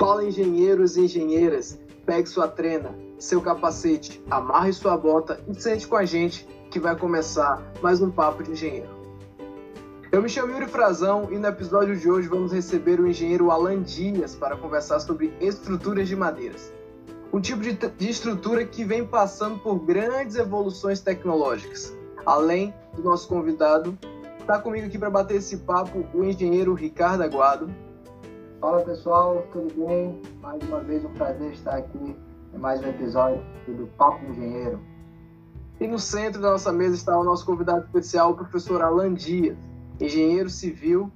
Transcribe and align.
Fala, 0.00 0.24
engenheiros 0.24 0.96
e 0.96 1.02
engenheiras, 1.02 1.78
pegue 2.06 2.26
sua 2.26 2.48
trena, 2.48 2.94
seu 3.18 3.38
capacete, 3.42 4.24
amarre 4.30 4.72
sua 4.72 4.96
bota 4.96 5.38
e 5.46 5.54
sente 5.60 5.86
com 5.86 5.94
a 5.94 6.06
gente 6.06 6.48
que 6.70 6.80
vai 6.80 6.96
começar 6.96 7.62
mais 7.82 8.00
um 8.00 8.10
Papo 8.10 8.42
de 8.42 8.52
Engenheiro. 8.52 8.88
Eu 10.10 10.22
me 10.22 10.28
chamo 10.30 10.54
Yuri 10.54 10.68
Frazão 10.68 11.28
e 11.30 11.36
no 11.36 11.46
episódio 11.46 11.94
de 11.94 12.10
hoje 12.10 12.28
vamos 12.28 12.50
receber 12.50 12.98
o 12.98 13.06
engenheiro 13.06 13.50
Alan 13.50 13.82
Dias 13.82 14.34
para 14.34 14.56
conversar 14.56 15.00
sobre 15.00 15.34
estruturas 15.38 16.08
de 16.08 16.16
madeiras. 16.16 16.72
Um 17.30 17.38
tipo 17.38 17.60
de, 17.60 17.74
de 17.74 18.08
estrutura 18.08 18.64
que 18.64 18.82
vem 18.82 19.06
passando 19.06 19.58
por 19.58 19.80
grandes 19.80 20.34
evoluções 20.34 21.00
tecnológicas. 21.00 21.94
Além 22.24 22.72
do 22.96 23.02
nosso 23.02 23.28
convidado, 23.28 23.98
está 24.40 24.58
comigo 24.58 24.86
aqui 24.86 24.98
para 24.98 25.10
bater 25.10 25.36
esse 25.36 25.58
papo 25.58 26.06
o 26.14 26.24
engenheiro 26.24 26.72
Ricardo 26.72 27.20
Aguado. 27.20 27.70
Fala 28.60 28.82
pessoal, 28.82 29.42
tudo 29.52 29.86
bem? 29.86 30.20
Mais 30.42 30.62
uma 30.64 30.80
vez 30.80 31.02
um 31.02 31.14
prazer 31.14 31.50
estar 31.52 31.78
aqui 31.78 32.14
em 32.52 32.58
mais 32.58 32.78
um 32.82 32.88
episódio 32.90 33.42
do 33.66 33.86
Papo 33.96 34.22
Engenheiro. 34.26 34.78
E 35.80 35.86
no 35.86 35.98
centro 35.98 36.42
da 36.42 36.50
nossa 36.50 36.70
mesa 36.70 36.94
está 36.94 37.18
o 37.18 37.24
nosso 37.24 37.46
convidado 37.46 37.86
especial, 37.86 38.32
o 38.32 38.34
professor 38.34 38.82
Alan 38.82 39.14
Dias, 39.14 39.56
engenheiro 39.98 40.50
civil, 40.50 41.10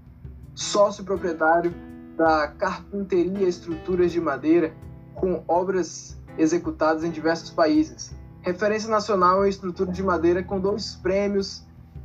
sócio 0.55 1.05
proprietário 1.05 1.71
da 2.17 2.49
Carpinteria 2.49 3.47
Estruturas 3.47 4.11
de 4.11 4.23
Madeira, 4.23 4.75
com 5.15 5.45
obras 5.47 6.19
executadas 6.39 7.05
em 7.05 7.11
diversos 7.11 7.51
países. 7.51 8.15
Referência 8.41 8.89
nacional 8.89 9.45
em 9.45 9.51
estrutura 9.51 9.93
de 9.93 10.03
madeira 10.03 10.43
com 10.43 10.59
dois 10.59 10.95
prêmios 10.95 11.63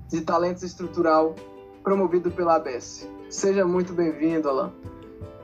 de 0.10 0.20
talento 0.20 0.66
estrutural 0.66 1.34
promovido 1.82 2.30
pela 2.30 2.58
ABS. 2.58 3.10
Seja 3.30 3.66
muito 3.66 3.94
bem-vindo, 3.94 4.50
Alan. 4.50 4.74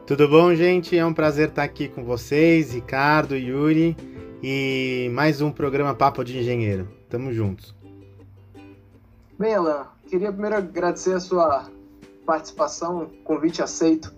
Tudo 0.05 0.27
bom, 0.27 0.53
gente? 0.53 0.95
É 0.95 1.03
um 1.03 1.15
prazer 1.15 1.49
estar 1.49 1.63
aqui 1.63 1.87
com 1.87 2.03
vocês, 2.03 2.73
Ricardo, 2.73 3.35
Yuri, 3.35 3.97
e 4.43 5.09
mais 5.11 5.41
um 5.41 5.51
programa 5.51 5.95
Papo 5.95 6.23
de 6.23 6.37
Engenheiro. 6.37 6.87
Tamo 7.09 7.33
juntos. 7.33 7.73
Bem, 9.39 9.55
Alan, 9.55 9.87
queria 10.07 10.31
primeiro 10.31 10.57
agradecer 10.57 11.13
a 11.13 11.19
sua 11.19 11.67
participação, 12.23 13.09
convite 13.23 13.63
aceito 13.63 14.13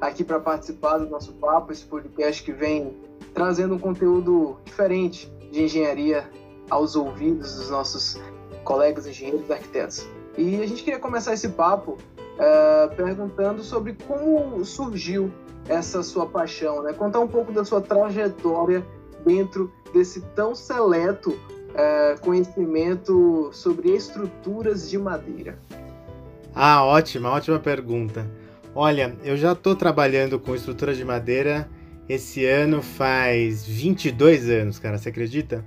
aqui 0.00 0.24
para 0.24 0.40
participar 0.40 0.98
do 0.98 1.08
nosso 1.08 1.32
papo, 1.34 1.70
esse 1.70 1.84
podcast 1.84 2.42
que 2.42 2.52
vem 2.52 2.96
trazendo 3.32 3.76
um 3.76 3.78
conteúdo 3.78 4.56
diferente 4.64 5.32
de 5.52 5.62
engenharia 5.62 6.28
aos 6.68 6.96
ouvidos 6.96 7.54
dos 7.54 7.70
nossos 7.70 8.20
colegas 8.64 9.06
engenheiros 9.06 9.48
e 9.48 9.52
arquitetos. 9.52 10.04
E 10.36 10.60
a 10.60 10.66
gente 10.66 10.82
queria 10.82 10.98
começar 10.98 11.32
esse 11.32 11.50
papo 11.50 11.96
uh, 12.38 12.94
perguntando 12.94 13.62
sobre 13.62 13.96
como 14.06 14.64
surgiu 14.64 15.30
essa 15.68 16.02
sua 16.02 16.26
paixão, 16.26 16.82
né? 16.82 16.92
Contar 16.92 17.20
um 17.20 17.28
pouco 17.28 17.52
da 17.52 17.64
sua 17.64 17.80
trajetória 17.80 18.84
dentro 19.24 19.70
desse 19.92 20.20
tão 20.34 20.54
seleto 20.54 21.30
uh, 21.30 22.20
conhecimento 22.20 23.50
sobre 23.52 23.90
estruturas 23.90 24.88
de 24.88 24.98
madeira. 24.98 25.58
Ah, 26.54 26.84
ótima, 26.84 27.30
ótima 27.30 27.58
pergunta. 27.58 28.26
Olha, 28.74 29.16
eu 29.24 29.36
já 29.36 29.52
estou 29.52 29.74
trabalhando 29.74 30.38
com 30.38 30.54
estrutura 30.54 30.94
de 30.94 31.04
madeira 31.04 31.68
esse 32.08 32.46
ano 32.46 32.80
faz 32.80 33.66
22 33.66 34.48
anos, 34.48 34.78
cara, 34.78 34.96
você 34.96 35.10
acredita? 35.10 35.62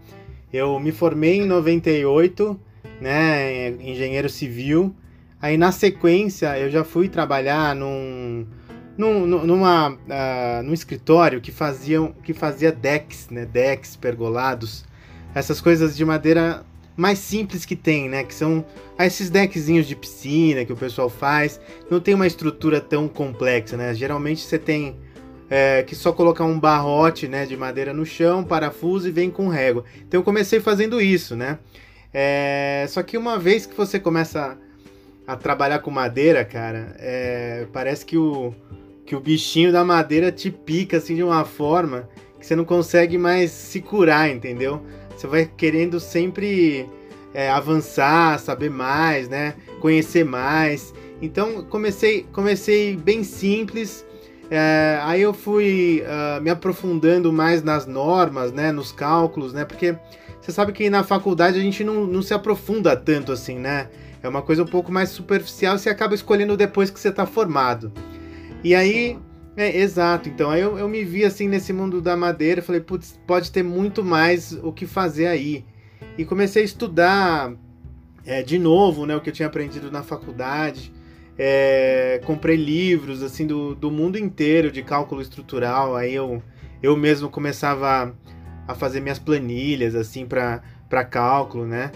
Eu 0.52 0.80
me 0.80 0.92
formei 0.92 1.38
em 1.38 1.46
98, 1.46 2.60
né, 3.00 3.70
engenheiro 3.70 4.28
civil. 4.28 4.96
Aí 5.42 5.58
na 5.58 5.72
sequência 5.72 6.58
eu 6.60 6.70
já 6.70 6.84
fui 6.84 7.10
trabalhar 7.10 7.76
num, 7.76 8.46
num, 8.98 9.26
numa, 9.26 9.90
uh, 9.90 10.64
num 10.64 10.74
escritório 10.74 11.42
que, 11.42 11.52
faziam, 11.52 12.14
que 12.24 12.34
fazia 12.34 12.72
decks, 12.72 13.30
né, 13.30 13.46
decks, 13.46 13.96
pergolados, 13.96 14.86
essas 15.34 15.60
coisas 15.60 15.98
de 15.98 16.06
madeira 16.06 16.64
mais 16.96 17.20
simples 17.20 17.66
que 17.66 17.76
tem, 17.76 18.10
né? 18.10 18.24
Que 18.24 18.34
são 18.34 18.64
esses 19.00 19.30
deckzinhos 19.30 19.88
de 19.88 19.96
piscina 19.96 20.66
que 20.66 20.74
o 20.74 20.78
pessoal 20.78 21.10
faz. 21.10 21.60
Não 21.90 22.00
tem 22.00 22.14
uma 22.14 22.28
estrutura 22.28 22.80
tão 22.80 23.08
complexa, 23.08 23.76
né? 23.78 23.94
Geralmente 23.94 24.42
você 24.42 24.60
tem 24.60 24.98
é, 25.50 25.84
que 25.84 25.96
só 25.96 26.12
colocar 26.12 26.46
um 26.46 26.60
barrote 26.60 27.28
né, 27.28 27.46
de 27.46 27.58
madeira 27.58 27.94
no 27.94 28.06
chão, 28.06 28.44
parafuso 28.44 29.08
e 29.08 29.12
vem 29.12 29.30
com 29.30 29.48
régua. 29.48 29.84
Então 30.08 30.20
eu 30.20 30.24
comecei 30.24 30.60
fazendo 30.60 31.02
isso, 31.02 31.36
né? 31.36 31.60
É, 32.14 32.86
só 32.90 33.02
que 33.02 33.18
uma 33.18 33.40
vez 33.40 33.66
que 33.66 33.76
você 33.76 34.00
começa 34.00 34.58
a, 35.26 35.36
trabalhar 35.36 35.80
com 35.80 35.92
madeira, 35.92 36.44
cara, 36.44 36.96
é, 37.00 37.68
parece 37.72 38.06
que 38.06 38.18
o, 38.18 38.54
que 39.06 39.16
o 39.16 39.20
bichinho 39.20 39.72
da 39.72 39.84
madeira 39.84 40.32
te 40.32 40.50
pica 40.52 40.98
assim 40.98 41.16
de 41.16 41.24
uma 41.24 41.46
forma 41.46 42.10
que 42.40 42.46
você 42.46 42.56
não 42.56 42.66
consegue 42.66 43.18
mais 43.18 43.52
se 43.52 43.82
curar, 43.82 44.30
entendeu? 44.30 44.82
Você 45.16 45.28
vai 45.28 45.46
querendo 45.46 46.00
sempre 46.00 46.90
é, 47.34 47.50
avançar, 47.50 48.40
saber 48.40 48.72
mais, 48.72 49.30
né? 49.30 49.54
Conhecer 49.80 50.26
mais. 50.26 50.94
Então 51.22 51.64
comecei, 51.64 52.26
comecei 52.32 52.98
bem 52.98 53.24
simples. 53.24 54.06
É, 54.50 55.00
aí 55.04 55.22
eu 55.22 55.34
fui 55.34 56.04
uh, 56.04 56.42
me 56.42 56.50
aprofundando 56.50 57.32
mais 57.32 57.64
nas 57.64 57.86
normas, 57.86 58.52
né? 58.52 58.72
Nos 58.72 58.92
cálculos, 58.92 59.54
né? 59.54 59.64
Porque 59.64 59.96
você 60.42 60.52
sabe 60.52 60.72
que 60.72 60.90
na 60.90 61.04
faculdade 61.04 61.60
a 61.60 61.62
gente 61.62 61.84
não, 61.84 62.06
não 62.06 62.22
se 62.22 62.34
aprofunda 62.34 62.98
tanto 62.98 63.32
assim, 63.32 63.60
né? 63.60 63.88
É 64.24 64.30
uma 64.30 64.42
coisa 64.42 64.64
um 64.64 64.68
pouco 64.68 64.92
mais 64.92 65.10
superficial 65.10 65.78
você 65.78 65.90
acaba 65.90 66.14
escolhendo 66.14 66.56
depois 66.56 66.90
que 66.90 67.00
você 67.00 67.10
está 67.10 67.26
formado. 67.26 67.92
E 68.64 68.76
aí 68.76 69.18
é, 69.56 69.78
exato. 69.78 70.30
Então, 70.30 70.50
aí 70.50 70.62
eu, 70.62 70.78
eu 70.78 70.88
me 70.88 71.04
vi 71.04 71.26
assim 71.26 71.48
nesse 71.48 71.74
mundo 71.74 72.02
da 72.02 72.16
madeira, 72.16 72.62
falei, 72.62 72.82
putz, 72.82 73.20
pode 73.28 73.52
ter 73.52 73.64
muito 73.64 74.04
mais 74.04 74.54
o 74.64 74.72
que 74.72 74.86
fazer 74.86 75.28
aí. 75.28 75.66
E 76.18 76.26
comecei 76.26 76.62
a 76.62 76.66
estudar 76.66 77.54
é, 78.26 78.42
de 78.44 78.58
novo, 78.58 79.06
né, 79.06 79.16
o 79.16 79.22
que 79.22 79.30
eu 79.30 79.34
tinha 79.34 79.48
aprendido 79.48 79.92
na 79.92 80.04
faculdade. 80.04 80.94
É, 81.38 82.22
comprei 82.26 82.56
livros 82.56 83.24
assim 83.24 83.48
do, 83.48 83.74
do 83.74 83.90
mundo 83.90 84.18
inteiro 84.18 84.72
de 84.72 84.84
cálculo 84.84 85.22
estrutural. 85.22 85.96
Aí 85.96 86.14
eu, 86.14 86.42
eu 86.82 86.96
mesmo 86.96 87.30
começava 87.30 88.16
a 88.68 88.76
fazer 88.76 89.02
minhas 89.02 89.20
planilhas 89.20 89.96
assim 89.96 90.26
para 90.26 90.62
cálculo, 91.10 91.66
né? 91.66 91.92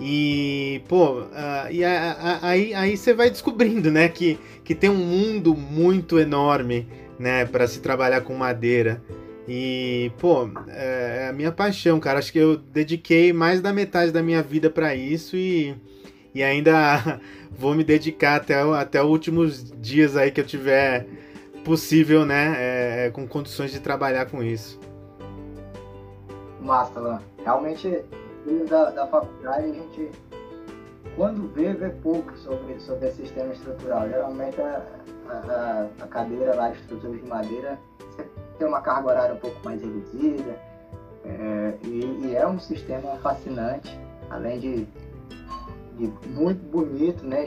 E, 0.00 0.80
pô, 0.88 1.20
uh, 1.22 1.70
e 1.70 1.84
a, 1.84 2.12
a, 2.12 2.48
aí, 2.48 2.72
aí 2.72 2.96
você 2.96 3.12
vai 3.12 3.30
descobrindo, 3.30 3.90
né, 3.90 4.08
que, 4.08 4.38
que 4.62 4.74
tem 4.74 4.88
um 4.88 4.94
mundo 4.94 5.54
muito 5.56 6.18
enorme, 6.18 6.88
né, 7.18 7.44
para 7.44 7.66
se 7.66 7.80
trabalhar 7.80 8.20
com 8.20 8.34
madeira. 8.34 9.02
E, 9.48 10.12
pô, 10.18 10.48
é, 10.68 11.24
é 11.24 11.28
a 11.28 11.32
minha 11.32 11.50
paixão, 11.50 11.98
cara. 11.98 12.18
Acho 12.18 12.32
que 12.32 12.38
eu 12.38 12.56
dediquei 12.56 13.32
mais 13.32 13.60
da 13.60 13.72
metade 13.72 14.12
da 14.12 14.22
minha 14.22 14.42
vida 14.42 14.70
para 14.70 14.94
isso 14.94 15.36
e, 15.36 15.74
e 16.34 16.42
ainda 16.42 17.20
vou 17.50 17.74
me 17.74 17.82
dedicar 17.82 18.36
até, 18.36 18.60
até 18.60 19.02
os 19.02 19.10
últimos 19.10 19.72
dias 19.80 20.16
aí 20.16 20.30
que 20.30 20.40
eu 20.40 20.46
tiver 20.46 21.06
possível, 21.64 22.24
né, 22.24 22.54
é, 22.56 23.06
é 23.06 23.10
com 23.10 23.26
condições 23.26 23.72
de 23.72 23.80
trabalhar 23.80 24.26
com 24.26 24.42
isso. 24.42 24.78
Massa, 26.60 27.00
Lan. 27.00 27.20
Realmente 27.42 28.04
da, 28.68 28.90
da 28.90 29.06
faculdade, 29.06 29.64
a 29.64 29.72
gente, 29.72 30.10
quando 31.16 31.52
vê, 31.52 31.72
vê 31.74 31.90
pouco 31.90 32.36
sobre, 32.38 32.80
sobre 32.80 33.10
sistema 33.12 33.52
estrutural. 33.52 34.08
Geralmente 34.08 34.60
a, 34.60 34.82
a, 35.28 35.86
a 36.00 36.06
cadeira 36.06 36.54
lá 36.54 36.70
estruturas 36.70 37.20
de 37.20 37.28
madeira 37.28 37.78
tem 38.58 38.66
uma 38.66 38.80
carga 38.80 39.08
horária 39.08 39.34
um 39.34 39.38
pouco 39.38 39.56
mais 39.64 39.80
reduzida. 39.80 40.68
É, 41.24 41.74
e, 41.84 42.26
e, 42.26 42.36
é 42.36 42.46
um 42.46 42.58
sistema 42.58 43.16
fascinante, 43.16 43.98
além 44.30 44.58
de, 44.58 44.88
de 45.96 46.12
muito 46.28 46.62
bonito, 46.70 47.24
né? 47.26 47.46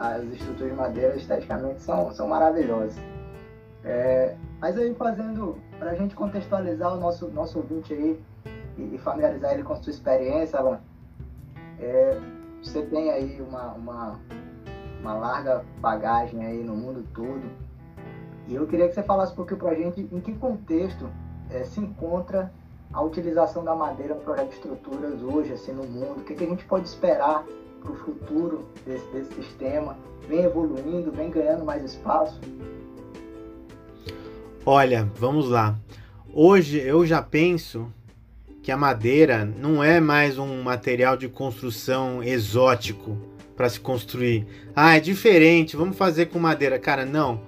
As 0.00 0.24
estruturas 0.24 0.72
de 0.72 0.76
madeira 0.76 1.16
esteticamente 1.16 1.80
são, 1.82 2.12
são 2.12 2.28
maravilhosas. 2.28 2.96
É, 3.84 4.34
mas 4.60 4.76
aí 4.76 4.94
fazendo, 4.94 5.56
para 5.78 5.92
a 5.92 5.94
gente 5.94 6.14
contextualizar 6.14 6.94
o 6.94 7.00
nosso, 7.00 7.28
nosso 7.28 7.58
ouvinte 7.58 7.92
aí, 7.92 8.20
e, 8.78 8.98
familiarizar 8.98 9.52
ele 9.52 9.62
com 9.62 9.74
sua 9.76 9.90
experiência, 9.90 10.58
Alan. 10.58 10.80
É, 11.80 12.20
você 12.62 12.82
tem 12.82 13.10
aí 13.10 13.40
uma, 13.40 13.72
uma, 13.72 14.20
uma 15.00 15.14
larga 15.14 15.64
bagagem 15.80 16.44
aí 16.44 16.62
no 16.62 16.76
mundo 16.76 17.04
todo. 17.14 17.42
E 18.46 18.54
eu 18.54 18.66
queria 18.66 18.88
que 18.88 18.94
você 18.94 19.02
falasse 19.02 19.32
um 19.32 19.36
pouquinho 19.36 19.60
para 19.60 19.70
a 19.70 19.74
gente 19.74 20.08
em 20.10 20.20
que 20.20 20.32
contexto 20.34 21.08
é, 21.50 21.64
se 21.64 21.80
encontra 21.80 22.52
a 22.92 23.02
utilização 23.02 23.62
da 23.62 23.74
madeira 23.74 24.14
no 24.14 24.20
projeto 24.20 24.48
de 24.48 24.54
estruturas 24.54 25.22
hoje, 25.22 25.52
assim, 25.52 25.72
no 25.72 25.84
mundo. 25.84 26.20
O 26.20 26.24
que, 26.24 26.34
que 26.34 26.44
a 26.44 26.48
gente 26.48 26.64
pode 26.64 26.88
esperar 26.88 27.44
para 27.82 27.92
o 27.92 27.96
futuro 27.96 28.64
desse, 28.86 29.06
desse 29.12 29.34
sistema? 29.34 29.96
Vem 30.26 30.44
evoluindo, 30.44 31.12
vem 31.12 31.30
ganhando 31.30 31.64
mais 31.64 31.84
espaço? 31.84 32.40
Olha, 34.64 35.08
vamos 35.16 35.48
lá. 35.48 35.76
Hoje 36.32 36.78
eu 36.78 37.04
já 37.04 37.22
penso 37.22 37.90
que 38.68 38.72
a 38.72 38.76
madeira 38.76 39.46
não 39.46 39.82
é 39.82 39.98
mais 39.98 40.36
um 40.36 40.60
material 40.60 41.16
de 41.16 41.26
construção 41.26 42.22
exótico 42.22 43.16
para 43.56 43.66
se 43.66 43.80
construir. 43.80 44.46
Ah, 44.76 44.94
é 44.94 45.00
diferente, 45.00 45.74
vamos 45.74 45.96
fazer 45.96 46.26
com 46.26 46.38
madeira. 46.38 46.78
Cara, 46.78 47.06
não. 47.06 47.40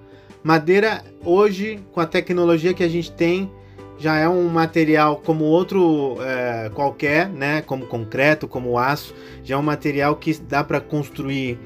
Madeira 0.42 1.04
hoje, 1.22 1.78
com 1.92 2.00
a 2.00 2.06
tecnologia 2.06 2.72
que 2.72 2.82
a 2.82 2.88
gente 2.88 3.12
tem, 3.12 3.52
já 3.98 4.16
é 4.16 4.26
um 4.26 4.48
material 4.48 5.16
como 5.18 5.44
outro 5.44 6.16
é, 6.22 6.70
qualquer, 6.70 7.28
né? 7.28 7.60
Como 7.60 7.84
concreto, 7.84 8.48
como 8.48 8.78
aço, 8.78 9.14
já 9.44 9.56
é 9.56 9.58
um 9.58 9.62
material 9.62 10.16
que 10.16 10.32
dá 10.32 10.64
para 10.64 10.80
construir 10.80 11.58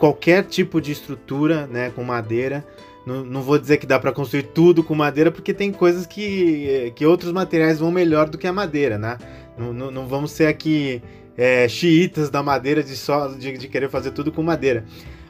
qualquer 0.00 0.42
tipo 0.42 0.80
de 0.80 0.90
estrutura, 0.90 1.68
né? 1.68 1.92
Com 1.94 2.02
madeira. 2.02 2.66
Não, 3.06 3.24
não 3.24 3.40
vou 3.40 3.56
dizer 3.56 3.76
que 3.76 3.86
dá 3.86 4.00
para 4.00 4.10
construir 4.10 4.42
tudo 4.42 4.82
com 4.82 4.92
madeira, 4.92 5.30
porque 5.30 5.54
tem 5.54 5.70
coisas 5.70 6.04
que, 6.06 6.92
que 6.96 7.06
outros 7.06 7.30
materiais 7.30 7.78
vão 7.78 7.92
melhor 7.92 8.28
do 8.28 8.36
que 8.36 8.48
a 8.48 8.52
madeira, 8.52 8.98
né? 8.98 9.16
Não, 9.56 9.72
não, 9.72 9.90
não 9.92 10.06
vamos 10.08 10.32
ser 10.32 10.48
aqui 10.48 11.00
é, 11.36 11.68
xiitas 11.68 12.30
da 12.30 12.42
madeira 12.42 12.82
de 12.82 12.96
só 12.96 13.28
de, 13.28 13.56
de, 13.56 13.68
querer 13.68 13.88
fazer 13.88 14.10
tudo 14.10 14.32
com 14.32 14.42
madeira. 14.42 14.84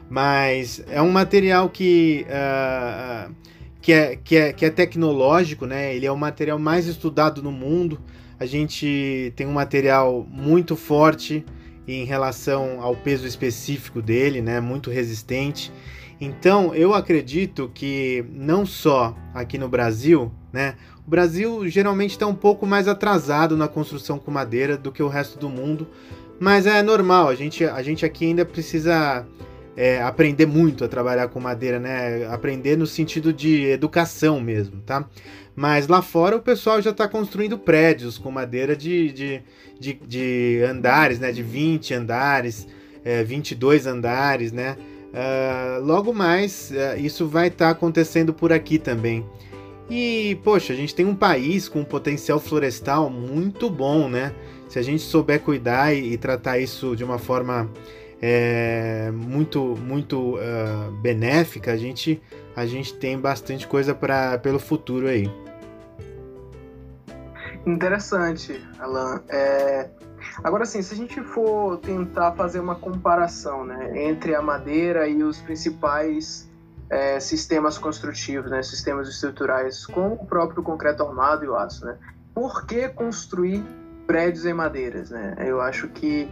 Mas 0.09 0.83
é 0.87 1.01
um 1.01 1.11
material 1.11 1.69
que, 1.69 2.25
uh, 2.29 3.31
que, 3.79 3.93
é, 3.93 4.15
que, 4.15 4.35
é, 4.35 4.53
que 4.53 4.65
é 4.65 4.69
tecnológico, 4.71 5.67
né? 5.67 5.95
Ele 5.95 6.05
é 6.05 6.11
o 6.11 6.17
material 6.17 6.57
mais 6.57 6.87
estudado 6.87 7.43
no 7.43 7.51
mundo. 7.51 7.99
A 8.39 8.45
gente 8.47 9.31
tem 9.35 9.45
um 9.45 9.53
material 9.53 10.25
muito 10.31 10.75
forte 10.75 11.45
em 11.87 12.05
relação 12.05 12.81
ao 12.81 12.95
peso 12.95 13.27
específico 13.27 14.01
dele, 14.01 14.41
né? 14.41 14.59
Muito 14.59 14.89
resistente. 14.89 15.71
Então, 16.19 16.73
eu 16.73 16.93
acredito 16.93 17.69
que 17.73 18.25
não 18.31 18.65
só 18.65 19.15
aqui 19.33 19.57
no 19.57 19.69
Brasil, 19.69 20.31
né? 20.51 20.75
O 21.05 21.09
Brasil 21.09 21.67
geralmente 21.69 22.11
está 22.11 22.25
um 22.25 22.35
pouco 22.35 22.65
mais 22.65 22.87
atrasado 22.87 23.55
na 23.55 23.67
construção 23.67 24.17
com 24.17 24.31
madeira 24.31 24.75
do 24.75 24.91
que 24.91 25.01
o 25.01 25.07
resto 25.07 25.37
do 25.37 25.47
mundo, 25.47 25.87
mas 26.39 26.65
é 26.65 26.81
normal. 26.81 27.29
A 27.29 27.35
gente, 27.35 27.63
a 27.63 27.81
gente 27.81 28.05
aqui 28.05 28.25
ainda 28.25 28.43
precisa 28.43 29.25
é, 29.75 30.01
aprender 30.01 30.47
muito 30.47 30.83
a 30.83 30.87
trabalhar 30.87 31.27
com 31.27 31.39
madeira, 31.39 31.79
né? 31.79 32.25
Aprender 32.25 32.75
no 32.75 32.87
sentido 32.87 33.31
de 33.31 33.65
educação 33.65 34.41
mesmo, 34.41 34.81
tá? 34.81 35.07
Mas 35.55 35.87
lá 35.87 36.01
fora 36.01 36.35
o 36.35 36.41
pessoal 36.41 36.81
já 36.81 36.89
está 36.89 37.07
construindo 37.07 37.57
prédios 37.57 38.17
com 38.17 38.31
madeira 38.31 38.75
de, 38.75 39.11
de, 39.11 39.43
de, 39.79 39.93
de, 39.93 40.63
andares, 40.67 41.19
né? 41.19 41.31
De 41.31 41.43
20 41.43 41.93
andares, 41.93 42.67
é, 43.05 43.23
22 43.23 43.85
andares, 43.85 44.51
né? 44.51 44.75
Uh, 45.07 45.83
logo 45.83 46.13
mais, 46.13 46.71
uh, 46.71 46.99
isso 46.99 47.27
vai 47.27 47.47
estar 47.47 47.65
tá 47.65 47.71
acontecendo 47.71 48.33
por 48.33 48.51
aqui 48.51 48.77
também. 48.77 49.25
E, 49.89 50.37
poxa, 50.43 50.73
a 50.73 50.75
gente 50.75 50.93
tem 50.93 51.05
um 51.05 51.15
país 51.15 51.69
com 51.69 51.79
um 51.79 51.85
potencial 51.85 52.39
florestal 52.39 53.09
muito 53.09 53.69
bom, 53.69 54.09
né? 54.09 54.33
Se 54.67 54.77
a 54.77 54.81
gente 54.81 55.01
souber 55.01 55.39
cuidar 55.41 55.93
e, 55.93 56.13
e 56.13 56.17
tratar 56.17 56.59
isso 56.59 56.95
de 56.95 57.03
uma 57.03 57.17
forma 57.17 57.69
é, 58.21 59.11
muito, 59.13 59.75
muito 59.77 60.35
uh, 60.35 60.91
benéfica, 61.01 61.71
a 61.71 61.77
gente, 61.77 62.21
a 62.55 62.65
gente 62.65 62.93
tem 62.95 63.17
bastante 63.17 63.65
coisa 63.65 63.95
para 63.95 64.37
pelo 64.39 64.59
futuro 64.59 65.07
aí. 65.07 65.31
Interessante, 67.65 68.61
Alan. 68.79 69.21
É, 69.29 69.89
Agora, 70.43 70.65
sim, 70.65 70.81
se 70.81 70.93
a 70.93 70.97
gente 70.97 71.21
for 71.21 71.77
tentar 71.77 72.33
fazer 72.33 72.59
uma 72.59 72.75
comparação 72.75 73.65
né, 73.65 74.07
entre 74.07 74.35
a 74.35 74.41
madeira 74.41 75.07
e 75.07 75.23
os 75.23 75.39
principais 75.41 76.49
é, 76.89 77.19
sistemas 77.19 77.77
construtivos, 77.77 78.49
né, 78.49 78.61
sistemas 78.61 79.09
estruturais, 79.09 79.85
como 79.85 80.13
o 80.13 80.25
próprio 80.25 80.61
concreto 80.63 81.03
armado 81.03 81.43
e 81.43 81.47
o 81.47 81.55
aço, 81.55 81.85
né, 81.85 81.97
por 82.33 82.65
que 82.65 82.87
construir 82.89 83.63
prédios 84.05 84.45
em 84.45 84.53
madeiras? 84.53 85.09
Né? 85.09 85.35
Eu 85.39 85.59
acho 85.59 85.87
que 85.89 86.29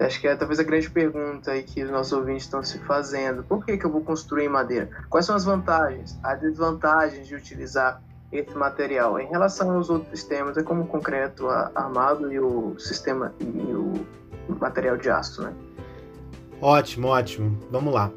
acho 0.00 0.20
que 0.20 0.28
é 0.28 0.36
talvez 0.36 0.60
a 0.60 0.62
grande 0.62 0.88
pergunta 0.88 1.50
aí 1.50 1.64
que 1.64 1.82
os 1.82 1.90
nossos 1.90 2.12
ouvintes 2.12 2.44
estão 2.44 2.62
se 2.62 2.78
fazendo. 2.78 3.42
Por 3.42 3.64
que, 3.64 3.76
que 3.76 3.84
eu 3.84 3.90
vou 3.90 4.02
construir 4.02 4.44
em 4.44 4.48
madeira? 4.48 4.88
Quais 5.10 5.26
são 5.26 5.34
as 5.34 5.44
vantagens, 5.44 6.16
as 6.22 6.40
desvantagens 6.40 7.26
de 7.26 7.34
utilizar 7.34 8.00
esse 8.32 8.54
material. 8.54 9.18
Em 9.18 9.26
relação 9.26 9.70
aos 9.72 9.88
outros 9.90 10.10
sistemas, 10.18 10.56
é 10.56 10.62
como 10.62 10.82
o 10.82 10.86
concreto 10.86 11.48
armado 11.48 12.32
e 12.32 12.38
o 12.38 12.78
sistema 12.78 13.34
e 13.40 13.72
o 13.72 13.94
material 14.60 14.96
de 14.96 15.08
aço, 15.10 15.42
né? 15.42 15.52
Ótimo, 16.60 17.08
ótimo. 17.08 17.58
Vamos 17.70 17.94
lá. 17.94 18.10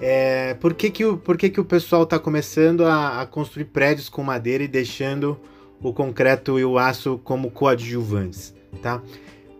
É, 0.00 0.54
por 0.54 0.74
que, 0.74 0.90
que, 0.90 1.04
o, 1.04 1.16
por 1.18 1.36
que, 1.36 1.50
que 1.50 1.60
o 1.60 1.64
pessoal 1.64 2.04
está 2.04 2.18
começando 2.18 2.84
a, 2.86 3.20
a, 3.20 3.26
construir 3.26 3.66
prédios 3.66 4.08
com 4.08 4.22
madeira 4.22 4.64
e 4.64 4.68
deixando 4.68 5.38
o 5.82 5.92
concreto 5.92 6.58
e 6.58 6.64
o 6.64 6.78
aço 6.78 7.20
como 7.22 7.50
coadjuvantes, 7.50 8.54
tá? 8.80 9.02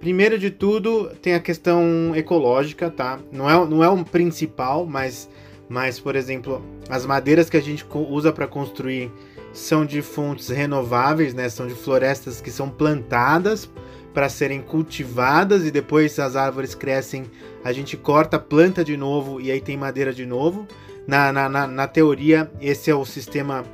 Primeiro 0.00 0.38
de 0.38 0.50
tudo, 0.50 1.10
tem 1.20 1.34
a 1.34 1.40
questão 1.40 2.12
ecológica, 2.14 2.90
tá? 2.90 3.20
Não 3.30 3.48
é, 3.48 3.66
não 3.68 3.84
é 3.84 3.90
um 3.90 4.02
principal, 4.02 4.86
mas, 4.86 5.28
mas, 5.68 6.00
por 6.00 6.16
exemplo, 6.16 6.62
as 6.88 7.04
madeiras 7.04 7.50
que 7.50 7.56
a 7.56 7.62
gente 7.62 7.86
usa 7.92 8.32
para 8.32 8.46
construir 8.46 9.12
são 9.52 9.84
de 9.84 10.00
fontes 10.02 10.49
renováveis, 10.49 11.34
né? 11.34 11.49
São 11.49 11.66
de 11.66 11.75
florestas 11.75 12.40
que 12.40 12.50
são 12.50 12.69
plantadas 12.69 13.69
para 14.12 14.28
serem 14.28 14.60
cultivadas 14.60 15.64
e 15.64 15.70
depois 15.70 16.19
as 16.19 16.37
árvores 16.37 16.75
crescem, 16.75 17.25
a 17.64 17.72
gente 17.72 17.96
corta, 17.96 18.38
planta 18.38 18.84
de 18.84 18.96
novo 18.96 19.40
e 19.40 19.50
aí 19.50 19.60
tem 19.60 19.76
madeira 19.76 20.12
de 20.12 20.26
novo. 20.26 20.66
Na, 21.06 21.32
na, 21.32 21.49
na, 21.49 21.66
na 21.66 21.87
teoria, 21.87 22.50
esse 22.60 22.90
é 22.90 22.94
o 22.94 23.04
sistema 23.04 23.64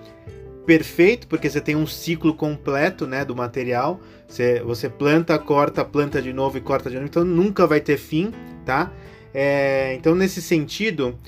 perfeito, 0.65 1.27
porque 1.27 1.49
você 1.49 1.61
tem 1.61 1.75
um 1.75 1.87
ciclo 1.87 2.35
completo 2.35 3.07
né, 3.07 3.25
do 3.25 3.35
material. 3.35 4.01
Você, 4.27 4.61
você 4.61 4.89
planta, 4.89 5.39
corta, 5.39 5.85
planta 5.85 6.21
de 6.21 6.33
novo 6.33 6.59
e 6.59 6.61
corta 6.61 6.89
de 6.89 6.97
novo, 6.97 7.09
então 7.09 7.25
nunca 7.25 7.67
vai 7.67 7.81
ter 7.81 7.97
fim, 7.97 8.33
tá? 8.65 8.93
É, 9.33 9.95
então, 9.95 10.15
nesse 10.15 10.41
sentido, 10.41 11.19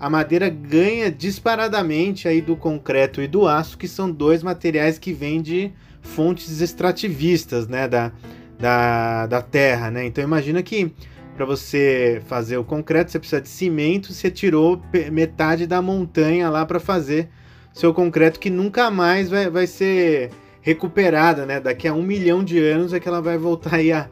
a 0.00 0.08
madeira 0.08 0.48
ganha 0.48 1.10
disparadamente 1.10 2.26
aí 2.26 2.40
do 2.40 2.56
concreto 2.56 3.20
e 3.20 3.28
do 3.28 3.46
aço, 3.46 3.76
que 3.76 3.86
são 3.86 4.10
dois 4.10 4.42
materiais 4.42 4.98
que 4.98 5.12
vêm 5.12 5.42
de 5.42 5.70
fontes 6.00 6.62
extrativistas, 6.62 7.68
né, 7.68 7.86
da, 7.86 8.10
da, 8.58 9.26
da 9.26 9.42
terra, 9.42 9.90
né? 9.90 10.06
Então 10.06 10.24
imagina 10.24 10.62
que 10.62 10.90
para 11.36 11.44
você 11.44 12.22
fazer 12.26 12.56
o 12.56 12.64
concreto 12.64 13.10
você 13.10 13.18
precisa 13.18 13.42
de 13.42 13.48
cimento, 13.48 14.12
você 14.12 14.30
tirou 14.30 14.82
metade 15.12 15.66
da 15.66 15.82
montanha 15.82 16.48
lá 16.48 16.64
para 16.64 16.80
fazer 16.80 17.28
seu 17.72 17.92
concreto 17.92 18.40
que 18.40 18.48
nunca 18.48 18.90
mais 18.90 19.28
vai, 19.28 19.50
vai 19.50 19.66
ser 19.66 20.30
recuperada, 20.62 21.44
né? 21.44 21.60
Daqui 21.60 21.86
a 21.86 21.92
um 21.92 22.02
milhão 22.02 22.42
de 22.42 22.58
anos 22.58 22.94
é 22.94 23.00
que 23.00 23.08
ela 23.08 23.20
vai 23.20 23.36
voltar 23.36 23.76
aí 23.76 23.92
a, 23.92 24.08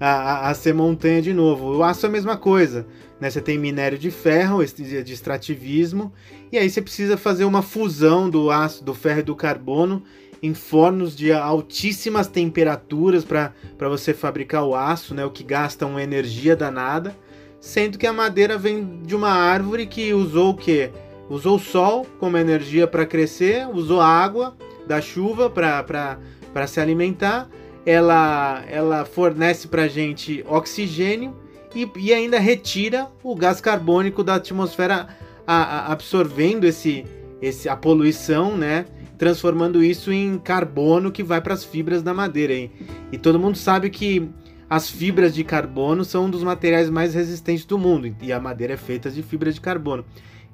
a, 0.00 0.50
a 0.50 0.54
ser 0.54 0.74
montanha 0.74 1.22
de 1.22 1.32
novo. 1.32 1.78
O 1.78 1.82
aço 1.84 2.06
é 2.06 2.08
a 2.08 2.12
mesma 2.12 2.36
coisa. 2.36 2.86
Né? 3.20 3.30
Você 3.30 3.40
tem 3.40 3.58
minério 3.58 3.98
de 3.98 4.10
ferro, 4.10 4.64
de 4.64 5.12
extrativismo, 5.12 6.12
e 6.52 6.58
aí 6.58 6.68
você 6.68 6.80
precisa 6.80 7.16
fazer 7.16 7.44
uma 7.44 7.62
fusão 7.62 8.30
do 8.30 8.50
aço, 8.50 8.84
do 8.84 8.94
ferro 8.94 9.20
e 9.20 9.24
do 9.24 9.36
carbono 9.36 10.02
em 10.42 10.54
fornos 10.54 11.16
de 11.16 11.32
altíssimas 11.32 12.28
temperaturas 12.28 13.24
para 13.24 13.52
você 13.88 14.14
fabricar 14.14 14.64
o 14.64 14.74
aço, 14.74 15.14
né? 15.14 15.24
o 15.24 15.30
que 15.30 15.42
gasta 15.42 15.84
uma 15.84 16.02
energia 16.02 16.54
danada, 16.54 17.16
sendo 17.60 17.98
que 17.98 18.06
a 18.06 18.12
madeira 18.12 18.56
vem 18.56 19.02
de 19.02 19.16
uma 19.16 19.30
árvore 19.30 19.86
que 19.86 20.12
usou 20.14 20.50
o 20.50 20.56
quê? 20.56 20.90
Usou 21.28 21.56
o 21.56 21.60
sol 21.60 22.06
como 22.18 22.38
energia 22.38 22.86
para 22.86 23.04
crescer, 23.04 23.68
usou 23.68 24.00
água 24.00 24.56
da 24.86 25.00
chuva 25.00 25.50
para 25.50 26.66
se 26.66 26.80
alimentar, 26.80 27.48
ela, 27.84 28.64
ela 28.68 29.04
fornece 29.04 29.66
para 29.66 29.88
gente 29.88 30.44
oxigênio 30.48 31.34
e, 31.74 31.90
e 31.96 32.12
ainda 32.12 32.38
retira 32.38 33.08
o 33.22 33.34
gás 33.34 33.60
carbônico 33.60 34.24
da 34.24 34.36
atmosfera, 34.36 35.08
a, 35.46 35.54
a, 35.54 35.92
absorvendo 35.92 36.64
esse, 36.64 37.04
esse, 37.40 37.68
a 37.68 37.76
poluição, 37.76 38.56
né? 38.56 38.86
Transformando 39.16 39.82
isso 39.82 40.12
em 40.12 40.38
carbono 40.38 41.10
que 41.10 41.22
vai 41.22 41.40
para 41.40 41.54
as 41.54 41.64
fibras 41.64 42.02
da 42.02 42.14
madeira. 42.14 42.54
E, 42.54 42.70
e 43.12 43.18
todo 43.18 43.38
mundo 43.38 43.56
sabe 43.56 43.90
que 43.90 44.30
as 44.70 44.90
fibras 44.90 45.34
de 45.34 45.42
carbono 45.42 46.04
são 46.04 46.26
um 46.26 46.30
dos 46.30 46.42
materiais 46.42 46.90
mais 46.90 47.14
resistentes 47.14 47.64
do 47.64 47.78
mundo 47.78 48.14
e 48.20 48.32
a 48.32 48.38
madeira 48.38 48.74
é 48.74 48.76
feita 48.76 49.10
de 49.10 49.22
fibra 49.22 49.50
de 49.50 49.60
carbono. 49.60 50.04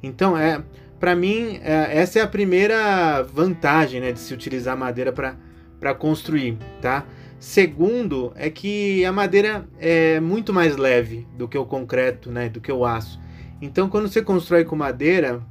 Então, 0.03 0.37
é, 0.37 0.63
para 1.01 1.17
mim, 1.17 1.59
é, 1.63 1.99
essa 1.99 2.21
é 2.21 2.23
a 2.23 2.27
primeira 2.27 3.23
vantagem 3.23 4.01
né, 4.01 4.13
de 4.13 4.21
se 4.21 4.33
utilizar 4.33 4.77
madeira 4.77 5.13
para 5.13 5.95
construir, 5.95 6.57
tá? 6.81 7.05
Segundo, 7.45 8.33
é 8.37 8.49
que 8.49 9.05
a 9.05 9.13
madeira 9.13 9.69
é 9.79 10.19
muito 10.19 10.51
mais 10.51 10.79
leve 10.79 11.27
do 11.37 11.47
que 11.47 11.59
o 11.59 11.67
concreto, 11.67 12.31
né, 12.31 12.49
do 12.49 12.59
que 12.59 12.73
o 12.73 12.87
aço. 12.87 13.21
Então, 13.61 13.87
quando 13.87 14.09
você 14.09 14.23
constrói 14.23 14.65
com 14.65 14.75
madeira, 14.75 15.43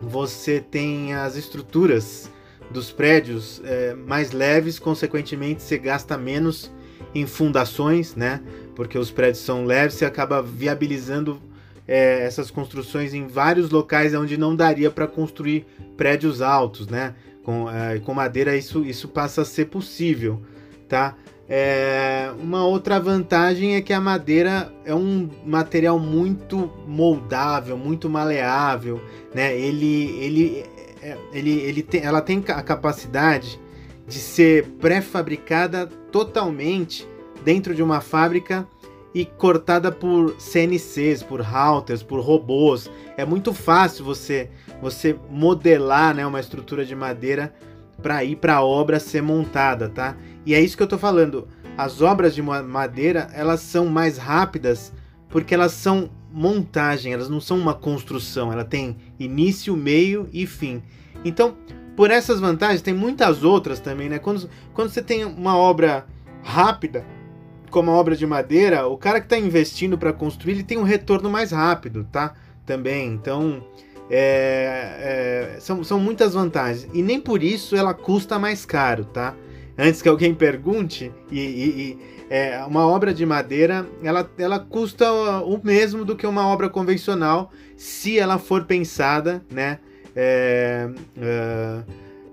você 0.00 0.60
tem 0.60 1.12
as 1.12 1.36
estruturas 1.36 2.32
dos 2.70 2.90
prédios 2.90 3.60
é, 3.66 3.92
mais 3.92 4.32
leves, 4.32 4.78
consequentemente, 4.78 5.62
você 5.62 5.76
gasta 5.76 6.16
menos 6.16 6.72
em 7.14 7.26
fundações, 7.26 8.16
né? 8.16 8.40
Porque 8.74 8.96
os 8.96 9.10
prédios 9.10 9.44
são 9.44 9.66
leves, 9.66 9.96
você 9.96 10.06
acaba 10.06 10.40
viabilizando 10.40 11.38
é, 11.86 12.24
essas 12.24 12.50
construções 12.50 13.12
em 13.12 13.26
vários 13.26 13.68
locais 13.68 14.14
onde 14.14 14.38
não 14.38 14.56
daria 14.56 14.90
para 14.90 15.06
construir 15.06 15.66
prédios 15.98 16.40
altos, 16.40 16.88
né? 16.88 17.14
Com, 17.42 17.70
é, 17.70 17.98
com 17.98 18.14
madeira 18.14 18.56
isso, 18.56 18.82
isso 18.86 19.06
passa 19.06 19.42
a 19.42 19.44
ser 19.44 19.66
possível 19.66 20.42
tá? 20.88 21.16
É, 21.48 22.32
uma 22.40 22.64
outra 22.66 22.98
vantagem 22.98 23.76
é 23.76 23.80
que 23.80 23.92
a 23.92 24.00
madeira 24.00 24.72
é 24.84 24.94
um 24.94 25.28
material 25.44 25.98
muito 25.98 26.72
moldável, 26.86 27.76
muito 27.76 28.10
maleável, 28.10 29.00
né? 29.32 29.56
Ele, 29.56 30.10
ele 30.18 30.64
é, 31.00 31.16
ele, 31.32 31.52
ele 31.52 31.82
tem, 31.82 32.02
ela 32.02 32.20
tem 32.20 32.42
a 32.48 32.62
capacidade 32.62 33.60
de 34.08 34.18
ser 34.18 34.66
pré-fabricada 34.80 35.86
totalmente 36.10 37.06
dentro 37.44 37.74
de 37.76 37.82
uma 37.82 38.00
fábrica 38.00 38.66
e 39.14 39.24
cortada 39.24 39.92
por 39.92 40.34
CNCs, 40.38 41.22
por 41.22 41.40
routers, 41.40 42.02
por 42.02 42.20
robôs. 42.20 42.90
É 43.16 43.24
muito 43.24 43.54
fácil 43.54 44.04
você 44.04 44.50
você 44.82 45.16
modelar, 45.30 46.14
né, 46.14 46.26
uma 46.26 46.40
estrutura 46.40 46.84
de 46.84 46.94
madeira 46.94 47.54
para 48.02 48.22
ir 48.24 48.36
para 48.36 48.56
a 48.56 48.64
obra 48.64 49.00
ser 49.00 49.22
montada, 49.22 49.88
tá? 49.88 50.16
E 50.46 50.54
é 50.54 50.60
isso 50.60 50.76
que 50.76 50.82
eu 50.82 50.86
estou 50.86 50.98
falando. 50.98 51.48
As 51.76 52.00
obras 52.00 52.34
de 52.34 52.40
madeira, 52.40 53.28
elas 53.34 53.60
são 53.60 53.86
mais 53.86 54.16
rápidas 54.16 54.92
porque 55.28 55.52
elas 55.52 55.72
são 55.72 56.08
montagem, 56.32 57.12
elas 57.12 57.28
não 57.28 57.40
são 57.40 57.58
uma 57.58 57.74
construção, 57.74 58.52
ela 58.52 58.64
tem 58.64 58.96
início, 59.18 59.76
meio 59.76 60.28
e 60.32 60.46
fim. 60.46 60.82
Então, 61.24 61.56
por 61.96 62.10
essas 62.10 62.38
vantagens, 62.38 62.80
tem 62.80 62.94
muitas 62.94 63.42
outras 63.42 63.80
também, 63.80 64.08
né? 64.08 64.18
Quando, 64.18 64.48
quando 64.72 64.90
você 64.90 65.02
tem 65.02 65.24
uma 65.24 65.56
obra 65.56 66.06
rápida, 66.42 67.04
como 67.70 67.90
a 67.90 67.94
obra 67.94 68.14
de 68.14 68.26
madeira, 68.26 68.86
o 68.86 68.96
cara 68.96 69.18
que 69.18 69.26
está 69.26 69.36
investindo 69.36 69.98
para 69.98 70.12
construir, 70.12 70.52
ele 70.52 70.62
tem 70.62 70.78
um 70.78 70.84
retorno 70.84 71.28
mais 71.28 71.50
rápido, 71.50 72.06
tá? 72.10 72.34
Também, 72.64 73.08
então, 73.08 73.62
é, 74.08 75.54
é, 75.56 75.60
são, 75.60 75.82
são 75.82 75.98
muitas 75.98 76.34
vantagens. 76.34 76.88
E 76.94 77.02
nem 77.02 77.20
por 77.20 77.42
isso 77.42 77.74
ela 77.74 77.92
custa 77.92 78.38
mais 78.38 78.64
caro, 78.64 79.04
tá? 79.04 79.34
Antes 79.78 80.00
que 80.00 80.08
alguém 80.08 80.34
pergunte, 80.34 81.12
e, 81.30 81.38
e, 81.38 81.80
e 81.80 81.98
é, 82.30 82.64
uma 82.64 82.86
obra 82.86 83.12
de 83.14 83.24
madeira 83.24 83.86
ela, 84.02 84.28
ela 84.38 84.58
custa 84.58 85.10
o 85.12 85.60
mesmo 85.62 86.04
do 86.04 86.16
que 86.16 86.26
uma 86.26 86.46
obra 86.46 86.68
convencional 86.68 87.52
se 87.76 88.18
ela 88.18 88.38
for 88.38 88.64
pensada 88.64 89.44
né, 89.50 89.78
é, 90.14 90.88
é, 91.18 91.82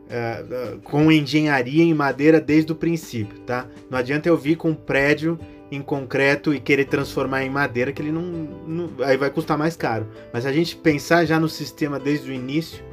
é, 0.10 0.78
com 0.84 1.12
engenharia 1.12 1.84
em 1.84 1.94
madeira 1.94 2.40
desde 2.40 2.72
o 2.72 2.76
princípio. 2.76 3.40
Tá? 3.42 3.68
Não 3.90 3.98
adianta 3.98 4.30
eu 4.30 4.38
vir 4.38 4.56
com 4.56 4.70
um 4.70 4.76
prédio 4.76 5.38
em 5.72 5.82
concreto 5.82 6.54
e 6.54 6.60
querer 6.60 6.86
transformar 6.86 7.44
em 7.44 7.50
madeira 7.50 7.92
que 7.92 8.02
ele 8.02 8.12
não, 8.12 8.22
não 8.22 8.90
aí 9.04 9.18
vai 9.18 9.30
custar 9.30 9.58
mais 9.58 9.76
caro. 9.76 10.08
Mas 10.32 10.46
a 10.46 10.52
gente 10.52 10.76
pensar 10.76 11.26
já 11.26 11.40
no 11.40 11.50
sistema 11.50 12.00
desde 12.00 12.32
o 12.32 12.34
início, 12.34 12.84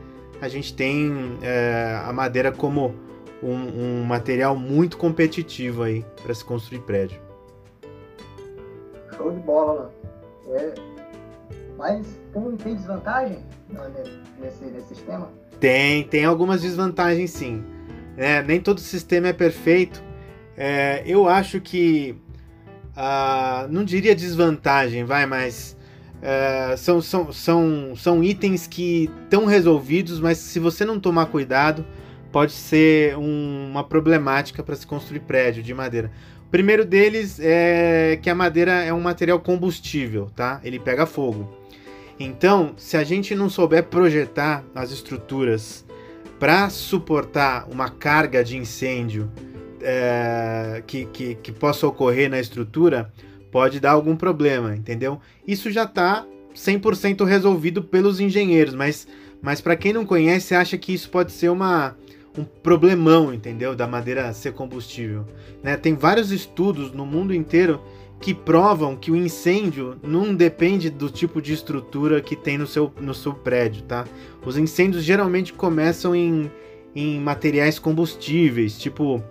a 0.40 0.48
gente 0.48 0.74
tem 0.74 1.38
é, 1.42 2.00
a 2.04 2.12
madeira 2.12 2.50
como 2.50 2.94
um, 3.42 4.00
um 4.00 4.04
material 4.04 4.56
muito 4.56 4.96
competitivo 4.96 5.82
aí 5.82 6.04
para 6.22 6.34
se 6.34 6.44
construir 6.44 6.80
prédio. 6.80 7.20
Show 9.16 9.32
de 9.32 9.40
bola, 9.40 9.92
é, 10.48 10.74
mas 11.76 12.06
tem, 12.32 12.56
tem 12.56 12.74
desvantagem 12.76 13.38
nesse, 14.38 14.64
nesse 14.64 14.88
sistema? 14.94 15.30
Tem, 15.58 16.04
tem 16.04 16.24
algumas 16.24 16.62
desvantagens 16.62 17.30
sim. 17.30 17.62
É, 18.16 18.42
nem 18.42 18.60
todo 18.60 18.80
sistema 18.80 19.28
é 19.28 19.32
perfeito. 19.32 20.02
É, 20.56 21.02
eu 21.06 21.28
acho 21.28 21.60
que. 21.60 22.16
Uh, 22.90 23.68
não 23.70 23.84
diria 23.84 24.14
desvantagem, 24.14 25.04
vai, 25.04 25.24
mas. 25.24 25.76
Uh, 26.16 26.76
são, 26.76 27.00
são, 27.00 27.32
são, 27.32 27.96
são 27.96 28.22
itens 28.22 28.66
que 28.66 29.10
estão 29.24 29.46
resolvidos, 29.46 30.20
mas 30.20 30.36
se 30.36 30.58
você 30.58 30.84
não 30.84 31.00
tomar 31.00 31.26
cuidado, 31.26 31.86
pode 32.30 32.52
ser 32.52 33.16
um, 33.16 33.68
uma 33.70 33.84
problemática 33.84 34.62
para 34.62 34.76
se 34.76 34.86
construir 34.86 35.20
prédio 35.20 35.62
de 35.62 35.74
madeira. 35.74 36.10
O 36.46 36.50
primeiro 36.50 36.84
deles 36.84 37.38
é 37.40 38.18
que 38.20 38.28
a 38.28 38.34
madeira 38.34 38.72
é 38.82 38.92
um 38.92 39.00
material 39.00 39.38
combustível, 39.40 40.30
tá? 40.34 40.60
Ele 40.64 40.78
pega 40.78 41.06
fogo. 41.06 41.48
Então, 42.18 42.74
se 42.76 42.96
a 42.96 43.04
gente 43.04 43.34
não 43.34 43.48
souber 43.48 43.84
projetar 43.84 44.64
as 44.74 44.90
estruturas 44.90 45.84
para 46.38 46.68
suportar 46.68 47.68
uma 47.70 47.88
carga 47.88 48.42
de 48.42 48.56
incêndio 48.56 49.30
é, 49.80 50.82
que, 50.86 51.06
que, 51.06 51.34
que 51.36 51.52
possa 51.52 51.86
ocorrer 51.86 52.28
na 52.28 52.38
estrutura, 52.40 53.12
pode 53.50 53.80
dar 53.80 53.92
algum 53.92 54.16
problema, 54.16 54.74
entendeu? 54.74 55.20
Isso 55.46 55.70
já 55.70 55.84
está 55.84 56.26
100% 56.54 57.24
resolvido 57.24 57.82
pelos 57.82 58.20
engenheiros, 58.20 58.74
mas, 58.74 59.06
mas 59.40 59.60
para 59.60 59.76
quem 59.76 59.92
não 59.92 60.04
conhece, 60.04 60.54
acha 60.54 60.76
que 60.76 60.92
isso 60.92 61.10
pode 61.10 61.32
ser 61.32 61.48
uma, 61.48 61.96
um 62.36 62.44
problemão, 62.44 63.32
entendeu? 63.32 63.74
Da 63.74 63.86
madeira 63.86 64.32
ser 64.32 64.52
combustível. 64.52 65.26
Né? 65.62 65.76
Tem 65.76 65.94
vários 65.94 66.30
estudos 66.30 66.92
no 66.92 67.04
mundo 67.04 67.34
inteiro 67.34 67.80
que 68.20 68.34
provam 68.34 68.96
que 68.96 69.10
o 69.10 69.16
incêndio 69.16 69.96
não 70.02 70.34
depende 70.34 70.90
do 70.90 71.08
tipo 71.08 71.40
de 71.40 71.54
estrutura 71.54 72.20
que 72.20 72.36
tem 72.36 72.58
no 72.58 72.66
seu, 72.66 72.92
no 73.00 73.14
seu 73.14 73.32
prédio, 73.32 73.82
tá? 73.82 74.04
Os 74.44 74.58
incêndios 74.58 75.02
geralmente 75.02 75.54
começam 75.54 76.14
em, 76.14 76.50
em 76.94 77.18
materiais 77.18 77.78
combustíveis, 77.78 78.78
tipo 78.78 79.22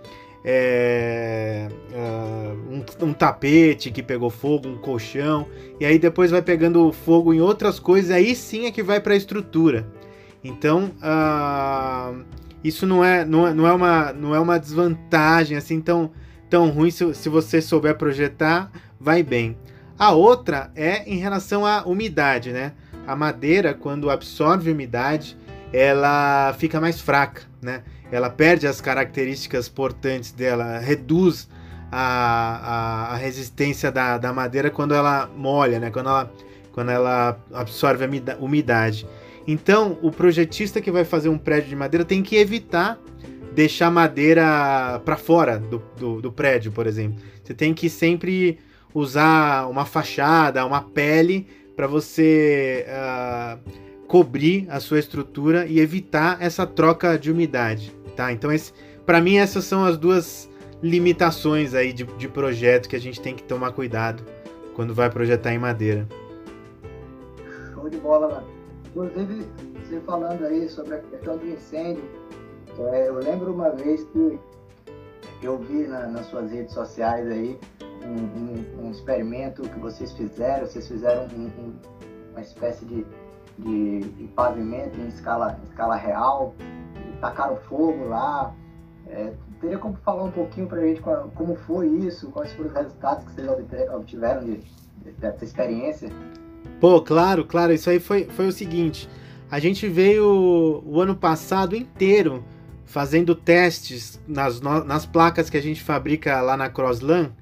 é, 0.44 1.68
uh, 1.92 2.74
um, 2.74 3.08
um, 3.08 3.12
tapete 3.12 3.92
que 3.92 4.02
pegou 4.02 4.28
fogo, 4.28 4.68
um 4.68 4.76
colchão, 4.76 5.46
e 5.78 5.84
aí 5.84 5.98
depois 5.98 6.32
vai 6.32 6.42
pegando 6.42 6.90
fogo 6.92 7.32
em 7.32 7.40
outras 7.40 7.78
coisas, 7.78 8.10
aí 8.10 8.34
sim 8.34 8.66
é 8.66 8.72
que 8.72 8.82
vai 8.82 9.00
para 9.00 9.14
a 9.14 9.16
estrutura. 9.16 9.86
Então, 10.42 10.90
uh, 10.96 12.24
isso 12.62 12.86
não 12.86 13.04
é, 13.04 13.24
não 13.24 13.46
é, 13.46 13.54
não 13.54 13.66
é, 13.66 13.72
uma, 13.72 14.12
não 14.12 14.34
é 14.34 14.40
uma 14.40 14.58
desvantagem 14.58 15.56
assim 15.56 15.80
tão, 15.80 16.10
tão 16.48 16.68
ruim 16.68 16.90
se, 16.90 17.14
se 17.14 17.28
você 17.28 17.60
souber 17.60 17.96
projetar, 17.96 18.70
vai 18.98 19.22
bem. 19.22 19.56
A 19.98 20.12
outra 20.12 20.70
é 20.74 21.02
em 21.10 21.16
relação 21.16 21.64
à 21.66 21.82
umidade, 21.84 22.52
né? 22.52 22.72
A 23.06 23.14
madeira, 23.14 23.74
quando 23.74 24.10
absorve 24.10 24.70
umidade, 24.70 25.36
ela 25.72 26.54
fica 26.58 26.80
mais 26.80 27.00
fraca, 27.00 27.42
né? 27.60 27.82
Ela 28.10 28.28
perde 28.28 28.66
as 28.66 28.80
características 28.80 29.68
portantes 29.68 30.32
dela, 30.32 30.78
reduz 30.78 31.48
a, 31.92 33.10
a, 33.10 33.14
a 33.14 33.16
resistência 33.16 33.90
da, 33.90 34.18
da 34.18 34.32
madeira 34.32 34.70
quando 34.70 34.94
ela 34.94 35.28
molha, 35.36 35.78
né? 35.78 35.90
Quando 35.90 36.08
ela, 36.08 36.32
quando 36.72 36.90
ela 36.90 37.38
absorve 37.52 38.04
a 38.04 38.36
umidade. 38.38 39.06
Então, 39.46 39.98
o 40.02 40.10
projetista 40.10 40.80
que 40.80 40.90
vai 40.90 41.04
fazer 41.04 41.28
um 41.28 41.38
prédio 41.38 41.70
de 41.70 41.76
madeira 41.76 42.04
tem 42.04 42.22
que 42.22 42.36
evitar 42.36 43.00
deixar 43.52 43.90
madeira 43.90 45.00
para 45.04 45.16
fora 45.16 45.58
do, 45.58 45.82
do, 45.96 46.22
do, 46.22 46.32
prédio, 46.32 46.72
por 46.72 46.86
exemplo. 46.86 47.20
Você 47.42 47.52
tem 47.52 47.74
que 47.74 47.88
sempre 47.88 48.58
usar 48.94 49.68
uma 49.68 49.84
fachada, 49.84 50.64
uma 50.64 50.82
pele 50.82 51.46
para 51.76 51.86
você 51.86 52.86
uh, 52.88 53.58
cobrir 54.06 54.66
a 54.70 54.80
sua 54.80 54.98
estrutura 54.98 55.66
e 55.66 55.80
evitar 55.80 56.38
essa 56.40 56.66
troca 56.66 57.18
de 57.18 57.30
umidade, 57.30 57.92
tá? 58.16 58.32
Então, 58.32 58.50
para 59.06 59.20
mim, 59.20 59.36
essas 59.36 59.64
são 59.64 59.84
as 59.84 59.96
duas 59.96 60.48
limitações 60.82 61.74
aí 61.74 61.92
de, 61.92 62.04
de 62.04 62.28
projeto 62.28 62.88
que 62.88 62.96
a 62.96 63.00
gente 63.00 63.20
tem 63.20 63.34
que 63.34 63.42
tomar 63.42 63.72
cuidado 63.72 64.24
quando 64.74 64.94
vai 64.94 65.10
projetar 65.10 65.52
em 65.52 65.58
madeira. 65.58 66.08
Show 67.72 67.88
de 67.88 67.98
bola, 67.98 68.28
mano. 68.28 68.59
Inclusive, 68.90 69.46
você 69.84 70.00
falando 70.00 70.44
aí 70.44 70.68
sobre 70.68 70.94
a 70.94 70.98
questão 70.98 71.36
do 71.36 71.46
incêndio, 71.46 72.02
é, 72.92 73.08
eu 73.08 73.14
lembro 73.14 73.52
uma 73.52 73.70
vez 73.70 74.02
que 74.04 74.38
eu 75.42 75.58
vi 75.58 75.86
na, 75.86 76.08
nas 76.08 76.26
suas 76.26 76.50
redes 76.50 76.74
sociais 76.74 77.26
aí 77.28 77.58
um, 78.04 78.82
um, 78.82 78.86
um, 78.86 78.90
experimento 78.90 79.62
que 79.62 79.78
vocês 79.78 80.12
fizeram, 80.12 80.66
vocês 80.66 80.88
fizeram 80.88 81.26
um, 81.26 81.72
uma 82.32 82.40
espécie 82.40 82.84
de, 82.84 83.06
de, 83.58 84.00
de, 84.00 84.28
pavimento 84.28 84.98
em 84.98 85.06
escala, 85.08 85.58
em 85.60 85.68
escala 85.68 85.94
real, 85.96 86.54
tacaram 87.20 87.56
fogo 87.56 88.08
lá. 88.08 88.54
É, 89.06 89.32
teria 89.60 89.78
como 89.78 89.96
falar 89.96 90.24
um 90.24 90.30
pouquinho 90.30 90.66
para 90.66 90.80
a 90.80 90.86
gente 90.86 91.00
como 91.00 91.54
foi 91.54 91.88
isso, 91.88 92.30
quais 92.30 92.52
foram 92.54 92.70
os 92.70 92.74
resultados 92.74 93.24
que 93.24 93.32
vocês 93.32 93.48
obtiveram 93.90 94.44
de, 94.44 94.64
dessa 95.18 95.44
experiência? 95.44 96.08
Pô, 96.80 97.00
claro, 97.00 97.44
claro, 97.44 97.72
isso 97.72 97.90
aí 97.90 98.00
foi, 98.00 98.24
foi 98.24 98.46
o 98.46 98.52
seguinte. 98.52 99.08
A 99.50 99.58
gente 99.58 99.88
veio 99.88 100.82
o 100.84 101.00
ano 101.00 101.14
passado 101.14 101.76
inteiro 101.76 102.44
fazendo 102.84 103.34
testes 103.34 104.20
nas, 104.26 104.60
nas 104.60 105.06
placas 105.06 105.50
que 105.50 105.56
a 105.56 105.62
gente 105.62 105.82
fabrica 105.82 106.40
lá 106.40 106.56
na 106.56 106.68
Crosslan, 106.68 107.32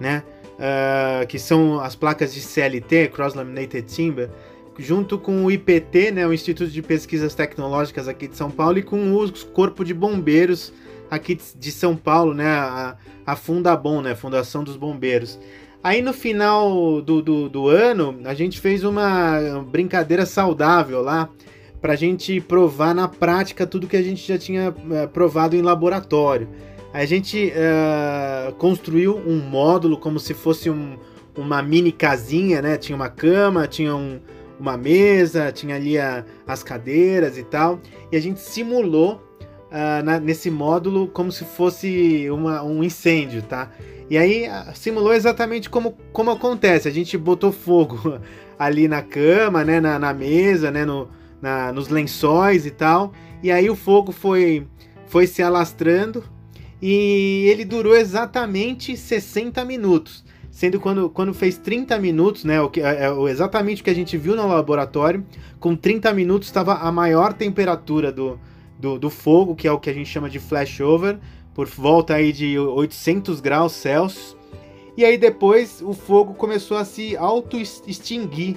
né? 0.00 0.22
Uh, 0.58 1.24
que 1.28 1.38
são 1.38 1.78
as 1.78 1.94
placas 1.94 2.34
de 2.34 2.40
CLT, 2.40 3.08
Cross 3.08 3.34
Laminated 3.34 3.82
Timber, 3.82 4.28
junto 4.76 5.16
com 5.16 5.44
o 5.44 5.50
IPT, 5.50 6.10
né, 6.10 6.26
o 6.26 6.32
Instituto 6.32 6.70
de 6.70 6.82
Pesquisas 6.82 7.32
Tecnológicas 7.32 8.08
aqui 8.08 8.26
de 8.26 8.36
São 8.36 8.50
Paulo, 8.50 8.78
e 8.78 8.82
com 8.82 9.14
o 9.14 9.32
Corpo 9.52 9.84
de 9.84 9.94
Bombeiros 9.94 10.72
aqui 11.08 11.38
de 11.56 11.70
São 11.70 11.96
Paulo, 11.96 12.34
né, 12.34 12.48
a, 12.48 12.96
a 13.24 13.36
Fundabom, 13.36 14.00
né, 14.00 14.16
Fundação 14.16 14.64
dos 14.64 14.76
Bombeiros. 14.76 15.38
Aí 15.82 16.02
no 16.02 16.12
final 16.12 17.00
do, 17.00 17.22
do, 17.22 17.48
do, 17.48 17.68
ano, 17.68 18.18
a 18.24 18.34
gente 18.34 18.60
fez 18.60 18.82
uma 18.84 19.64
brincadeira 19.70 20.26
saudável 20.26 21.00
lá, 21.00 21.28
pra 21.80 21.94
gente 21.94 22.40
provar 22.40 22.94
na 22.94 23.06
prática 23.06 23.66
tudo 23.66 23.86
que 23.86 23.96
a 23.96 24.02
gente 24.02 24.26
já 24.26 24.36
tinha 24.36 24.70
uh, 24.70 25.08
provado 25.08 25.54
em 25.54 25.62
laboratório. 25.62 26.48
A 26.92 27.04
gente 27.04 27.52
uh, 27.52 28.52
construiu 28.54 29.16
um 29.16 29.38
módulo 29.38 29.96
como 29.98 30.18
se 30.18 30.34
fosse 30.34 30.68
um, 30.68 30.98
uma 31.36 31.62
mini 31.62 31.92
casinha, 31.92 32.60
né? 32.60 32.76
Tinha 32.76 32.96
uma 32.96 33.08
cama, 33.08 33.68
tinha 33.68 33.94
um, 33.94 34.18
uma 34.58 34.76
mesa, 34.76 35.52
tinha 35.52 35.76
ali 35.76 35.98
a, 35.98 36.24
as 36.46 36.62
cadeiras 36.62 37.38
e 37.38 37.44
tal, 37.44 37.80
e 38.10 38.16
a 38.16 38.20
gente 38.20 38.40
simulou 38.40 39.27
uh, 39.68 40.04
na, 40.04 40.18
nesse 40.18 40.50
módulo 40.50 41.08
como 41.08 41.30
se 41.30 41.44
fosse 41.44 42.28
uma, 42.30 42.62
um 42.62 42.82
incêndio, 42.82 43.42
tá? 43.42 43.70
E 44.10 44.16
aí 44.16 44.46
simulou 44.74 45.12
exatamente 45.12 45.68
como, 45.68 45.96
como 46.12 46.30
acontece. 46.30 46.88
A 46.88 46.90
gente 46.90 47.16
botou 47.18 47.52
fogo 47.52 48.18
ali 48.58 48.88
na 48.88 49.02
cama, 49.02 49.64
né, 49.64 49.80
na, 49.80 49.98
na 49.98 50.14
mesa, 50.14 50.70
né, 50.70 50.84
no, 50.84 51.08
na, 51.42 51.72
nos 51.72 51.88
lençóis 51.88 52.64
e 52.64 52.70
tal. 52.70 53.12
E 53.42 53.50
aí 53.52 53.68
o 53.68 53.76
fogo 53.76 54.10
foi, 54.10 54.66
foi 55.06 55.26
se 55.26 55.42
alastrando 55.42 56.24
e 56.80 57.46
ele 57.50 57.64
durou 57.64 57.94
exatamente 57.94 58.96
60 58.96 59.64
minutos. 59.64 60.24
Sendo 60.50 60.80
quando, 60.80 61.08
quando 61.10 61.32
fez 61.34 61.56
30 61.56 61.98
minutos, 61.98 62.44
né, 62.44 62.60
o 62.60 62.68
que, 62.68 62.80
é, 62.80 63.04
é, 63.04 63.30
exatamente 63.30 63.80
o 63.80 63.84
que 63.84 63.90
a 63.90 63.94
gente 63.94 64.16
viu 64.16 64.34
no 64.34 64.48
laboratório, 64.48 65.24
com 65.60 65.76
30 65.76 66.12
minutos 66.14 66.48
estava 66.48 66.74
a 66.74 66.90
maior 66.90 67.32
temperatura 67.32 68.10
do, 68.10 68.40
do, 68.78 68.98
do 68.98 69.10
fogo, 69.10 69.54
que 69.54 69.66
é 69.66 69.72
o 69.72 69.78
que 69.78 69.90
a 69.90 69.92
gente 69.92 70.08
chama 70.08 70.30
de 70.30 70.38
flashover, 70.38 71.18
por 71.54 71.66
volta 71.66 72.14
aí 72.14 72.32
de 72.32 72.58
800 72.58 73.40
graus 73.40 73.72
Celsius. 73.72 74.36
E 74.96 75.04
aí 75.04 75.18
depois 75.18 75.82
o 75.82 75.92
fogo 75.92 76.34
começou 76.34 76.76
a 76.76 76.84
se 76.84 77.16
auto-extinguir. 77.16 78.56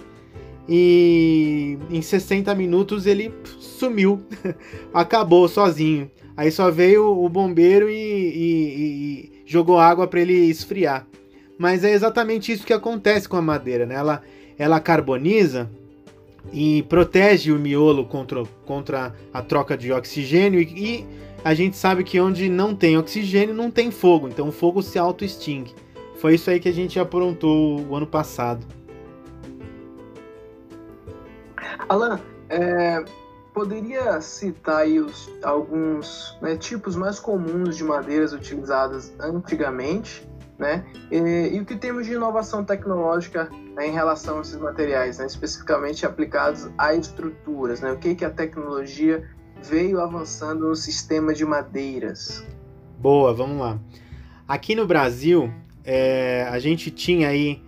E 0.69 1.77
em 1.89 2.01
60 2.01 2.53
minutos 2.55 3.05
ele 3.05 3.33
sumiu, 3.59 4.21
acabou 4.93 5.47
sozinho. 5.47 6.09
Aí 6.37 6.51
só 6.51 6.71
veio 6.71 7.05
o 7.05 7.27
bombeiro 7.27 7.89
e, 7.89 7.93
e, 7.93 9.31
e 9.35 9.43
jogou 9.45 9.79
água 9.79 10.07
para 10.07 10.21
ele 10.21 10.33
esfriar. 10.33 11.05
Mas 11.57 11.83
é 11.83 11.91
exatamente 11.91 12.51
isso 12.51 12.65
que 12.65 12.73
acontece 12.73 13.27
com 13.27 13.37
a 13.37 13.41
madeira, 13.41 13.85
né? 13.85 13.95
Ela, 13.95 14.21
ela 14.57 14.79
carboniza 14.79 15.69
e 16.51 16.83
protege 16.83 17.51
o 17.51 17.59
miolo 17.59 18.05
contra, 18.05 18.43
contra 18.65 19.15
a 19.33 19.41
troca 19.41 19.77
de 19.77 19.91
oxigênio 19.91 20.59
e, 20.59 20.65
e 20.65 21.07
a 21.43 21.53
gente 21.53 21.75
sabe 21.75 22.03
que 22.03 22.19
onde 22.19 22.49
não 22.49 22.75
tem 22.75 22.97
oxigênio 22.97 23.53
não 23.53 23.71
tem 23.71 23.89
fogo, 23.89 24.27
então 24.27 24.49
o 24.49 24.51
fogo 24.51 24.81
se 24.81 24.99
auto-extingue. 24.99 25.73
Foi 26.17 26.35
isso 26.35 26.49
aí 26.49 26.59
que 26.59 26.69
a 26.69 26.73
gente 26.73 26.99
aprontou 26.99 27.81
o 27.81 27.95
ano 27.95 28.05
passado. 28.05 28.65
Alan, 31.89 32.19
é, 32.47 33.03
poderia 33.53 34.21
citar 34.21 34.81
aí 34.81 34.99
os, 34.99 35.29
alguns 35.41 36.37
né, 36.41 36.55
tipos 36.55 36.95
mais 36.95 37.19
comuns 37.19 37.75
de 37.75 37.83
madeiras 37.83 38.33
utilizadas 38.33 39.11
antigamente, 39.19 40.27
né? 40.61 40.85
E, 41.11 41.17
e 41.55 41.59
o 41.59 41.65
que 41.65 41.75
temos 41.75 42.05
de 42.05 42.13
inovação 42.13 42.63
tecnológica 42.63 43.49
né, 43.75 43.87
em 43.87 43.91
relação 43.91 44.37
a 44.37 44.41
esses 44.41 44.55
materiais, 44.55 45.17
né, 45.17 45.25
especificamente 45.25 46.05
aplicados 46.05 46.69
a 46.77 46.93
estruturas, 46.93 47.81
né? 47.81 47.91
O 47.91 47.97
que, 47.97 48.13
que 48.13 48.23
a 48.23 48.29
tecnologia 48.29 49.27
veio 49.63 49.99
avançando 49.99 50.69
no 50.69 50.75
sistema 50.75 51.33
de 51.33 51.43
madeiras? 51.43 52.45
Boa, 52.99 53.33
vamos 53.33 53.59
lá. 53.59 53.79
Aqui 54.47 54.75
no 54.75 54.85
Brasil, 54.85 55.51
é, 55.83 56.47
a 56.49 56.59
gente 56.59 56.91
tinha 56.91 57.29
aí 57.29 57.63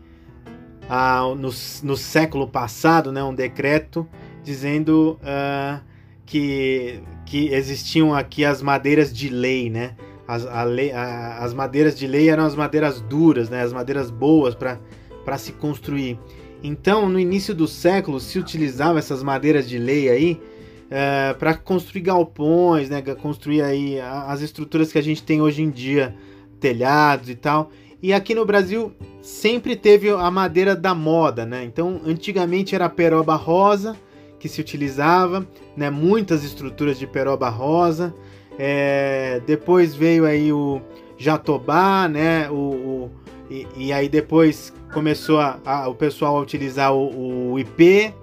no, 1.36 1.50
no, 1.84 1.98
século 1.98 2.48
passado 2.48 3.12
né, 3.12 3.24
um 3.24 3.34
decreto 3.34 4.08
dizendo 4.44 5.18
uh, 5.22 5.82
que, 6.26 7.02
que 7.26 7.48
existiam 7.48 8.14
aqui 8.14 8.46
as 8.46 8.62
madeiras 8.62 9.12
de 9.12 9.30
lei, 9.30 9.70
né? 9.70 9.96
As, 10.28 10.46
a 10.46 10.64
a, 10.64 11.44
as 11.44 11.54
madeiras 11.54 11.98
de 11.98 12.08
lei 12.08 12.30
eram 12.30 12.46
as 12.46 12.56
madeiras 12.56 13.02
duras, 13.02 13.50
né? 13.50 13.62
As 13.62 13.74
madeiras 13.74 14.10
boas 14.10 14.56
para 14.56 15.38
se 15.38 15.52
construir. 15.54 16.20
Então, 16.64 17.10
no 17.10 17.20
início 17.20 17.54
do 17.54 17.68
século, 17.68 18.20
se 18.20 18.40
utilizava 18.40 18.98
essas 18.98 19.22
madeiras 19.22 19.68
de 19.68 19.78
lei 19.78 20.10
aí 20.10 20.42
é, 20.90 21.34
para 21.34 21.56
construir 21.56 22.02
galpões, 22.02 22.90
né, 22.90 23.02
construir 23.02 23.62
aí 23.62 24.00
as 24.00 24.42
estruturas 24.42 24.92
que 24.92 24.98
a 24.98 25.02
gente 25.02 25.24
tem 25.24 25.42
hoje 25.42 25.62
em 25.62 25.70
dia, 25.70 26.16
telhados 26.60 27.30
e 27.30 27.36
tal. 27.36 27.70
E 28.02 28.14
aqui 28.14 28.36
no 28.36 28.46
Brasil 28.46 28.94
sempre 29.22 29.76
teve 29.76 30.10
a 30.10 30.30
madeira 30.30 30.76
da 30.76 30.94
moda, 30.94 31.46
né? 31.46 31.64
Então, 31.64 32.02
antigamente 32.06 32.76
era 32.76 32.86
a 32.86 32.90
peroba 32.90 33.36
rosa 33.36 33.96
que 34.40 34.50
se 34.50 34.62
utilizava, 34.62 35.48
né? 35.76 35.90
Muitas 35.90 36.44
estruturas 36.44 37.00
de 37.00 37.08
peroba 37.08 37.50
rosa. 37.50 38.14
É, 38.58 39.42
depois 39.46 39.96
veio 39.96 40.26
aí 40.26 40.52
o 40.52 40.82
jatobá, 41.18 42.08
né? 42.08 42.50
O, 42.50 42.56
o 42.56 43.12
e, 43.50 43.68
e, 43.76 43.94
aí 43.94 44.08
depois 44.10 44.74
começou 44.94 45.40
a, 45.40 45.60
a, 45.66 45.88
o 45.88 45.96
pessoal 45.96 46.38
a 46.38 46.42
utilizar 46.42 46.94
o, 46.94 47.52
o 47.52 47.60
IP, 47.60 48.14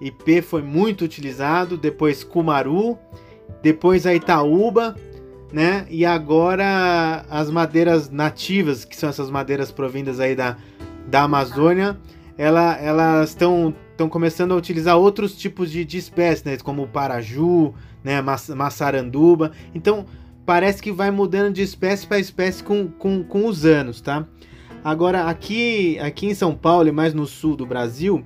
IP 0.00 0.40
foi 0.40 0.62
muito 0.62 1.04
utilizado, 1.04 1.76
depois 1.76 2.24
Kumaru, 2.24 2.98
depois 3.62 4.06
a 4.06 4.14
Itaúba, 4.14 4.96
né? 5.52 5.86
E 5.90 6.06
agora 6.06 7.24
as 7.28 7.50
madeiras 7.50 8.08
nativas, 8.08 8.84
que 8.84 8.96
são 8.96 9.10
essas 9.10 9.30
madeiras 9.30 9.70
provindas 9.70 10.18
aí 10.18 10.34
da, 10.34 10.56
da 11.06 11.22
Amazônia, 11.22 11.98
ela, 12.38 12.76
elas 12.78 13.30
estão 13.30 13.74
começando 14.08 14.52
a 14.52 14.56
utilizar 14.56 14.96
outros 14.96 15.36
tipos 15.36 15.70
de, 15.70 15.84
de 15.84 15.98
espécies, 15.98 16.44
né? 16.44 16.56
Como 16.56 16.84
o 16.84 16.88
paraju, 16.88 17.74
né? 18.02 18.20
Massaranduba. 18.20 19.52
Então 19.74 20.06
parece 20.44 20.82
que 20.82 20.90
vai 20.90 21.10
mudando 21.10 21.54
de 21.54 21.62
espécie 21.62 22.06
para 22.06 22.18
espécie 22.18 22.62
com, 22.62 22.88
com, 22.88 23.22
com 23.22 23.46
os 23.46 23.64
anos, 23.64 24.00
tá? 24.00 24.26
Agora 24.82 25.24
aqui 25.24 25.98
aqui 25.98 26.26
em 26.26 26.34
São 26.34 26.54
Paulo 26.54 26.88
e 26.88 26.92
mais 26.92 27.12
no 27.12 27.26
sul 27.26 27.54
do 27.54 27.66
Brasil 27.66 28.24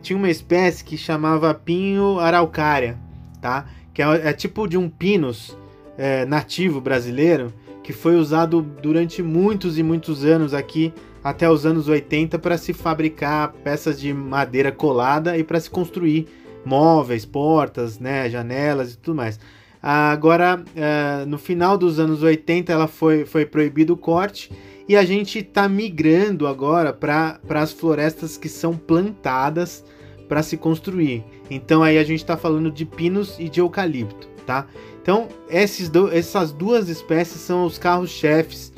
tinha 0.00 0.16
uma 0.16 0.30
espécie 0.30 0.84
que 0.84 0.96
chamava 0.96 1.52
pinho 1.52 2.20
araucária, 2.20 2.98
tá? 3.40 3.66
Que 3.92 4.02
é, 4.02 4.28
é 4.28 4.32
tipo 4.32 4.68
de 4.68 4.78
um 4.78 4.88
pinus 4.88 5.56
é, 5.98 6.24
nativo 6.24 6.80
brasileiro 6.80 7.52
que 7.82 7.92
foi 7.92 8.16
usado 8.16 8.62
durante 8.62 9.22
muitos 9.22 9.78
e 9.78 9.82
muitos 9.82 10.24
anos 10.24 10.54
aqui 10.54 10.92
até 11.22 11.50
os 11.50 11.66
anos 11.66 11.88
80 11.88 12.38
para 12.38 12.56
se 12.56 12.72
fabricar 12.72 13.52
peças 13.64 13.98
de 13.98 14.12
madeira 14.14 14.70
colada 14.70 15.36
e 15.36 15.42
para 15.42 15.58
se 15.58 15.68
construir 15.68 16.28
móveis, 16.66 17.24
portas, 17.24 17.98
né, 17.98 18.28
janelas 18.28 18.92
e 18.92 18.98
tudo 18.98 19.14
mais. 19.14 19.38
Agora, 19.80 20.62
uh, 20.62 21.26
no 21.26 21.38
final 21.38 21.78
dos 21.78 22.00
anos 22.00 22.22
80, 22.22 22.72
ela 22.72 22.88
foi, 22.88 23.24
foi 23.24 23.46
proibido 23.46 23.92
o 23.92 23.96
corte 23.96 24.50
e 24.88 24.96
a 24.96 25.04
gente 25.04 25.38
está 25.38 25.68
migrando 25.68 26.46
agora 26.46 26.92
para 26.92 27.38
as 27.50 27.72
florestas 27.72 28.36
que 28.36 28.48
são 28.48 28.76
plantadas 28.76 29.84
para 30.28 30.42
se 30.42 30.56
construir. 30.56 31.24
Então 31.48 31.82
aí 31.82 31.98
a 31.98 32.04
gente 32.04 32.20
está 32.20 32.36
falando 32.36 32.70
de 32.70 32.84
pinos 32.84 33.36
e 33.38 33.48
de 33.48 33.60
eucalipto, 33.60 34.28
tá? 34.44 34.66
Então 35.00 35.28
esses 35.48 35.88
do, 35.88 36.12
essas 36.12 36.50
duas 36.50 36.88
espécies 36.88 37.40
são 37.40 37.64
os 37.64 37.78
carros-chefes 37.78 38.72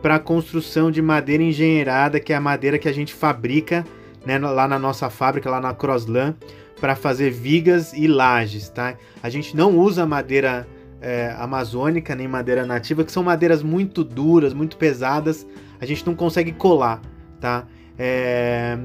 para 0.00 0.14
a 0.14 0.18
construção 0.18 0.90
de 0.90 1.02
madeira 1.02 1.42
engenheirada, 1.42 2.20
que 2.20 2.32
é 2.32 2.36
a 2.36 2.40
madeira 2.40 2.78
que 2.78 2.88
a 2.88 2.92
gente 2.92 3.12
fabrica 3.12 3.84
né, 4.24 4.38
lá 4.38 4.66
na 4.66 4.78
nossa 4.78 5.10
fábrica, 5.10 5.50
lá 5.50 5.60
na 5.60 5.74
Crosslan, 5.74 6.34
para 6.80 6.94
fazer 6.94 7.30
vigas 7.30 7.92
e 7.92 8.06
lajes, 8.06 8.68
tá? 8.68 8.96
A 9.22 9.30
gente 9.30 9.56
não 9.56 9.78
usa 9.78 10.06
madeira 10.06 10.66
é, 11.00 11.34
amazônica 11.38 12.14
nem 12.14 12.28
madeira 12.28 12.66
nativa, 12.66 13.04
que 13.04 13.12
são 13.12 13.22
madeiras 13.22 13.62
muito 13.62 14.02
duras, 14.02 14.52
muito 14.52 14.76
pesadas, 14.76 15.46
a 15.80 15.86
gente 15.86 16.06
não 16.06 16.14
consegue 16.14 16.52
colar, 16.52 17.00
tá? 17.40 17.66
É, 17.98 18.78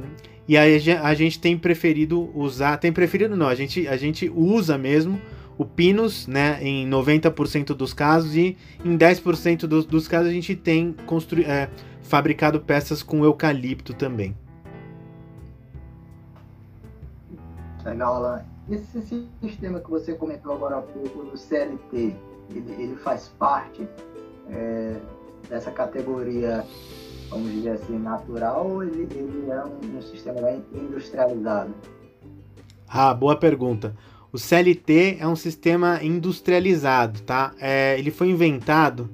e 0.48 0.58
aí 0.58 0.82
a 1.02 1.14
gente 1.14 1.40
tem 1.40 1.58
preferido 1.58 2.30
usar, 2.36 2.78
tem 2.78 2.92
preferido 2.92 3.36
não, 3.36 3.48
a 3.48 3.56
gente, 3.56 3.88
a 3.88 3.98
gente 3.98 4.30
usa 4.34 4.78
mesmo 4.78 5.22
o 5.58 5.66
Pinus, 5.66 6.28
né, 6.28 6.58
em 6.62 6.90
90% 6.90 7.68
dos 7.76 7.94
casos 7.94 8.36
e 8.36 8.58
em 8.84 8.98
10% 8.98 9.68
dos, 9.68 9.86
dos 9.86 10.08
casos 10.08 10.30
a 10.30 10.34
gente 10.34 10.56
tem 10.56 10.96
constru, 11.06 11.42
é, 11.42 11.70
fabricado 12.02 12.60
peças 12.60 13.04
com 13.04 13.24
eucalipto 13.24 13.94
também. 13.94 14.36
Legal, 17.86 18.16
Alan. 18.16 18.46
Esse 18.70 19.28
sistema 19.42 19.80
que 19.80 19.90
você 19.90 20.14
comentou 20.14 20.54
agora 20.54 20.78
há 20.78 20.82
pouco 20.82 21.24
do 21.24 21.38
CLT, 21.38 22.16
ele, 22.52 22.72
ele 22.78 22.96
faz 22.98 23.30
parte 23.40 23.88
é, 24.50 24.96
dessa 25.50 25.72
categoria 25.72 26.64
vamos 27.32 27.52
dizer 27.54 27.72
assim, 27.72 27.98
natural 27.98 28.70
ou 28.70 28.84
ele, 28.84 29.08
ele 29.16 29.50
é 29.50 29.64
um, 29.64 29.98
um 29.98 30.02
sistema 30.02 30.52
industrializado? 30.74 31.74
Ah, 32.88 33.14
boa 33.14 33.38
pergunta. 33.38 33.96
O 34.34 34.38
CLT 34.38 35.18
é 35.20 35.28
um 35.28 35.36
sistema 35.36 36.04
industrializado, 36.04 37.22
tá? 37.22 37.54
É, 37.60 37.98
ele 37.98 38.12
foi 38.12 38.30
inventado 38.30 39.10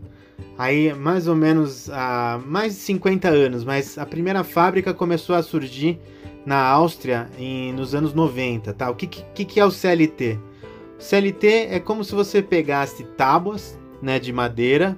aí 0.58 0.94
mais 0.94 1.28
ou 1.28 1.36
menos 1.36 1.90
há 1.92 2.42
mais 2.44 2.74
de 2.74 2.80
50 2.82 3.30
anos, 3.30 3.64
mas 3.64 3.98
a 3.98 4.06
primeira 4.06 4.44
fábrica 4.44 4.94
começou 4.94 5.36
a 5.36 5.44
surgir 5.44 6.00
na 6.48 6.64
Áustria 6.64 7.30
em, 7.38 7.74
nos 7.74 7.94
anos 7.94 8.14
90, 8.14 8.72
tá? 8.72 8.90
O 8.90 8.96
que, 8.96 9.06
que, 9.06 9.44
que 9.44 9.60
é 9.60 9.66
o 9.66 9.70
CLT? 9.70 10.40
CLT 10.98 11.68
é 11.72 11.78
como 11.78 12.06
se 12.06 12.16
você 12.16 12.42
pegasse 12.42 13.04
tábuas 13.04 13.78
né, 14.02 14.18
de 14.18 14.32
madeira, 14.32 14.98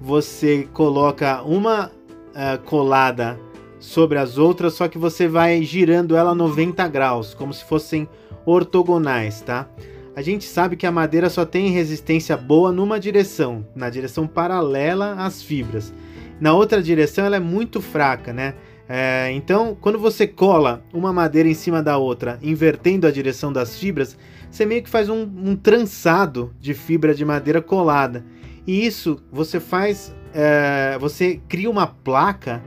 você 0.00 0.68
coloca 0.72 1.40
uma 1.44 1.86
uh, 1.86 2.58
colada 2.64 3.38
sobre 3.78 4.18
as 4.18 4.38
outras, 4.38 4.74
só 4.74 4.88
que 4.88 4.98
você 4.98 5.28
vai 5.28 5.62
girando 5.62 6.16
ela 6.16 6.34
90 6.34 6.88
graus, 6.88 7.32
como 7.32 7.54
se 7.54 7.64
fossem 7.64 8.08
ortogonais, 8.44 9.40
tá? 9.40 9.68
A 10.16 10.20
gente 10.20 10.46
sabe 10.46 10.74
que 10.74 10.84
a 10.84 10.90
madeira 10.90 11.30
só 11.30 11.44
tem 11.44 11.70
resistência 11.70 12.36
boa 12.36 12.72
numa 12.72 12.98
direção, 12.98 13.64
na 13.72 13.88
direção 13.88 14.26
paralela 14.26 15.14
às 15.14 15.44
fibras. 15.44 15.94
Na 16.40 16.54
outra 16.54 16.82
direção 16.82 17.24
ela 17.24 17.36
é 17.36 17.40
muito 17.40 17.80
fraca, 17.80 18.32
né? 18.32 18.54
É, 18.88 19.30
então, 19.32 19.76
quando 19.78 19.98
você 19.98 20.26
cola 20.26 20.82
uma 20.94 21.12
madeira 21.12 21.48
em 21.48 21.54
cima 21.54 21.82
da 21.82 21.98
outra, 21.98 22.38
invertendo 22.42 23.06
a 23.06 23.10
direção 23.10 23.52
das 23.52 23.78
fibras, 23.78 24.16
você 24.50 24.64
meio 24.64 24.82
que 24.82 24.88
faz 24.88 25.10
um, 25.10 25.22
um 25.22 25.54
trançado 25.54 26.54
de 26.58 26.72
fibra 26.72 27.14
de 27.14 27.24
madeira 27.24 27.60
colada. 27.60 28.24
E 28.66 28.86
isso 28.86 29.22
você 29.30 29.60
faz, 29.60 30.14
é, 30.32 30.96
você 30.98 31.38
cria 31.48 31.68
uma 31.68 31.86
placa 31.86 32.62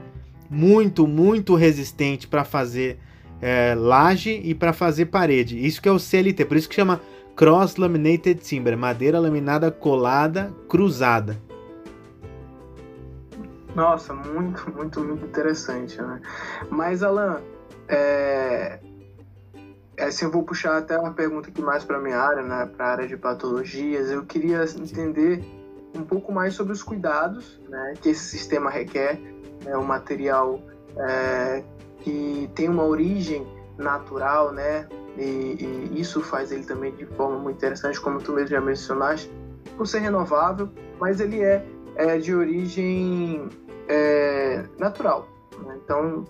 muito, 0.50 1.08
muito 1.08 1.56
resistente 1.56 2.28
para 2.28 2.44
fazer 2.44 3.00
é, 3.42 3.74
laje 3.76 4.42
e 4.44 4.54
para 4.54 4.74
fazer 4.74 5.08
parede. 5.08 5.66
Isso 5.66 5.82
que 5.82 5.90
é 5.90 5.92
o 5.92 5.98
CLT, 5.98 6.46
por 6.46 6.58
isso 6.58 6.70
que 6.70 6.76
chama 6.76 7.02
Cross 7.36 7.78
Laminated 7.78 8.36
Timber, 8.36 8.78
madeira 8.78 9.20
laminada 9.20 9.72
colada 9.72 10.54
cruzada. 10.68 11.42
Nossa, 13.76 14.14
muito, 14.14 14.70
muito, 14.72 15.00
muito 15.00 15.26
interessante, 15.26 16.02
né? 16.02 16.22
Mas, 16.70 17.04
Alan, 17.04 17.42
é... 17.88 18.80
é 19.98 20.04
assim, 20.04 20.26
eu 20.26 20.32
vou 20.32 20.44
puxar 20.44 20.78
até 20.78 20.98
uma 20.98 21.14
pergunta 21.14 21.50
aqui 21.50 21.62
mais 21.62 21.84
para 21.84 22.00
minha 22.00 22.18
área, 22.18 22.44
né? 22.44 22.66
Para 22.66 22.86
a 22.86 22.92
área 22.92 23.08
de 23.08 23.16
patologias. 23.16 24.12
Eu 24.12 24.26
queria 24.26 24.64
entender 24.64 25.44
um 25.96 26.04
pouco 26.04 26.32
mais 26.32 26.54
sobre 26.54 26.74
os 26.74 26.84
cuidados 26.84 27.60
né, 27.70 27.94
que 28.02 28.10
esse 28.10 28.24
sistema 28.24 28.70
requer. 28.70 29.20
É 29.66 29.78
um 29.78 29.84
material 29.84 30.60
é, 30.98 31.64
que 32.00 32.50
tem 32.56 32.68
uma 32.68 32.84
origem 32.84 33.46
natural, 33.78 34.52
né? 34.52 34.88
E, 35.18 35.22
e, 35.92 36.00
isso 36.02 36.22
faz 36.22 36.52
ele 36.52 36.64
também 36.64 36.92
de 36.96 37.06
forma 37.06 37.38
muito 37.38 37.58
interessante, 37.58 38.00
como 38.00 38.20
tu 38.20 38.32
mesmo 38.32 38.50
já 38.50 38.62
mencionaste, 38.62 39.32
por 39.78 39.86
ser 39.86 40.00
renovável, 40.00 40.70
mas 41.00 41.20
ele 41.20 41.42
é, 41.42 41.64
é 41.96 42.18
de 42.18 42.34
origem 42.34 43.50
é, 43.88 44.64
natural. 44.78 45.28
Né? 45.66 45.80
Então, 45.84 46.26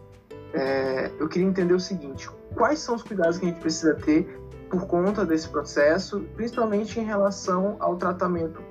é, 0.54 1.12
eu 1.20 1.28
queria 1.28 1.48
entender 1.48 1.74
o 1.74 1.80
seguinte: 1.80 2.30
quais 2.56 2.80
são 2.80 2.96
os 2.96 3.04
cuidados 3.04 3.38
que 3.38 3.46
a 3.46 3.50
gente 3.50 3.62
precisa 3.62 3.96
ter 3.96 4.40
por 4.70 4.88
conta 4.88 5.26
desse 5.26 5.50
processo, 5.50 6.22
principalmente 6.36 7.00
em 7.00 7.04
relação 7.04 7.76
ao 7.80 7.98
tratamento 7.98 8.62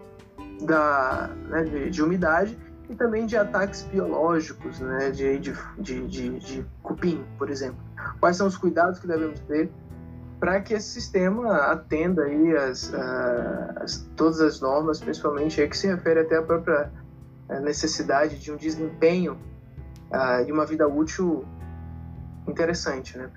da, 0.63 1.31
né, 1.49 1.65
de, 1.65 1.91
de, 1.91 2.03
umidade 2.03 2.59
e 2.89 2.95
também 2.95 3.27
de 3.27 3.37
ataques 3.37 3.83
biológicos, 3.83 4.81
né, 4.81 5.11
de, 5.11 5.39
de, 5.39 5.55
de, 5.79 6.39
de, 6.39 6.67
cupim, 6.83 7.23
por 7.39 7.51
exemplo. 7.51 7.79
Quais 8.19 8.37
são 8.37 8.47
os 8.47 8.57
cuidados 8.57 8.99
que 8.99 9.07
devemos 9.07 9.39
ter 9.41 9.71
para 10.41 10.59
que 10.63 10.73
esse 10.73 10.89
sistema 10.89 11.55
atenda 11.71 12.25
aí 12.25 12.57
as, 12.57 12.93
as, 13.77 14.09
todas 14.17 14.41
as 14.41 14.61
normas, 14.61 14.99
principalmente 14.99 15.61
aí 15.61 15.69
que 15.69 15.77
se 15.77 15.87
refere 15.87 16.21
até 16.21 16.39
à 16.39 16.43
própria 16.43 16.91
necessidade 17.63 18.39
de 18.39 18.51
um 18.51 18.57
desempenho 18.57 19.37
uh, 20.11 20.45
de 20.45 20.51
uma 20.51 20.65
vida 20.65 20.89
útil 20.89 21.45
interessante 22.49 23.19
né, 23.19 23.31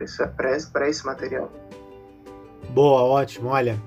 para 0.72 0.90
esse 0.90 1.06
material. 1.06 1.52
Boa, 2.70 3.02
ótimo. 3.04 3.50
Olha, 3.50 3.78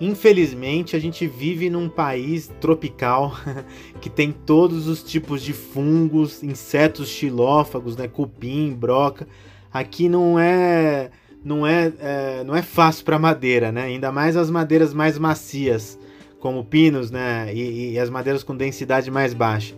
infelizmente 0.00 0.96
a 0.96 0.98
gente 0.98 1.28
vive 1.28 1.70
num 1.70 1.88
país 1.88 2.50
tropical 2.60 3.32
que 4.00 4.10
tem 4.10 4.32
todos 4.32 4.88
os 4.88 5.04
tipos 5.04 5.40
de 5.40 5.52
fungos, 5.52 6.42
insetos 6.42 7.08
xilófagos, 7.08 7.96
né, 7.96 8.08
cupim, 8.08 8.74
broca. 8.74 9.28
Aqui 9.72 10.08
não 10.08 10.36
é 10.36 11.10
não 11.44 11.66
é, 11.66 11.92
é 11.98 12.44
não 12.44 12.54
é 12.54 12.62
fácil 12.62 13.04
para 13.04 13.18
madeira, 13.18 13.72
né? 13.72 13.84
Ainda 13.84 14.12
mais 14.12 14.36
as 14.36 14.50
madeiras 14.50 14.92
mais 14.94 15.18
macias 15.18 15.98
como 16.40 16.64
pinos, 16.64 17.10
né, 17.10 17.52
e, 17.54 17.92
e, 17.92 17.98
as 17.98 18.08
madeiras 18.08 18.42
com 18.42 18.56
densidade 18.56 19.10
mais 19.10 19.34
baixa. 19.34 19.74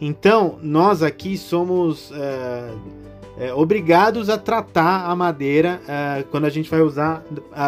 Então, 0.00 0.58
nós 0.60 1.02
aqui 1.02 1.38
somos 1.38 2.10
é, 2.12 2.74
é, 3.38 3.54
obrigados 3.54 4.28
a 4.28 4.36
tratar 4.36 5.08
a 5.08 5.14
madeira 5.14 5.80
é, 5.86 6.24
quando 6.24 6.46
a 6.46 6.50
gente 6.50 6.68
vai 6.68 6.80
usar 6.80 7.24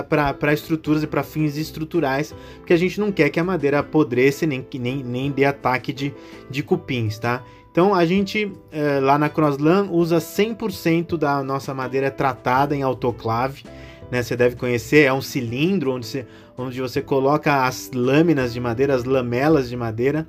para 0.09 0.53
estruturas 0.53 1.03
e 1.03 1.07
para 1.07 1.23
fins 1.23 1.57
estruturais, 1.57 2.35
porque 2.59 2.73
a 2.73 2.77
gente 2.77 2.99
não 2.99 3.13
quer 3.13 3.31
que 3.31 3.39
a 3.39 3.45
madeira 3.45 3.79
apodreça 3.79 4.45
nem, 4.45 4.67
nem, 4.75 5.05
nem 5.05 5.31
dê 5.31 5.45
ataque 5.45 5.93
de, 5.93 6.13
de 6.51 6.63
cupins, 6.63 7.19
tá? 7.19 7.43
Então 7.73 7.95
a 7.95 8.05
gente 8.07 8.53
é, 8.71 9.01
lá 9.01 9.19
na 9.19 9.29
Crosslan 9.29 9.89
usa 9.91 10.19
100% 10.19 11.17
da 11.17 11.43
nossa 11.43 11.75
madeira 11.75 12.11
tratada 12.11 12.77
em 12.77 12.83
autoclave 12.83 13.65
né? 14.13 14.23
Você 14.23 14.37
deve 14.37 14.57
conhecer, 14.57 15.07
é 15.07 15.13
um 15.13 15.23
cilindro 15.23 15.95
onde 15.95 16.07
você, 16.07 16.27
onde 16.59 16.79
você 16.79 17.01
coloca 17.01 17.65
as 17.65 17.91
lâminas 17.95 18.53
de 18.53 18.61
madeira, 18.61 18.95
as 18.95 19.05
lamelas 19.05 19.71
de 19.71 19.77
madeira, 19.77 20.29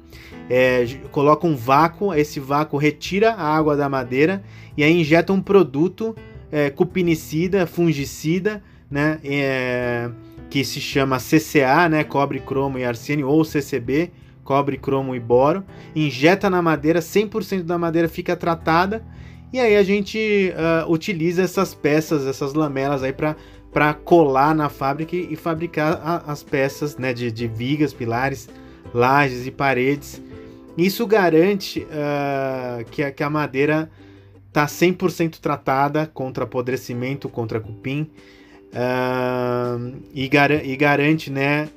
é, 0.50 0.86
coloca 1.12 1.46
um 1.46 1.54
vácuo, 1.54 2.14
esse 2.14 2.40
vácuo 2.40 2.78
retira 2.78 3.34
a 3.34 3.44
água 3.44 3.76
da 3.76 3.90
madeira 3.90 4.42
e 4.78 4.86
aí 4.86 5.02
injeta 5.02 5.34
um 5.34 5.42
produto 5.42 6.16
é, 6.50 6.70
cupinicida, 6.70 7.68
fungicida, 7.68 8.64
né? 8.90 9.20
É, 9.22 10.10
que 10.50 10.64
se 10.64 10.80
chama 10.80 11.18
CCA, 11.18 11.90
né? 11.90 12.06
Cobre, 12.06 12.40
cromo 12.40 12.80
e 12.80 12.86
arsênio, 12.86 13.28
ou 13.28 13.44
CCB, 13.44 14.12
cobre, 14.44 14.78
cromo 14.78 15.16
e 15.16 15.20
boro, 15.20 15.64
injeta 15.96 16.50
na 16.50 16.62
madeira, 16.62 17.00
100% 17.00 17.64
da 17.64 17.78
madeira 17.78 18.08
fica 18.08 18.36
tratada, 18.36 19.04
e 19.54 19.60
aí 19.60 19.76
a 19.76 19.84
gente 19.84 20.52
uh, 20.56 20.92
utiliza 20.92 21.44
essas 21.44 21.76
peças, 21.76 22.26
essas 22.26 22.56
lamelas 22.56 23.04
aí 23.04 23.14
para 23.14 23.94
colar 23.94 24.56
na 24.56 24.68
fábrica 24.68 25.16
e 25.16 25.36
fabricar 25.36 26.02
a, 26.04 26.32
as 26.32 26.42
peças 26.42 26.98
né, 26.98 27.14
de, 27.14 27.32
de, 27.32 27.48
vigas, 27.48 27.94
pilares, 27.94 28.50
lajes 28.94 29.46
e 29.46 29.52
paredes. 29.52 30.20
Isso 30.76 31.06
garante 31.06 31.82
uh, 31.82 32.84
que, 32.90 33.04
a, 33.04 33.12
que, 33.12 33.22
a, 33.22 33.30
madeira 33.30 33.92
está 34.48 34.66
100% 34.66 35.40
tratada 35.40 36.10
contra 36.12 36.46
apodrecimento, 36.46 37.30
contra 37.30 37.60
cupim 37.60 38.10
uh, 38.74 39.96
e, 40.16 40.28
gar 40.28 40.52
e, 40.52 40.76
garante 40.76 41.32
né, 41.32 41.70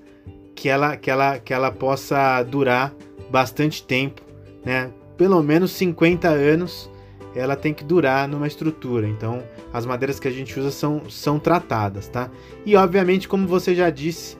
que, 0.57 0.69
ela, 0.69 0.97
que, 0.97 1.11
ela, 1.11 1.39
que 1.39 1.55
ela 1.55 1.71
possa 1.71 2.43
durar 2.43 2.93
bastante 3.31 3.83
tempo, 3.83 4.23
né, 4.65 4.91
pelo 5.17 5.41
menos 5.43 5.71
50 5.73 6.29
anos 6.29 6.91
ela 7.37 7.55
tem 7.55 7.75
que 7.75 7.85
durar 7.85 8.27
numa 8.27 8.47
estrutura. 8.47 9.07
Então, 9.07 9.43
as 9.71 9.85
madeiras 9.85 10.19
que 10.19 10.27
a 10.27 10.31
gente 10.31 10.59
usa 10.59 10.71
são, 10.71 11.03
são 11.11 11.39
tratadas, 11.39 12.09
tá? 12.09 12.31
E, 12.65 12.75
obviamente, 12.75 13.29
como 13.29 13.47
você 13.47 13.75
já 13.75 13.91
disse, 13.91 14.39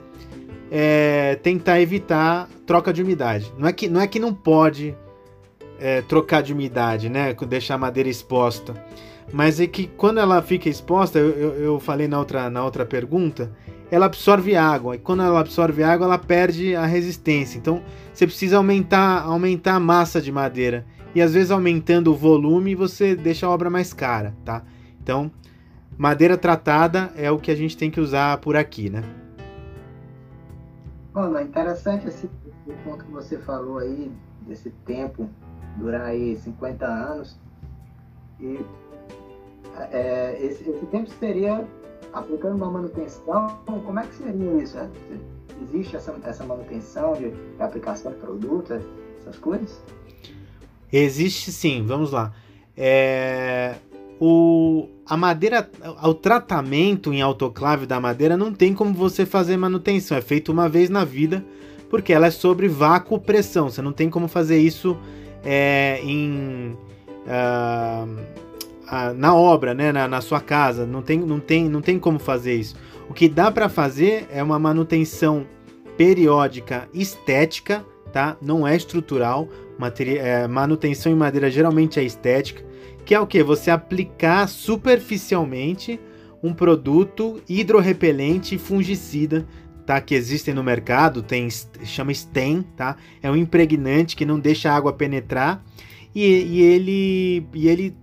é, 0.71 1.35
tentar 1.43 1.79
evitar 1.79 2.49
troca 2.65 2.91
de 2.91 3.03
umidade. 3.03 3.53
Não 3.57 3.67
é 3.67 3.71
que 3.71 3.87
não, 3.87 4.01
é 4.01 4.07
que 4.07 4.19
não 4.19 4.33
pode 4.33 4.95
é, 5.79 6.01
trocar 6.01 6.41
de 6.41 6.53
umidade, 6.53 7.07
né? 7.07 7.35
Deixar 7.47 7.75
a 7.75 7.77
madeira 7.77 8.09
exposta. 8.09 8.73
Mas 9.31 9.59
é 9.59 9.67
que 9.67 9.87
quando 9.87 10.19
ela 10.19 10.41
fica 10.41 10.67
exposta, 10.69 11.19
eu, 11.19 11.29
eu, 11.31 11.53
eu 11.55 11.79
falei 11.79 12.07
na 12.07 12.17
outra, 12.17 12.49
na 12.49 12.63
outra 12.63 12.85
pergunta, 12.85 13.51
ela 13.89 14.05
absorve 14.05 14.55
água. 14.55 14.95
E 14.95 14.99
quando 14.99 15.23
ela 15.23 15.39
absorve 15.39 15.83
água, 15.83 16.05
ela 16.05 16.17
perde 16.17 16.75
a 16.75 16.85
resistência. 16.85 17.57
Então, 17.57 17.81
você 18.13 18.25
precisa 18.25 18.57
aumentar, 18.57 19.23
aumentar 19.23 19.75
a 19.75 19.79
massa 19.79 20.21
de 20.21 20.31
madeira 20.31 20.85
e 21.13 21.21
às 21.21 21.33
vezes 21.33 21.51
aumentando 21.51 22.11
o 22.11 22.15
volume 22.15 22.75
você 22.75 23.15
deixa 23.15 23.47
a 23.47 23.49
obra 23.49 23.69
mais 23.69 23.93
cara, 23.93 24.35
tá? 24.43 24.63
Então, 25.01 25.31
madeira 25.97 26.37
tratada 26.37 27.11
é 27.15 27.31
o 27.31 27.39
que 27.39 27.49
a 27.49 27.55
gente 27.55 27.77
tem 27.77 27.89
que 27.89 27.99
usar 27.99 28.37
por 28.37 28.55
aqui, 28.55 28.89
né? 28.89 29.03
Olha, 31.13 31.41
interessante 31.41 32.07
esse 32.07 32.29
ponto 32.83 33.03
que 33.05 33.11
você 33.11 33.37
falou 33.39 33.79
aí, 33.79 34.11
desse 34.41 34.69
tempo, 34.85 35.27
durar 35.77 36.07
aí 36.07 36.35
50 36.35 36.85
anos. 36.85 37.39
E 38.39 38.59
é, 39.91 40.37
esse, 40.39 40.69
esse, 40.69 40.85
tempo 40.87 41.09
seria 41.19 41.67
aplicando 42.19 42.55
uma 42.55 42.69
manutenção, 42.69 43.59
como 43.65 43.99
é 43.99 44.05
que 44.05 44.15
seria 44.15 44.61
isso? 44.61 44.77
Existe 45.63 45.95
essa, 45.95 46.15
essa 46.23 46.43
manutenção 46.43 47.13
de, 47.13 47.31
de 47.31 47.61
aplicação 47.61 48.11
de 48.11 48.17
produtos, 48.17 48.81
essas 49.19 49.37
coisas? 49.39 49.81
Existe 50.91 51.51
sim, 51.51 51.83
vamos 51.85 52.11
lá. 52.11 52.33
É, 52.75 53.75
o, 54.19 54.87
a 55.05 55.17
madeira, 55.17 55.69
o 56.03 56.13
tratamento 56.13 57.13
em 57.13 57.21
autoclave 57.21 57.85
da 57.85 57.99
madeira 57.99 58.37
não 58.37 58.53
tem 58.53 58.73
como 58.73 58.93
você 58.93 59.25
fazer 59.25 59.57
manutenção, 59.57 60.17
é 60.17 60.21
feito 60.21 60.51
uma 60.51 60.69
vez 60.69 60.89
na 60.89 61.03
vida, 61.03 61.43
porque 61.89 62.13
ela 62.13 62.27
é 62.27 62.31
sobre 62.31 62.67
vácuo 62.67 63.19
pressão. 63.19 63.69
Você 63.69 63.81
não 63.81 63.91
tem 63.91 64.09
como 64.09 64.27
fazer 64.27 64.57
isso 64.57 64.97
é, 65.43 65.99
em 66.03 66.77
uh, 67.25 68.46
uh, 68.87 69.13
na 69.15 69.35
obra, 69.35 69.73
né, 69.73 69.91
na, 69.91 70.07
na, 70.07 70.21
sua 70.21 70.39
casa. 70.39 70.85
Não 70.85 71.01
tem, 71.01 71.19
não 71.19 71.39
tem, 71.39 71.69
não 71.69 71.81
tem 71.81 71.99
como 71.99 72.19
fazer 72.19 72.55
isso. 72.55 72.75
O 73.09 73.13
que 73.13 73.29
dá 73.29 73.51
para 73.51 73.69
fazer 73.69 74.27
é 74.31 74.41
uma 74.41 74.57
manutenção 74.57 75.45
periódica 75.97 76.87
estética, 76.93 77.85
tá? 78.11 78.37
Não 78.41 78.67
é 78.67 78.75
estrutural. 78.75 79.47
É, 79.99 80.47
manutenção 80.47 81.11
em 81.11 81.15
madeira 81.15 81.49
geralmente 81.51 81.99
é 81.99 82.03
estética. 82.03 82.63
que 83.05 83.13
é 83.13 83.19
o 83.19 83.27
que? 83.27 83.43
Você 83.43 83.69
aplicar 83.69 84.47
superficialmente 84.47 85.99
um 86.41 86.53
produto 86.53 87.41
hidrorrepelente 87.47 88.55
e 88.55 88.57
fungicida, 88.57 89.47
tá? 89.85 90.01
Que 90.01 90.15
existem 90.15 90.53
no 90.53 90.63
mercado, 90.63 91.21
tem 91.21 91.47
chama 91.83 92.13
STEM, 92.13 92.63
tá? 92.75 92.97
É 93.21 93.31
um 93.31 93.35
impregnante 93.35 94.15
que 94.15 94.25
não 94.25 94.39
deixa 94.39 94.71
a 94.71 94.75
água 94.75 94.93
penetrar 94.93 95.63
e, 96.13 96.25
e 96.25 96.61
ele 96.61 97.47
e 97.53 97.67
ele 97.67 97.95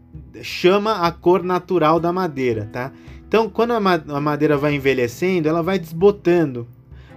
chama 0.42 1.06
a 1.06 1.12
cor 1.12 1.42
natural 1.42 1.98
da 1.98 2.12
madeira, 2.12 2.68
tá? 2.72 2.92
Então, 3.26 3.48
quando 3.48 3.72
a, 3.72 3.80
ma 3.80 3.94
a 3.94 4.20
madeira 4.20 4.56
vai 4.56 4.74
envelhecendo, 4.74 5.48
ela 5.48 5.62
vai 5.62 5.78
desbotando 5.78 6.66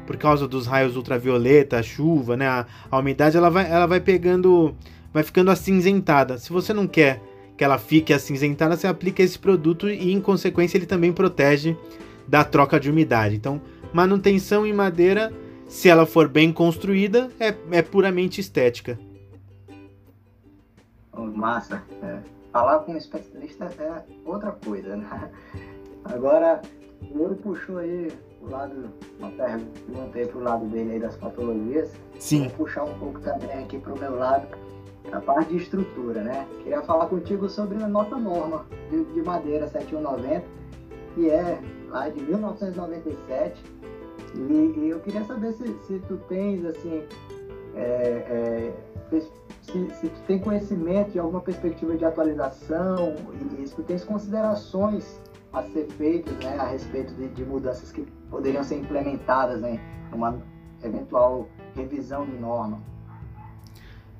por 0.05 0.17
causa 0.17 0.47
dos 0.47 0.65
raios 0.65 0.95
ultravioleta, 0.95 1.77
a 1.77 1.83
chuva, 1.83 2.37
né? 2.37 2.47
A, 2.47 2.65
a 2.89 2.97
umidade, 2.97 3.37
ela 3.37 3.49
vai, 3.49 3.69
ela 3.69 3.85
vai 3.85 3.99
pegando, 3.99 4.73
vai 5.13 5.21
ficando 5.21 5.51
acinzentada. 5.51 6.37
Se 6.37 6.51
você 6.51 6.73
não 6.73 6.87
quer 6.87 7.21
que 7.57 7.63
ela 7.63 7.77
fique 7.77 8.13
acinzentada, 8.13 8.75
você 8.75 8.87
aplica 8.87 9.21
esse 9.21 9.37
produto 9.37 9.89
e, 9.89 10.11
em 10.11 10.21
consequência, 10.21 10.77
ele 10.77 10.85
também 10.85 11.11
protege 11.11 11.75
da 12.27 12.43
troca 12.43 12.79
de 12.79 12.89
umidade. 12.89 13.35
Então, 13.35 13.61
manutenção 13.93 14.65
em 14.65 14.73
madeira, 14.73 15.33
se 15.67 15.89
ela 15.89 16.05
for 16.05 16.27
bem 16.27 16.51
construída, 16.51 17.29
é, 17.39 17.53
é 17.71 17.81
puramente 17.81 18.39
estética. 18.39 18.97
Massa. 21.35 21.83
É. 22.01 22.36
Falar 22.57 22.79
com 22.79 22.93
um 22.93 22.97
especialista 22.97 23.65
é 23.77 24.03
outra 24.25 24.51
coisa, 24.51 24.95
né? 24.95 25.31
Agora, 26.05 26.59
o 27.11 27.19
Ouro 27.21 27.35
puxou 27.35 27.77
aí 27.77 28.11
o 28.41 28.49
lado, 28.49 28.89
uma 29.19 29.29
pergunta 29.29 30.17
aí 30.17 30.25
pro 30.25 30.39
lado 30.39 30.65
dele 30.65 30.93
aí 30.93 30.99
das 30.99 31.15
patologias. 31.17 31.93
Sim. 32.17 32.47
Vou 32.47 32.65
puxar 32.65 32.85
um 32.85 32.97
pouco 32.97 33.19
também 33.19 33.63
aqui 33.63 33.77
pro 33.77 33.95
meu 33.99 34.17
lado 34.17 34.47
a 35.11 35.21
parte 35.21 35.51
de 35.51 35.57
estrutura, 35.57 36.23
né? 36.23 36.47
Queria 36.63 36.81
falar 36.81 37.05
contigo 37.05 37.47
sobre 37.47 37.77
a 37.83 37.87
nossa 37.87 38.17
norma 38.17 38.65
de, 38.89 39.03
de 39.03 39.21
madeira 39.21 39.67
7190, 39.67 40.43
que 41.13 41.29
é 41.29 41.59
lá 41.89 42.09
de 42.09 42.23
1997. 42.23 43.63
E, 44.33 44.79
e 44.79 44.89
eu 44.89 44.99
queria 45.01 45.23
saber 45.25 45.53
se, 45.53 45.77
se 45.85 45.99
tu 46.07 46.17
tens, 46.27 46.65
assim, 46.65 47.03
é, 47.75 47.83
é, 47.83 48.73
se, 49.71 49.89
se, 49.95 50.07
tu 50.07 50.19
tem 50.25 50.39
conhecimento 50.39 51.11
de 51.11 51.19
alguma 51.19 51.41
perspectiva 51.41 51.97
de 51.97 52.05
atualização 52.05 53.15
e 53.59 53.67
se 53.67 53.75
tu 53.75 53.83
tens 53.83 54.03
considerações 54.03 55.19
a 55.51 55.63
ser 55.63 55.87
feitas 55.97 56.33
né, 56.37 56.57
a 56.57 56.67
respeito 56.67 57.13
de, 57.13 57.27
de 57.29 57.43
mudanças 57.43 57.91
que 57.91 58.05
poderiam 58.29 58.63
ser 58.63 58.77
implementadas 58.77 59.57
em 59.59 59.73
né, 59.73 59.79
uma 60.11 60.41
eventual 60.83 61.49
revisão 61.75 62.25
de 62.25 62.37
norma. 62.37 62.81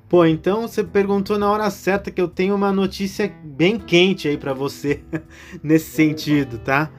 Pô, 0.08 0.24
então 0.24 0.62
você 0.62 0.82
perguntou 0.82 1.38
na 1.38 1.50
hora 1.50 1.70
certa 1.70 2.10
que 2.10 2.20
eu 2.20 2.28
tenho 2.28 2.54
uma 2.54 2.72
notícia 2.72 3.30
bem 3.44 3.78
quente 3.78 4.26
aí 4.26 4.38
para 4.38 4.54
você 4.54 5.02
nesse 5.62 5.90
sentido, 5.90 6.58
tá? 6.58 6.90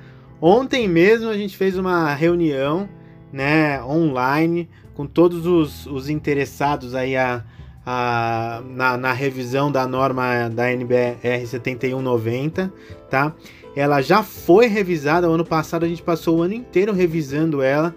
Ontem 0.41 0.88
mesmo 0.88 1.29
a 1.29 1.38
gente 1.38 1.57
fez 1.57 1.77
uma 1.77 2.13
reunião, 2.13 2.88
né, 3.31 3.83
online 3.83 4.69
com 4.93 5.05
todos 5.05 5.45
os, 5.45 5.85
os 5.88 6.09
interessados 6.09 6.93
aí 6.93 7.17
a, 7.17 7.43
a, 7.91 8.62
na, 8.69 8.97
na 8.97 9.12
revisão 9.12 9.71
da 9.71 9.88
norma 9.88 10.47
da 10.47 10.71
NBR 10.71 11.47
7190, 11.47 12.71
tá? 13.10 13.34
Ela 13.75 13.99
já 13.99 14.21
foi 14.21 14.67
revisada, 14.67 15.28
o 15.28 15.34
ano 15.34 15.43
passado 15.43 15.86
a 15.86 15.88
gente 15.88 16.04
passou 16.04 16.38
o 16.38 16.41
ano 16.43 16.54
inteiro 16.54 16.93
revisando 16.93 17.63
ela, 17.63 17.95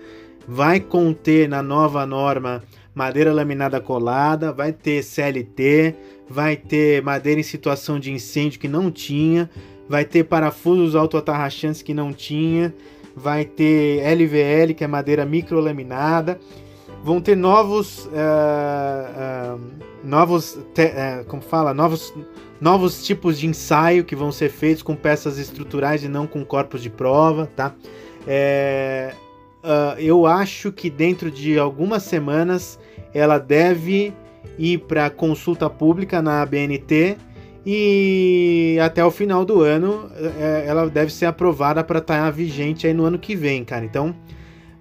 vai 0.49 0.81
conter 0.81 1.47
na 1.47 1.63
nova 1.63 2.07
norma 2.07 2.63
madeira 2.95 3.35
laminada 3.35 3.83
colada, 3.83 4.51
vai 4.51 4.73
ter 4.73 5.03
CLT, 5.03 5.95
vai 6.27 6.57
ter 6.57 7.03
madeira 7.03 7.41
em 7.41 7.45
situação 7.45 8.01
de 8.01 8.11
incêndio 8.11 8.59
que 8.59 8.69
não 8.69 8.91
tinha, 8.91 9.51
vai 9.87 10.07
ter 10.07 10.25
parafusos 10.25 10.97
autoatarrachantes 10.97 11.83
que 11.83 11.93
não 11.93 12.15
tinha, 12.15 12.75
vai 13.15 13.45
ter 13.45 14.01
LVL, 14.07 14.73
que 14.75 14.85
é 14.85 14.87
madeira 14.87 15.27
microlaminada, 15.27 16.41
vão 17.03 17.21
ter 17.21 17.37
novos, 17.37 18.07
uh, 18.07 19.57
uh, 19.57 19.61
novos, 20.05 20.59
te, 20.73 20.87
uh, 20.87 21.25
como 21.27 21.43
fala, 21.43 21.75
novos, 21.75 22.15
novos 22.61 23.05
tipos 23.05 23.39
de 23.39 23.47
ensaio 23.47 24.05
que 24.05 24.15
vão 24.15 24.31
ser 24.31 24.51
feitos 24.51 24.83
com 24.83 24.95
peças 24.95 25.37
estruturais 25.39 26.05
e 26.05 26.09
não 26.09 26.27
com 26.27 26.45
corpos 26.45 26.83
de 26.83 26.89
prova, 26.89 27.51
tá? 27.57 27.75
É, 28.27 29.15
uh, 29.65 29.99
eu 29.99 30.27
acho 30.27 30.71
que 30.71 30.89
dentro 30.89 31.31
de 31.31 31.59
algumas 31.59 32.05
semanas 32.05 32.79
ela 33.13 33.39
deve 33.39 34.15
ir 34.57 34.79
para 34.79 35.11
consulta 35.11 35.69
pública 35.69 36.23
na 36.23 36.43
ABNT 36.43 37.17
e 37.65 38.79
até 38.83 39.05
o 39.05 39.11
final 39.11 39.45
do 39.45 39.63
ano 39.63 40.11
ela 40.67 40.89
deve 40.91 41.13
ser 41.13 41.27
aprovada 41.27 41.83
para 41.85 42.01
estar 42.01 42.25
tá 42.25 42.31
vigente 42.31 42.87
aí 42.87 42.93
no 42.93 43.05
ano 43.05 43.19
que 43.19 43.37
vem, 43.37 43.65
cara. 43.65 43.85
Então 43.85 44.15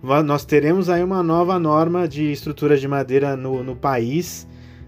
nós 0.03 0.43
teremos 0.43 0.89
aí 0.89 1.03
uma 1.03 1.21
nova 1.21 1.59
norma 1.59 2.07
de 2.07 2.31
estruturas 2.31 2.81
de 2.81 2.87
madeira 2.87 3.35
no, 3.35 3.63
no 3.63 3.75
país, 3.75 4.47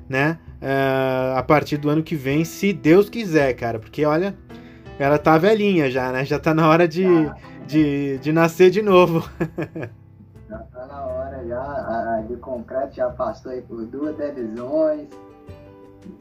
né? 0.10 0.39
Uh, 0.62 1.38
a 1.38 1.43
partir 1.43 1.78
do 1.78 1.89
ano 1.89 2.02
que 2.02 2.15
vem, 2.15 2.43
se 2.43 2.73
Deus 2.73 3.10
quiser, 3.10 3.54
cara. 3.54 3.78
Porque 3.78 4.06
olha, 4.06 4.36
ela 4.97 5.19
tá 5.19 5.38
velhinha 5.38 5.91
já, 5.91 6.12
né? 6.12 6.26
Já 6.26 6.39
tá 6.39 6.54
na 6.54 6.67
hora 6.67 6.88
de, 6.88 7.06
de, 7.67 8.17
de 8.19 8.32
nascer 8.32 8.71
de 8.71 8.82
novo. 8.82 9.30
já 10.49 10.58
tá 10.60 10.86
na 10.88 11.06
hora, 11.06 11.45
já. 11.47 11.62
A, 11.62 12.23
de 12.28 12.36
concreto 12.38 12.95
já 12.95 13.10
passou 13.10 13.52
aí 13.52 13.62
por 13.62 13.86
duas 13.86 14.17
revisões. 14.17 15.08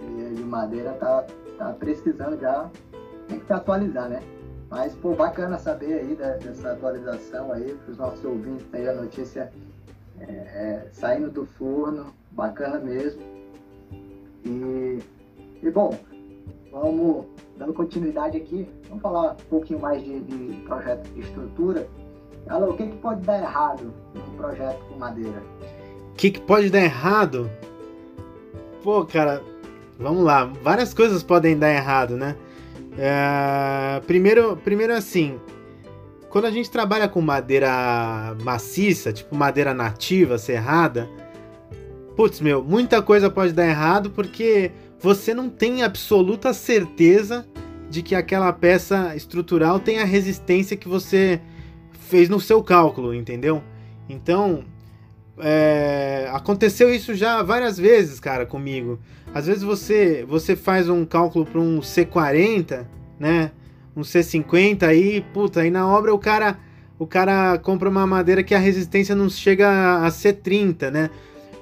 E 0.00 0.34
de 0.34 0.42
madeira 0.42 0.92
tá, 0.92 1.24
tá 1.56 1.72
precisando 1.78 2.38
já. 2.38 2.68
Tem 3.28 3.38
que 3.38 3.46
se 3.46 3.52
atualizar, 3.52 4.08
né? 4.08 4.20
Mas, 4.72 4.94
pô, 4.94 5.14
bacana 5.14 5.58
saber 5.58 5.92
aí 5.92 6.16
dessa 6.16 6.72
atualização 6.72 7.52
aí, 7.52 7.74
para 7.74 7.92
os 7.92 7.98
nossos 7.98 8.24
ouvintes 8.24 8.66
aí, 8.72 8.88
a 8.88 8.94
notícia 8.94 9.52
é, 10.18 10.24
é, 10.32 10.88
saindo 10.94 11.30
do 11.30 11.44
forno, 11.44 12.06
bacana 12.30 12.78
mesmo. 12.78 13.20
E, 14.46 14.98
e 15.62 15.70
bom, 15.70 15.94
vamos 16.72 17.26
dando 17.58 17.74
continuidade 17.74 18.38
aqui, 18.38 18.66
vamos 18.88 19.02
falar 19.02 19.32
um 19.32 19.50
pouquinho 19.50 19.78
mais 19.78 20.02
de, 20.02 20.20
de 20.20 20.62
projeto 20.62 21.06
de 21.10 21.20
estrutura. 21.20 21.86
Alô, 22.48 22.70
o 22.70 22.74
que, 22.74 22.86
que 22.86 22.96
pode 22.96 23.20
dar 23.26 23.42
errado 23.42 23.92
no 24.14 24.36
projeto 24.38 24.82
com 24.86 24.98
madeira? 24.98 25.42
O 26.12 26.14
que, 26.14 26.30
que 26.30 26.40
pode 26.40 26.70
dar 26.70 26.80
errado? 26.80 27.50
Pô, 28.82 29.04
cara, 29.04 29.42
vamos 29.98 30.24
lá. 30.24 30.44
Várias 30.62 30.94
coisas 30.94 31.22
podem 31.22 31.58
dar 31.58 31.70
errado, 31.70 32.16
né? 32.16 32.34
É, 32.98 34.00
primeiro, 34.06 34.56
primeiro 34.58 34.92
assim, 34.92 35.40
quando 36.28 36.46
a 36.46 36.50
gente 36.50 36.70
trabalha 36.70 37.08
com 37.08 37.20
madeira 37.20 38.36
maciça, 38.42 39.12
tipo 39.12 39.34
madeira 39.34 39.72
nativa, 39.72 40.38
serrada, 40.38 41.08
putz, 42.16 42.40
meu, 42.40 42.62
muita 42.62 43.02
coisa 43.02 43.30
pode 43.30 43.52
dar 43.52 43.66
errado 43.66 44.10
porque 44.10 44.70
você 44.98 45.34
não 45.34 45.48
tem 45.48 45.82
absoluta 45.82 46.52
certeza 46.52 47.46
de 47.90 48.02
que 48.02 48.14
aquela 48.14 48.52
peça 48.52 49.14
estrutural 49.14 49.78
tem 49.78 49.98
a 49.98 50.04
resistência 50.04 50.76
que 50.76 50.88
você 50.88 51.40
fez 51.92 52.28
no 52.28 52.40
seu 52.40 52.62
cálculo, 52.62 53.14
entendeu? 53.14 53.62
Então, 54.08 54.64
é, 55.42 56.28
aconteceu 56.32 56.94
isso 56.94 57.14
já 57.14 57.42
várias 57.42 57.76
vezes, 57.76 58.20
cara, 58.20 58.46
comigo. 58.46 58.98
Às 59.34 59.46
vezes 59.46 59.62
você 59.62 60.24
você 60.28 60.54
faz 60.54 60.88
um 60.88 61.04
cálculo 61.04 61.44
para 61.44 61.60
um 61.60 61.80
C40, 61.80 62.86
né? 63.18 63.50
Um 63.96 64.02
C50 64.02 64.84
aí, 64.84 65.20
puta, 65.34 65.60
aí 65.60 65.70
na 65.70 65.86
obra 65.86 66.14
o 66.14 66.18
cara 66.18 66.58
o 66.98 67.06
cara 67.06 67.58
compra 67.58 67.88
uma 67.88 68.06
madeira 68.06 68.42
que 68.42 68.54
a 68.54 68.58
resistência 68.58 69.14
não 69.14 69.28
chega 69.28 69.68
a 70.04 70.08
C30, 70.08 70.90
né? 70.90 71.10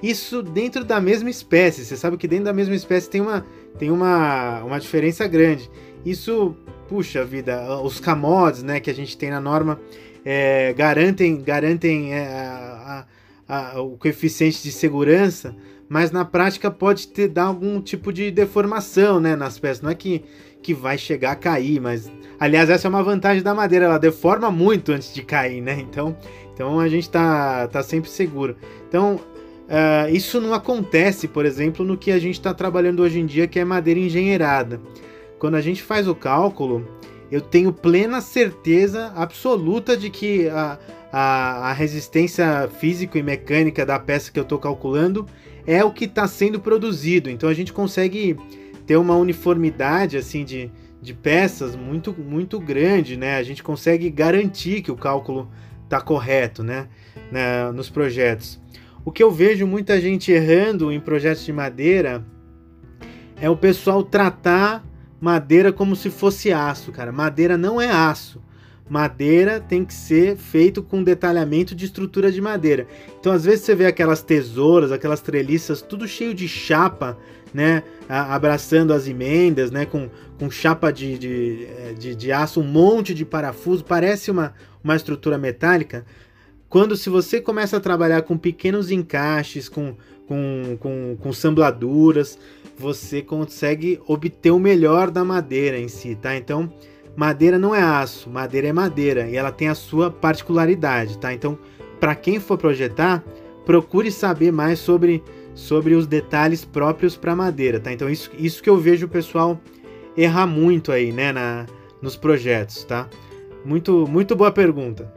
Isso 0.03 0.43
dentro 0.43 0.85
da 0.85 1.01
mesma 1.01 1.31
espécie. 1.31 1.85
Você 1.85 1.97
sabe 1.97 2.16
que 2.16 2.29
dentro 2.29 2.45
da 2.45 2.53
mesma 2.53 2.75
espécie 2.75 3.09
tem 3.09 3.21
uma 3.21 3.45
tem 3.79 3.90
uma, 3.90 4.62
uma 4.62 4.79
diferença 4.79 5.27
grande. 5.27 5.71
Isso, 6.05 6.55
puxa 6.88 7.25
vida, 7.25 7.81
os 7.83 8.01
camods, 8.01 8.62
né, 8.62 8.81
que 8.81 8.90
a 8.90 8.95
gente 8.95 9.16
tem 9.16 9.31
na 9.31 9.40
norma, 9.40 9.81
é, 10.25 10.73
garantem 10.75 11.40
garantem 11.40 12.14
é, 12.14 12.69
a, 13.50 13.80
o 13.80 13.96
coeficiente 13.96 14.62
de 14.62 14.72
segurança 14.72 15.54
mas 15.90 16.12
na 16.12 16.24
prática 16.24 16.70
pode 16.70 17.08
ter 17.08 17.26
dar 17.26 17.46
algum 17.46 17.80
tipo 17.80 18.12
de 18.12 18.30
deformação, 18.30 19.18
né, 19.18 19.34
nas 19.34 19.58
peças. 19.58 19.82
Não 19.82 19.90
é 19.90 19.94
que, 19.96 20.22
que 20.62 20.72
vai 20.72 20.96
chegar 20.96 21.32
a 21.32 21.36
cair, 21.36 21.80
mas 21.80 22.08
aliás 22.38 22.70
essa 22.70 22.86
é 22.86 22.88
uma 22.88 23.02
vantagem 23.02 23.42
da 23.42 23.52
madeira, 23.52 23.86
ela 23.86 23.98
deforma 23.98 24.52
muito 24.52 24.92
antes 24.92 25.12
de 25.12 25.24
cair, 25.24 25.60
né? 25.60 25.80
Então, 25.80 26.16
então 26.54 26.78
a 26.78 26.86
gente 26.86 27.10
tá, 27.10 27.66
tá 27.66 27.82
sempre 27.82 28.08
seguro. 28.08 28.56
Então 28.88 29.16
uh, 29.16 30.08
isso 30.14 30.40
não 30.40 30.54
acontece, 30.54 31.26
por 31.26 31.44
exemplo, 31.44 31.84
no 31.84 31.98
que 31.98 32.12
a 32.12 32.20
gente 32.20 32.34
está 32.34 32.54
trabalhando 32.54 33.02
hoje 33.02 33.18
em 33.18 33.26
dia, 33.26 33.48
que 33.48 33.58
é 33.58 33.64
madeira 33.64 33.98
engenheirada. 33.98 34.80
Quando 35.40 35.56
a 35.56 35.60
gente 35.60 35.82
faz 35.82 36.06
o 36.06 36.14
cálculo, 36.14 36.86
eu 37.31 37.40
tenho 37.40 37.73
plena 37.73 38.21
certeza 38.21 39.12
absoluta 39.14 39.97
de 39.97 40.11
que 40.11 40.49
a, 40.49 40.79
a, 41.12 41.71
a 41.71 41.73
resistência 41.73 42.69
física 42.79 43.19
e 43.19 43.23
mecânica 43.23 43.87
da 43.87 43.99
peça 43.99 44.33
que 44.33 44.38
eu 44.38 44.43
estou 44.43 44.59
calculando 44.59 45.27
é 45.66 45.85
o 45.85 45.93
que 45.93 46.07
está 46.07 46.27
sendo 46.27 46.59
produzido. 46.59 47.31
Então 47.31 47.49
a 47.49 47.55
gente 47.55 47.73
consegue 47.73 48.37
ter 48.87 48.97
uma 48.97 49.16
uniformidade 49.16 50.16
assim 50.16 50.45
de, 50.45 50.71
de 51.01 51.14
peças 51.14 51.77
muito, 51.77 52.12
muito 52.12 52.59
grande, 52.59 53.16
né? 53.16 53.37
A 53.37 53.43
gente 53.43 53.62
consegue 53.62 54.11
garantir 54.11 54.83
que 54.83 54.90
o 54.90 54.97
cálculo 54.97 55.49
está 55.85 56.01
correto, 56.01 56.62
né? 56.62 56.88
Na, 57.31 57.71
nos 57.73 57.88
projetos. 57.88 58.61
O 59.05 59.12
que 59.12 59.23
eu 59.23 59.31
vejo 59.31 59.66
muita 59.66 60.01
gente 60.01 60.31
errando 60.33 60.90
em 60.93 61.01
projetos 61.01 61.45
de 61.45 61.53
madeira 61.53 62.25
é 63.40 63.49
o 63.49 63.57
pessoal 63.57 64.03
tratar 64.03 64.85
madeira 65.20 65.72
como 65.72 65.94
se 65.94 66.11
fosse 66.11 66.52
aço, 66.52 66.90
cara. 66.90 67.12
Madeira 67.12 67.59
não 67.59 67.80
é 67.80 67.90
aço. 67.90 68.40
Madeira 68.88 69.61
tem 69.61 69.85
que 69.85 69.94
ser 69.94 70.37
feito 70.37 70.83
com 70.83 71.04
detalhamento 71.04 71.76
de 71.76 71.85
estrutura 71.85 72.33
de 72.33 72.40
madeira. 72.40 72.88
Então, 73.20 73.33
às 73.33 73.44
vezes 73.44 73.61
você 73.61 73.74
vê 73.74 73.87
aquelas 73.87 74.20
tesouras, 74.20 74.90
aquelas 74.90 75.20
treliças, 75.20 75.80
tudo 75.80 76.09
cheio 76.09 76.35
de 76.35 76.48
chapa, 76.48 77.16
né? 77.54 77.85
abraçando 78.09 78.92
as 78.92 79.06
emendas, 79.06 79.70
né? 79.70 79.87
Com, 79.87 80.11
com 80.37 80.50
chapa 80.50 80.92
de, 80.92 81.16
de, 81.16 81.66
eh, 81.66 81.94
de, 81.96 82.16
de 82.16 82.33
aço, 82.33 82.61
um 82.61 82.64
monte 82.64 83.14
de 83.14 83.24
parafuso, 83.24 83.85
parece 83.85 84.33
uma, 84.33 84.52
uma 84.83 84.96
estrutura 84.96 85.38
metálica. 85.38 86.04
Quando 86.68 86.96
se 86.96 87.09
você 87.09 87.40
começa 87.40 87.76
a 87.76 87.80
trabalhar 87.80 88.22
com 88.22 88.37
pequenos 88.37 88.90
encaixes, 88.90 89.68
com, 89.68 89.94
com, 90.26 90.76
com, 90.80 91.16
com 91.20 91.33
sambladuras, 91.33 92.37
você 92.81 93.21
consegue 93.21 94.01
obter 94.07 94.51
o 94.51 94.59
melhor 94.59 95.11
da 95.11 95.23
madeira 95.23 95.79
em 95.79 95.87
si, 95.87 96.14
tá? 96.14 96.35
Então, 96.35 96.73
madeira 97.14 97.59
não 97.59 97.75
é 97.75 97.83
aço, 97.83 98.31
madeira 98.31 98.69
é 98.69 98.73
madeira 98.73 99.29
e 99.29 99.37
ela 99.37 99.53
tem 99.53 99.69
a 99.69 99.75
sua 99.75 100.11
particularidade, 100.11 101.19
tá? 101.19 101.33
Então, 101.33 101.59
para 102.01 102.14
quem 102.14 102.40
for 102.40 102.57
projetar, 102.57 103.23
procure 103.66 104.11
saber 104.11 104.51
mais 104.51 104.79
sobre, 104.79 105.23
sobre 105.55 105.95
os 105.95 106.07
detalhes 106.07 106.64
próprios 106.64 107.19
para 107.19 107.37
madeira, 107.37 107.79
tá? 107.79 107.93
Então, 107.93 108.09
isso, 108.09 108.31
isso 108.38 108.62
que 108.62 108.71
eu 108.71 108.79
vejo 108.79 109.05
o 109.05 109.11
pessoal 109.11 109.61
errar 110.16 110.47
muito 110.47 110.90
aí, 110.90 111.12
né, 111.12 111.33
na, 111.33 111.66
nos 112.01 112.16
projetos, 112.16 112.83
tá? 112.85 113.09
Muito, 113.62 114.07
muito 114.09 114.35
boa 114.35 114.51
pergunta. 114.51 115.12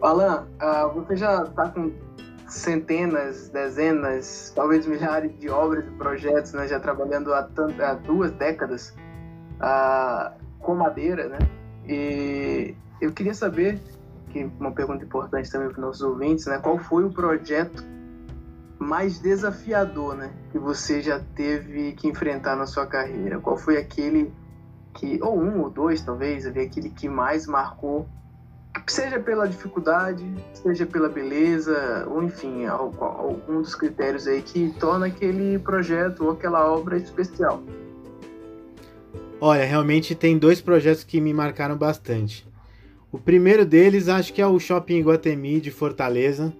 Alan, 0.00 0.46
uh, 0.62 0.94
você 0.94 1.14
já 1.14 1.42
está 1.42 1.68
com 1.68 1.92
centenas, 2.50 3.48
dezenas, 3.48 4.52
talvez 4.54 4.86
milhares 4.86 5.38
de 5.38 5.48
obras 5.48 5.86
e 5.86 5.90
projetos, 5.92 6.52
né, 6.52 6.66
já 6.66 6.80
trabalhando 6.80 7.32
há, 7.32 7.48
há 7.80 7.94
duas 7.94 8.32
décadas 8.32 8.94
uh, 9.60 10.34
com 10.58 10.74
madeira, 10.74 11.28
né? 11.28 11.38
E 11.86 12.74
eu 13.00 13.12
queria 13.12 13.34
saber, 13.34 13.80
que 14.30 14.50
uma 14.58 14.72
pergunta 14.72 15.04
importante 15.04 15.50
também 15.50 15.68
para 15.68 15.78
os 15.78 15.80
nossos 15.80 16.02
ouvintes, 16.02 16.46
né? 16.46 16.58
Qual 16.58 16.78
foi 16.78 17.04
o 17.04 17.10
projeto 17.10 17.84
mais 18.78 19.18
desafiador, 19.20 20.16
né, 20.16 20.32
que 20.50 20.58
você 20.58 21.02
já 21.02 21.20
teve 21.34 21.92
que 21.92 22.08
enfrentar 22.08 22.56
na 22.56 22.66
sua 22.66 22.86
carreira? 22.86 23.38
Qual 23.38 23.56
foi 23.56 23.76
aquele 23.76 24.32
que, 24.94 25.20
ou 25.22 25.38
um 25.38 25.60
ou 25.60 25.70
dois 25.70 26.02
talvez, 26.02 26.46
aquele 26.46 26.90
que 26.90 27.08
mais 27.08 27.46
marcou 27.46 28.08
seja 28.86 29.20
pela 29.20 29.46
dificuldade, 29.46 30.24
seja 30.52 30.86
pela 30.86 31.08
beleza, 31.08 32.06
ou 32.08 32.22
enfim, 32.22 32.66
algum 32.66 33.62
dos 33.62 33.74
critérios 33.74 34.26
aí 34.26 34.42
que 34.42 34.72
torna 34.78 35.06
aquele 35.06 35.58
projeto 35.58 36.24
ou 36.24 36.32
aquela 36.32 36.70
obra 36.70 36.96
especial. 36.96 37.62
Olha, 39.40 39.64
realmente 39.64 40.14
tem 40.14 40.36
dois 40.36 40.60
projetos 40.60 41.02
que 41.02 41.20
me 41.20 41.32
marcaram 41.32 41.76
bastante. 41.76 42.46
O 43.10 43.18
primeiro 43.18 43.64
deles 43.64 44.08
acho 44.08 44.32
que 44.32 44.42
é 44.42 44.46
o 44.46 44.58
Shopping 44.58 45.02
Guatemi 45.02 45.60
de 45.60 45.70
Fortaleza, 45.70 46.52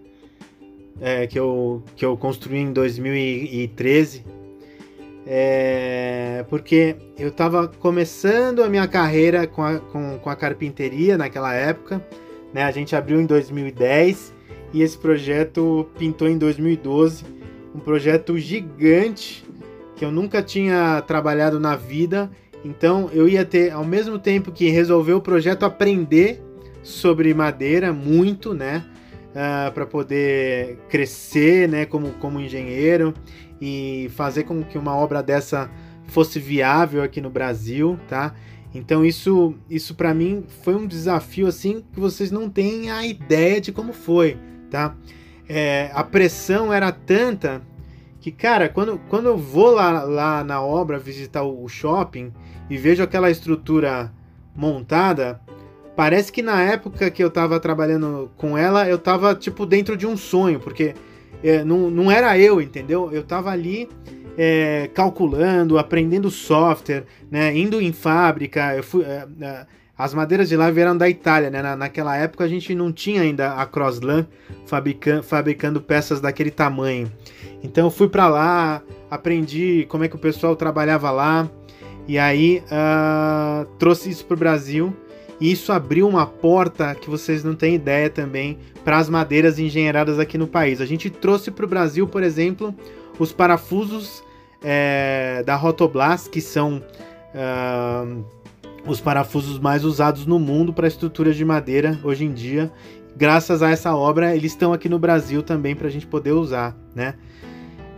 é, 1.00 1.26
que, 1.26 1.38
eu, 1.38 1.82
que 1.94 2.04
eu 2.04 2.16
construí 2.16 2.58
em 2.58 2.72
2013. 2.72 4.24
É, 5.32 6.44
porque 6.48 6.96
eu 7.16 7.28
estava 7.28 7.68
começando 7.68 8.64
a 8.64 8.68
minha 8.68 8.88
carreira 8.88 9.46
com 9.46 9.62
a, 9.62 9.78
com, 9.78 10.18
com 10.18 10.28
a 10.28 10.34
carpinteria 10.34 11.16
naquela 11.16 11.54
época. 11.54 12.04
Né? 12.52 12.64
A 12.64 12.70
gente 12.72 12.96
abriu 12.96 13.20
em 13.20 13.26
2010 13.26 14.34
e 14.72 14.82
esse 14.82 14.98
projeto 14.98 15.88
pintou 15.96 16.28
em 16.28 16.36
2012. 16.36 17.24
Um 17.72 17.78
projeto 17.78 18.36
gigante 18.38 19.44
que 19.94 20.04
eu 20.04 20.10
nunca 20.10 20.42
tinha 20.42 21.00
trabalhado 21.02 21.60
na 21.60 21.76
vida. 21.76 22.28
Então 22.64 23.08
eu 23.12 23.28
ia 23.28 23.44
ter, 23.44 23.70
ao 23.70 23.84
mesmo 23.84 24.18
tempo 24.18 24.50
que 24.50 24.68
resolver 24.68 25.12
o 25.12 25.20
projeto, 25.20 25.62
aprender 25.62 26.42
sobre 26.82 27.32
madeira 27.32 27.92
muito, 27.92 28.52
né? 28.52 28.84
Uh, 29.28 29.32
ah, 29.36 29.70
para 29.72 29.86
poder 29.86 30.76
crescer, 30.88 31.68
né? 31.68 31.86
Como, 31.86 32.08
como 32.14 32.40
engenheiro 32.40 33.14
e 33.60 34.10
fazer 34.14 34.44
com 34.44 34.62
que 34.62 34.78
uma 34.78 34.94
obra 34.94 35.22
dessa 35.22 35.70
fosse 36.06 36.38
viável 36.38 37.02
aqui 37.02 37.20
no 37.20 37.30
Brasil, 37.30 37.98
tá? 38.08 38.34
Então 38.74 39.04
isso, 39.04 39.54
isso 39.68 39.94
para 39.94 40.14
mim 40.14 40.44
foi 40.62 40.74
um 40.74 40.86
desafio 40.86 41.46
assim 41.46 41.84
que 41.92 41.98
vocês 41.98 42.30
não 42.30 42.48
têm 42.48 42.90
a 42.90 43.04
ideia 43.04 43.60
de 43.60 43.72
como 43.72 43.92
foi, 43.92 44.36
tá? 44.70 44.94
É, 45.48 45.90
a 45.92 46.04
pressão 46.04 46.72
era 46.72 46.92
tanta 46.92 47.62
que, 48.20 48.30
cara, 48.30 48.68
quando, 48.68 49.00
quando 49.08 49.26
eu 49.26 49.36
vou 49.36 49.70
lá, 49.70 50.02
lá 50.02 50.44
na 50.44 50.62
obra 50.62 50.98
visitar 50.98 51.42
o 51.42 51.66
shopping 51.68 52.32
e 52.68 52.76
vejo 52.76 53.02
aquela 53.02 53.30
estrutura 53.30 54.12
montada, 54.54 55.40
parece 55.96 56.30
que 56.30 56.42
na 56.42 56.62
época 56.62 57.10
que 57.10 57.24
eu 57.24 57.30
tava 57.30 57.58
trabalhando 57.58 58.30
com 58.36 58.56
ela, 58.56 58.88
eu 58.88 58.98
tava 58.98 59.34
tipo 59.34 59.64
dentro 59.64 59.96
de 59.96 60.06
um 60.06 60.16
sonho, 60.16 60.60
porque 60.60 60.94
é, 61.42 61.64
não, 61.64 61.90
não 61.90 62.10
era 62.10 62.38
eu, 62.38 62.60
entendeu? 62.60 63.10
Eu 63.12 63.22
tava 63.22 63.50
ali 63.50 63.88
é, 64.36 64.90
calculando, 64.94 65.78
aprendendo 65.78 66.30
software, 66.30 67.04
né? 67.30 67.56
Indo 67.56 67.80
em 67.80 67.92
fábrica. 67.92 68.74
Eu 68.74 68.82
fui, 68.82 69.02
é, 69.04 69.26
é, 69.40 69.66
as 69.96 70.14
madeiras 70.14 70.48
de 70.48 70.56
lá 70.56 70.70
vieram 70.70 70.96
da 70.96 71.08
Itália, 71.08 71.50
né? 71.50 71.62
Na, 71.62 71.76
naquela 71.76 72.16
época 72.16 72.44
a 72.44 72.48
gente 72.48 72.74
não 72.74 72.92
tinha 72.92 73.22
ainda 73.22 73.54
a 73.54 73.66
Crosslan 73.66 74.26
fabricando, 74.66 75.22
fabricando 75.22 75.80
peças 75.80 76.20
daquele 76.20 76.50
tamanho. 76.50 77.10
Então 77.62 77.86
eu 77.86 77.90
fui 77.90 78.08
para 78.08 78.28
lá, 78.28 78.82
aprendi 79.10 79.86
como 79.88 80.04
é 80.04 80.08
que 80.08 80.16
o 80.16 80.18
pessoal 80.18 80.56
trabalhava 80.56 81.10
lá 81.10 81.50
e 82.08 82.18
aí 82.18 82.62
uh, 82.66 83.66
trouxe 83.78 84.08
isso 84.10 84.24
para 84.24 84.34
o 84.34 84.38
Brasil 84.38 84.96
e 85.40 85.50
isso 85.50 85.72
abriu 85.72 86.06
uma 86.06 86.26
porta 86.26 86.94
que 86.94 87.08
vocês 87.08 87.42
não 87.42 87.54
têm 87.54 87.74
ideia 87.74 88.10
também 88.10 88.58
para 88.84 88.98
as 88.98 89.08
madeiras 89.08 89.58
engenheiradas 89.58 90.18
aqui 90.18 90.36
no 90.36 90.46
país. 90.46 90.80
A 90.80 90.86
gente 90.86 91.08
trouxe 91.08 91.50
para 91.50 91.64
o 91.64 91.68
Brasil, 91.68 92.06
por 92.06 92.22
exemplo, 92.22 92.74
os 93.18 93.32
parafusos 93.32 94.22
é, 94.62 95.42
da 95.46 95.56
Rotoblast, 95.56 96.28
que 96.28 96.40
são 96.40 96.82
uh, 97.34 98.24
os 98.86 99.00
parafusos 99.00 99.58
mais 99.58 99.84
usados 99.84 100.26
no 100.26 100.38
mundo 100.38 100.72
para 100.72 100.86
estruturas 100.86 101.36
de 101.36 101.44
madeira 101.44 101.98
hoje 102.04 102.24
em 102.24 102.32
dia. 102.32 102.70
Graças 103.16 103.62
a 103.62 103.70
essa 103.70 103.94
obra, 103.94 104.36
eles 104.36 104.52
estão 104.52 104.72
aqui 104.72 104.88
no 104.88 104.98
Brasil 104.98 105.42
também 105.42 105.74
para 105.74 105.88
a 105.88 105.90
gente 105.90 106.06
poder 106.06 106.32
usar, 106.32 106.76
né? 106.94 107.14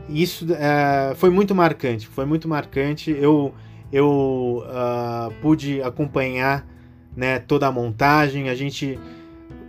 Isso 0.09 0.45
uh, 0.45 1.15
foi 1.17 1.31
muito 1.31 1.55
marcante, 1.55 2.07
foi 2.07 2.25
muito 2.25 2.49
marcante. 2.49 3.11
Eu, 3.11 3.55
eu 3.93 4.65
uh, 4.67 5.33
pude 5.41 5.81
acompanhar 5.83 6.67
né, 7.17 7.39
toda 7.39 7.67
a 7.67 7.73
montagem. 7.73 8.49
A 8.49 8.55
gente 8.55 8.99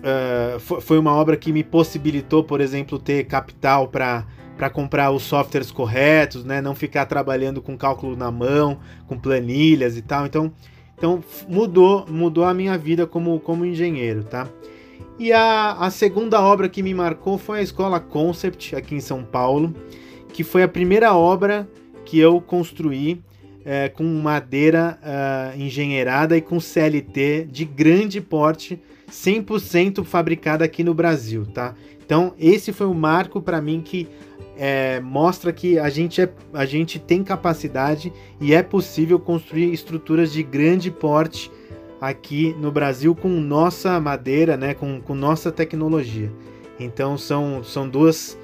uh, 0.04 0.60
foi 0.60 0.98
uma 0.98 1.14
obra 1.14 1.38
que 1.38 1.52
me 1.52 1.64
possibilitou, 1.64 2.44
por 2.44 2.62
exemplo, 2.62 3.00
ter 3.00 3.26
capital 3.26 3.88
para 3.88 4.26
para 4.58 4.70
comprar 4.70 5.12
os 5.12 5.24
softwares 5.24 5.72
corretos, 5.72 6.46
né? 6.46 6.62
Não 6.62 6.76
ficar 6.76 7.06
trabalhando 7.06 7.62
com 7.62 7.78
cálculo 7.78 8.16
na 8.16 8.32
mão, 8.32 8.80
com 9.08 9.18
planilhas 9.18 9.98
e 9.98 10.02
tal. 10.02 10.26
Então, 10.26 10.52
então 10.96 11.24
mudou, 11.48 12.06
mudou 12.08 12.46
a 12.46 12.54
minha 12.54 12.78
vida 12.78 13.08
como, 13.08 13.40
como 13.40 13.66
engenheiro, 13.66 14.24
tá? 14.24 14.48
E 15.18 15.32
a, 15.32 15.74
a 15.74 15.90
segunda 15.90 16.42
obra 16.42 16.70
que 16.70 16.84
me 16.84 16.94
marcou 16.94 17.38
foi 17.38 17.60
a 17.60 17.62
Escola 17.62 18.00
Concept 18.00 18.76
aqui 18.76 18.96
em 18.96 19.00
São 19.00 19.24
Paulo, 19.24 19.74
que 20.32 20.44
foi 20.44 20.64
a 20.64 20.68
primeira 20.68 21.14
obra 21.14 21.68
que 22.06 22.20
eu 22.20 22.40
construí 22.42 23.24
é, 23.66 23.90
com 23.90 24.04
madeira 24.04 25.00
uh, 25.02 25.60
engenheirada 25.60 26.36
e 26.36 26.42
com 26.42 26.60
CLT 26.60 27.48
de 27.50 27.66
grande 27.66 28.20
porte, 28.20 28.80
100% 29.10 30.04
fabricada 30.04 30.66
aqui 30.66 30.84
no 30.84 30.94
Brasil, 30.94 31.46
tá? 31.46 31.76
Então 32.06 32.34
esse 32.38 32.74
foi 32.74 32.88
o 32.88 32.94
marco 32.94 33.42
para 33.42 33.62
mim 33.62 33.82
que 33.82 34.08
é, 34.58 35.00
mostra 35.00 35.52
que 35.52 35.80
a 35.80 35.90
gente, 35.90 36.22
é, 36.22 36.30
a 36.54 36.66
gente 36.66 37.00
tem 37.00 37.24
capacidade 37.24 38.14
e 38.40 38.54
é 38.54 38.62
possível 38.62 39.20
construir 39.20 39.74
estruturas 39.74 40.32
de 40.32 40.44
grande 40.44 40.92
porte 40.92 41.52
aqui 42.00 42.56
no 42.60 42.72
Brasil 42.72 43.16
com 43.16 43.30
nossa 43.30 44.00
madeira, 44.00 44.58
né, 44.58 44.74
com, 44.74 45.02
com 45.02 45.16
nossa 45.16 45.52
tecnologia. 45.52 46.32
Então 46.80 47.18
são, 47.18 47.64
são 47.64 47.88
duas, 47.88 48.38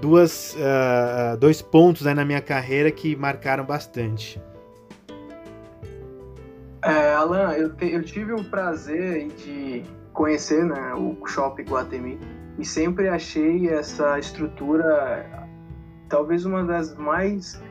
duas, 0.00 0.54
uh, 0.54 1.36
dois 1.36 1.62
pontos 1.62 2.02
né, 2.02 2.12
na 2.12 2.24
minha 2.24 2.40
carreira 2.40 2.90
que 2.90 3.14
marcaram 3.14 3.64
bastante. 3.64 4.40
É, 6.82 7.14
Alan, 7.14 7.52
eu, 7.54 7.74
te, 7.74 7.92
eu 7.92 8.02
tive 8.02 8.32
o 8.32 8.44
prazer 8.44 9.28
de 9.28 9.82
conhecer 10.12 10.64
né, 10.64 10.94
o 10.94 11.26
Shopping 11.26 11.64
Guatemi 11.64 12.18
e 12.58 12.64
sempre 12.64 13.08
achei 13.08 13.68
essa 13.68 14.18
estrutura 14.18 15.26
talvez 16.08 16.44
uma 16.44 16.64
das 16.64 16.96
mais 16.96 17.62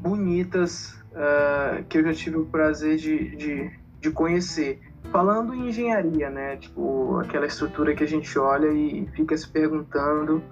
bonitas 0.00 0.92
uh, 1.12 1.82
que 1.88 1.98
eu 1.98 2.04
já 2.04 2.14
tive 2.14 2.36
o 2.36 2.46
prazer 2.46 2.96
de, 2.96 3.36
de, 3.36 3.70
de, 4.00 4.10
conhecer. 4.10 4.80
Falando 5.10 5.54
em 5.54 5.68
engenharia, 5.68 6.30
né? 6.30 6.56
Tipo, 6.56 7.18
aquela 7.20 7.46
estrutura 7.46 7.94
que 7.94 8.04
a 8.04 8.06
gente 8.06 8.38
olha 8.38 8.68
e 8.68 9.06
fica 9.14 9.36
se 9.36 9.48
perguntando 9.48 10.42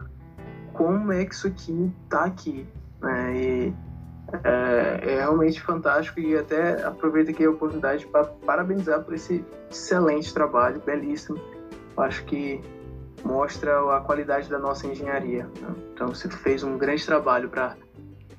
como 0.73 1.13
é 1.13 1.25
que 1.25 1.35
isso 1.35 1.47
aqui 1.47 1.93
está 2.05 2.25
aqui, 2.25 2.67
né? 3.01 3.37
E 3.37 3.75
é, 4.45 5.01
é, 5.03 5.15
realmente 5.17 5.61
fantástico 5.61 6.21
e 6.21 6.37
até 6.37 6.83
aproveito 6.83 7.31
aqui 7.31 7.45
a 7.45 7.51
oportunidade 7.51 8.07
para 8.07 8.25
parabenizar 8.25 9.03
por 9.03 9.15
esse 9.15 9.45
excelente 9.71 10.33
trabalho, 10.33 10.81
belíssimo. 10.85 11.39
Acho 11.97 12.25
que 12.25 12.61
mostra 13.25 13.97
a 13.97 14.01
qualidade 14.01 14.49
da 14.49 14.59
nossa 14.59 14.87
engenharia. 14.87 15.45
Né? 15.61 15.75
Então 15.93 16.09
você 16.09 16.29
fez 16.29 16.63
um 16.63 16.79
grande 16.79 17.05
trabalho 17.05 17.51
para 17.51 17.77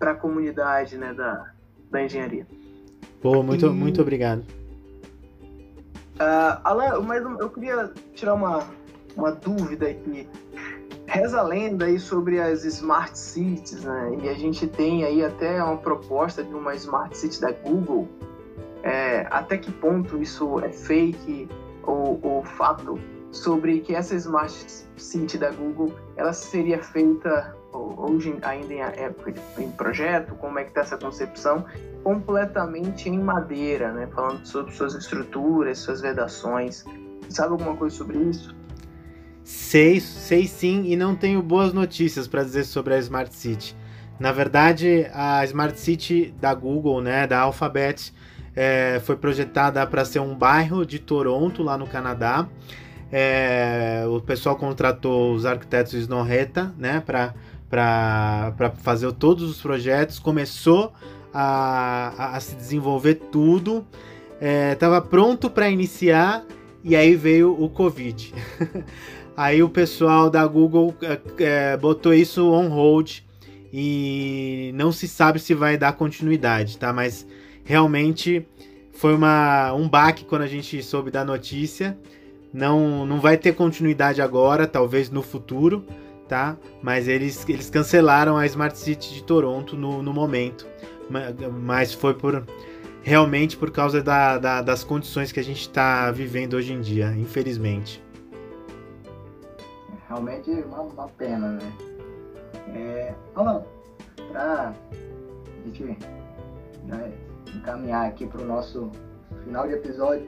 a 0.02 0.16
comunidade 0.16 0.98
né, 0.98 1.14
da, 1.14 1.52
da 1.92 2.04
engenharia. 2.04 2.48
Pô, 3.22 3.44
muito, 3.44 3.68
e... 3.68 3.70
muito 3.70 4.02
obrigado. 4.02 4.44
Uh, 6.16 6.60
Alan, 6.64 7.02
mas 7.02 7.24
eu 7.40 7.50
queria 7.50 7.92
tirar 8.14 8.34
uma, 8.34 8.68
uma 9.16 9.32
dúvida 9.32 9.88
aqui. 9.88 10.28
Reza 11.14 11.42
a 11.42 11.44
lenda 11.44 11.86
aí 11.86 12.00
sobre 12.00 12.42
as 12.42 12.66
Smart 12.66 13.16
Cities, 13.16 13.84
né? 13.84 14.18
E 14.24 14.30
a 14.30 14.34
gente 14.34 14.66
tem 14.66 15.06
aí 15.06 15.24
até 15.24 15.64
uma 15.64 15.78
proposta 15.78 16.44
de 16.44 16.52
uma 16.56 16.74
Smart 16.74 17.16
City 17.16 17.40
da 17.40 17.52
Google. 17.52 18.10
É, 18.82 19.28
até 19.30 19.60
que 19.60 19.72
ponto 19.72 20.20
isso 20.20 20.60
é 20.62 20.70
fake 20.70 21.48
ou, 21.84 22.20
ou 22.20 22.44
fato 22.44 23.00
sobre 23.32 23.82
que 23.82 23.94
essa 23.94 24.16
Smart 24.16 24.52
City 24.98 25.38
da 25.38 25.52
Google 25.52 25.94
ela 26.16 26.34
seria 26.34 26.82
feita 26.82 27.56
hoje 27.72 28.36
ainda 28.42 28.74
em, 28.74 28.80
época 28.80 29.36
em 29.60 29.70
projeto, 29.70 30.34
como 30.34 30.58
é 30.58 30.64
que 30.64 30.70
está 30.70 30.82
essa 30.82 30.98
concepção, 30.98 31.64
completamente 32.04 33.08
em 33.08 33.20
madeira, 33.20 33.94
né? 33.94 34.08
Falando 34.08 34.44
sobre 34.48 34.72
suas 34.72 34.96
estruturas, 34.96 35.78
suas 35.78 36.02
vedações. 36.02 36.84
Sabe 37.30 37.52
alguma 37.52 37.78
coisa 37.78 37.96
sobre 37.96 38.18
isso? 38.18 38.63
Sei, 39.44 40.00
sei 40.00 40.48
sim, 40.48 40.86
e 40.86 40.96
não 40.96 41.16
tenho 41.16 41.42
boas 41.42 41.74
notícias 41.74 42.28
para 42.28 42.44
dizer 42.44 42.64
sobre 42.64 42.94
a 42.94 42.98
Smart 43.00 43.36
City. 43.36 43.76
Na 44.20 44.32
verdade, 44.32 45.06
a 45.14 45.44
Smart 45.44 45.78
City 45.78 46.34
da 46.40 46.54
Google, 46.54 47.02
né, 47.02 47.28
da 47.28 47.40
Alphabet, 47.40 48.14
é, 48.56 49.02
foi 49.04 49.18
projetada 49.18 49.86
para 49.86 50.06
ser 50.06 50.20
um 50.20 50.34
bairro 50.34 50.86
de 50.86 50.98
Toronto, 50.98 51.62
lá 51.62 51.78
no 51.78 51.88
Canadá. 51.88 52.48
É, 53.12 54.06
o 54.08 54.22
pessoal 54.22 54.56
contratou 54.56 55.34
os 55.34 55.46
arquitetos 55.46 55.94
Snorreta, 55.94 56.74
né, 56.78 57.04
para 57.06 57.34
fazer 58.78 59.12
todos 59.12 59.44
os 59.50 59.62
projetos. 59.62 60.20
Começou 60.20 60.94
a, 61.34 62.14
a, 62.18 62.38
a 62.38 62.40
se 62.40 62.56
desenvolver 62.56 63.16
tudo. 63.32 63.86
Estava 64.72 64.98
é, 64.98 65.02
pronto 65.02 65.50
para 65.50 65.70
iniciar 65.70 66.46
e 66.84 66.96
aí 66.96 67.16
veio 67.16 67.52
o 67.62 67.70
Covid. 67.70 68.34
Aí 69.36 69.64
o 69.64 69.70
pessoal 69.70 70.30
da 70.30 70.46
Google 70.46 70.94
é, 71.40 71.76
botou 71.78 72.14
isso 72.14 72.52
on 72.52 72.68
hold 72.68 73.20
e 73.72 74.72
não 74.76 74.92
se 74.92 75.08
sabe 75.08 75.40
se 75.40 75.56
vai 75.56 75.76
dar 75.76 75.94
continuidade, 75.94 76.78
tá? 76.78 76.94
Mas 76.94 77.26
realmente 77.64 78.46
foi 78.92 79.16
uma, 79.16 79.74
um 79.74 79.90
baque 79.90 80.24
quando 80.24 80.44
a 80.44 80.48
gente 80.48 80.82
soube 80.84 81.10
da 81.10 81.26
notícia. 81.26 81.98
Não, 82.54 83.08
não 83.08 83.20
vai 83.20 83.36
ter 83.36 83.56
continuidade 83.56 84.22
agora, 84.22 84.68
talvez 84.68 85.10
no 85.10 85.24
futuro, 85.24 85.84
tá? 86.30 86.56
Mas 86.84 87.08
eles, 87.08 87.44
eles 87.50 87.72
cancelaram 87.72 88.38
a 88.38 88.46
Smart 88.46 88.78
City 88.78 89.16
de 89.16 89.24
Toronto 89.24 89.76
no, 89.76 90.04
no 90.04 90.14
momento. 90.14 90.68
Mas 91.64 91.92
foi 91.92 92.14
por 92.14 92.46
realmente 93.02 93.58
por 93.58 93.72
causa 93.72 94.04
da, 94.04 94.38
da, 94.38 94.62
das 94.62 94.84
condições 94.84 95.32
que 95.32 95.40
a 95.40 95.44
gente 95.44 95.62
está 95.62 96.12
vivendo 96.12 96.54
hoje 96.54 96.72
em 96.72 96.80
dia, 96.80 97.16
infelizmente 97.18 98.03
realmente 100.14 100.52
uma, 100.52 100.82
uma 100.82 101.08
pena, 101.10 101.54
né? 101.54 101.74
É, 102.76 103.14
Alan, 103.36 103.64
para 104.32 104.70
a 104.70 105.66
gente 105.66 105.98
né, 106.86 107.12
encaminhar 107.56 108.08
aqui 108.08 108.28
para 108.28 108.42
o 108.42 108.46
nosso 108.46 108.92
final 109.44 109.68
de 109.68 109.74
episódio, 109.74 110.28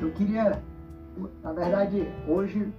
eu 0.00 0.10
queria, 0.12 0.62
na 1.42 1.52
verdade, 1.52 2.08
hoje, 2.26 2.72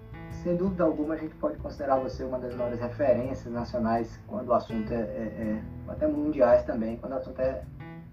sem 0.44 0.56
dúvida 0.56 0.84
alguma, 0.84 1.14
a 1.14 1.18
gente 1.18 1.36
pode 1.36 1.58
considerar 1.58 1.98
você 1.98 2.24
uma 2.24 2.40
das 2.40 2.56
maiores 2.56 2.80
referências 2.80 3.54
nacionais 3.54 4.20
quando 4.28 4.50
o 4.50 4.54
assunto 4.54 4.92
é, 4.92 4.96
é, 4.96 5.00
é 5.00 5.62
até 5.88 6.08
mundiais 6.08 6.64
também, 6.66 6.98
quando 6.98 7.14
o 7.14 7.18
assunto 7.18 7.40
é 7.40 7.64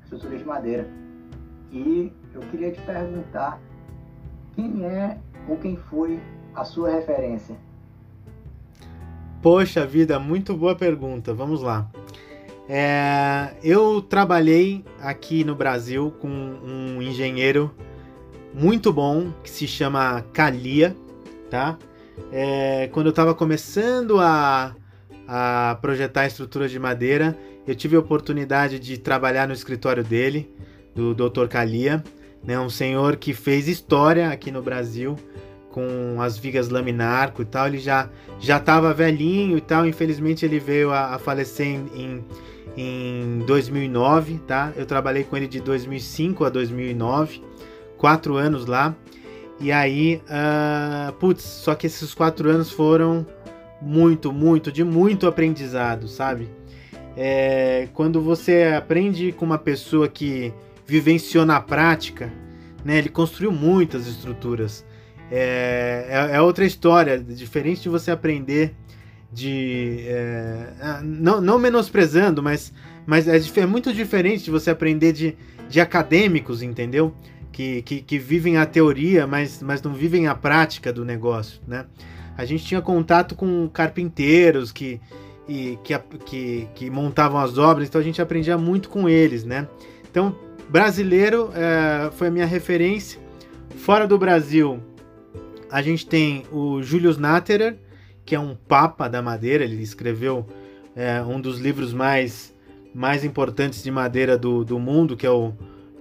estruturas 0.02 0.38
de 0.38 0.44
madeira. 0.44 0.86
E 1.70 2.12
eu 2.34 2.40
queria 2.50 2.70
te 2.70 2.80
perguntar 2.82 3.58
quem 4.54 4.84
é 4.84 5.18
ou 5.48 5.56
quem 5.56 5.76
foi 5.76 6.20
a 6.54 6.64
sua 6.64 6.90
referência 6.90 7.56
Poxa 9.40 9.86
vida, 9.86 10.18
muito 10.18 10.56
boa 10.56 10.74
pergunta. 10.74 11.32
Vamos 11.32 11.62
lá. 11.62 11.88
É, 12.68 13.54
eu 13.62 14.02
trabalhei 14.02 14.84
aqui 15.00 15.44
no 15.44 15.54
Brasil 15.54 16.12
com 16.20 16.28
um 16.28 17.00
engenheiro 17.00 17.72
muito 18.52 18.92
bom 18.92 19.30
que 19.42 19.48
se 19.48 19.66
chama 19.66 20.22
Calia, 20.32 20.96
tá? 21.48 21.78
É, 22.32 22.88
quando 22.92 23.06
eu 23.06 23.10
estava 23.10 23.32
começando 23.32 24.18
a, 24.18 24.74
a 25.26 25.78
projetar 25.80 26.26
estruturas 26.26 26.70
de 26.72 26.78
madeira, 26.80 27.38
eu 27.64 27.76
tive 27.76 27.94
a 27.94 28.00
oportunidade 28.00 28.80
de 28.80 28.98
trabalhar 28.98 29.46
no 29.46 29.54
escritório 29.54 30.02
dele, 30.02 30.52
do 30.96 31.14
Dr. 31.14 31.46
Calia, 31.46 32.02
né? 32.42 32.58
Um 32.58 32.68
senhor 32.70 33.16
que 33.16 33.32
fez 33.32 33.68
história 33.68 34.30
aqui 34.30 34.50
no 34.50 34.62
Brasil 34.62 35.16
com 35.70 36.20
as 36.20 36.38
vigas 36.38 36.68
laminarco 36.68 37.42
e 37.42 37.44
tal, 37.44 37.66
ele 37.66 37.78
já 37.78 38.08
já 38.40 38.56
estava 38.56 38.94
velhinho 38.94 39.58
e 39.58 39.60
tal, 39.60 39.86
infelizmente 39.86 40.44
ele 40.44 40.58
veio 40.58 40.90
a, 40.90 41.14
a 41.14 41.18
falecer 41.18 41.66
em, 41.66 41.86
em, 41.94 42.24
em 42.76 43.38
2009, 43.46 44.38
tá? 44.46 44.72
Eu 44.76 44.86
trabalhei 44.86 45.24
com 45.24 45.36
ele 45.36 45.48
de 45.48 45.60
2005 45.60 46.44
a 46.44 46.48
2009, 46.48 47.42
quatro 47.96 48.36
anos 48.36 48.66
lá, 48.66 48.94
e 49.60 49.72
aí, 49.72 50.22
uh, 50.26 51.12
putz, 51.14 51.42
só 51.42 51.74
que 51.74 51.86
esses 51.88 52.14
quatro 52.14 52.48
anos 52.48 52.70
foram 52.70 53.26
muito, 53.82 54.32
muito, 54.32 54.70
de 54.70 54.84
muito 54.84 55.26
aprendizado, 55.26 56.06
sabe? 56.06 56.48
É, 57.16 57.88
quando 57.92 58.20
você 58.20 58.72
aprende 58.76 59.32
com 59.32 59.44
uma 59.44 59.58
pessoa 59.58 60.06
que 60.06 60.52
vivenciou 60.86 61.44
na 61.44 61.60
prática, 61.60 62.32
né? 62.84 62.98
Ele 62.98 63.08
construiu 63.08 63.50
muitas 63.50 64.06
estruturas 64.06 64.86
é, 65.30 66.06
é, 66.08 66.36
é, 66.36 66.40
outra 66.40 66.64
história, 66.64 67.18
diferente 67.18 67.82
de 67.82 67.88
você 67.88 68.10
aprender 68.10 68.74
de. 69.32 70.04
É, 70.06 70.68
ah, 70.80 71.00
não, 71.04 71.40
não 71.40 71.58
menosprezando, 71.58 72.42
mas, 72.42 72.72
mas 73.06 73.28
é, 73.28 73.38
é, 73.60 73.66
muito 73.66 73.92
diferente 73.92 74.44
de 74.44 74.50
você 74.50 74.70
aprender 74.70 75.12
de, 75.12 75.36
de 75.68 75.80
acadêmicos, 75.80 76.62
entendeu? 76.62 77.14
Que, 77.52 77.82
que, 77.82 78.00
que, 78.00 78.18
vivem 78.18 78.56
a 78.56 78.64
teoria, 78.64 79.26
mas, 79.26 79.60
mas 79.62 79.82
não 79.82 79.92
vivem 79.92 80.28
a 80.28 80.34
prática 80.34 80.92
do 80.92 81.04
negócio, 81.04 81.60
né? 81.66 81.86
A 82.36 82.44
gente 82.44 82.64
tinha 82.64 82.80
contato 82.80 83.34
com 83.34 83.68
carpinteiros 83.68 84.70
que, 84.70 85.00
e, 85.48 85.76
que, 85.82 85.98
que, 86.24 86.68
que 86.74 86.90
montavam 86.90 87.40
as 87.40 87.58
obras, 87.58 87.88
então 87.88 88.00
a 88.00 88.04
gente 88.04 88.22
aprendia 88.22 88.56
muito 88.56 88.88
com 88.88 89.08
eles, 89.08 89.44
né? 89.44 89.66
Então, 90.08 90.36
brasileiro 90.68 91.50
é, 91.52 92.10
foi 92.12 92.28
a 92.28 92.30
minha 92.30 92.46
referência. 92.46 93.18
Fora 93.76 94.06
do 94.06 94.16
Brasil, 94.16 94.80
a 95.70 95.82
gente 95.82 96.06
tem 96.06 96.44
o 96.52 96.82
Julius 96.82 97.18
Natterer, 97.18 97.76
que 98.24 98.34
é 98.34 98.40
um 98.40 98.54
papa 98.54 99.08
da 99.08 99.22
madeira, 99.22 99.64
ele 99.64 99.82
escreveu 99.82 100.46
é, 100.94 101.22
um 101.22 101.40
dos 101.40 101.58
livros 101.58 101.92
mais, 101.92 102.54
mais 102.94 103.24
importantes 103.24 103.82
de 103.82 103.90
madeira 103.90 104.36
do, 104.36 104.64
do 104.64 104.78
mundo, 104.78 105.16
que 105.16 105.26
é 105.26 105.30
o 105.30 105.52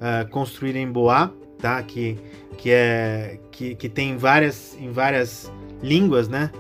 é, 0.01 0.26
Construir 0.26 0.76
em 0.76 0.91
Bois, 0.91 1.30
tá? 1.57 1.82
que, 1.84 2.18
que, 2.57 2.70
é, 2.72 3.39
que, 3.51 3.76
que 3.76 3.88
tem 3.88 4.18
várias, 4.18 4.78
em 4.80 4.91
várias 4.91 5.51
línguas, 5.82 6.28
né? 6.28 6.51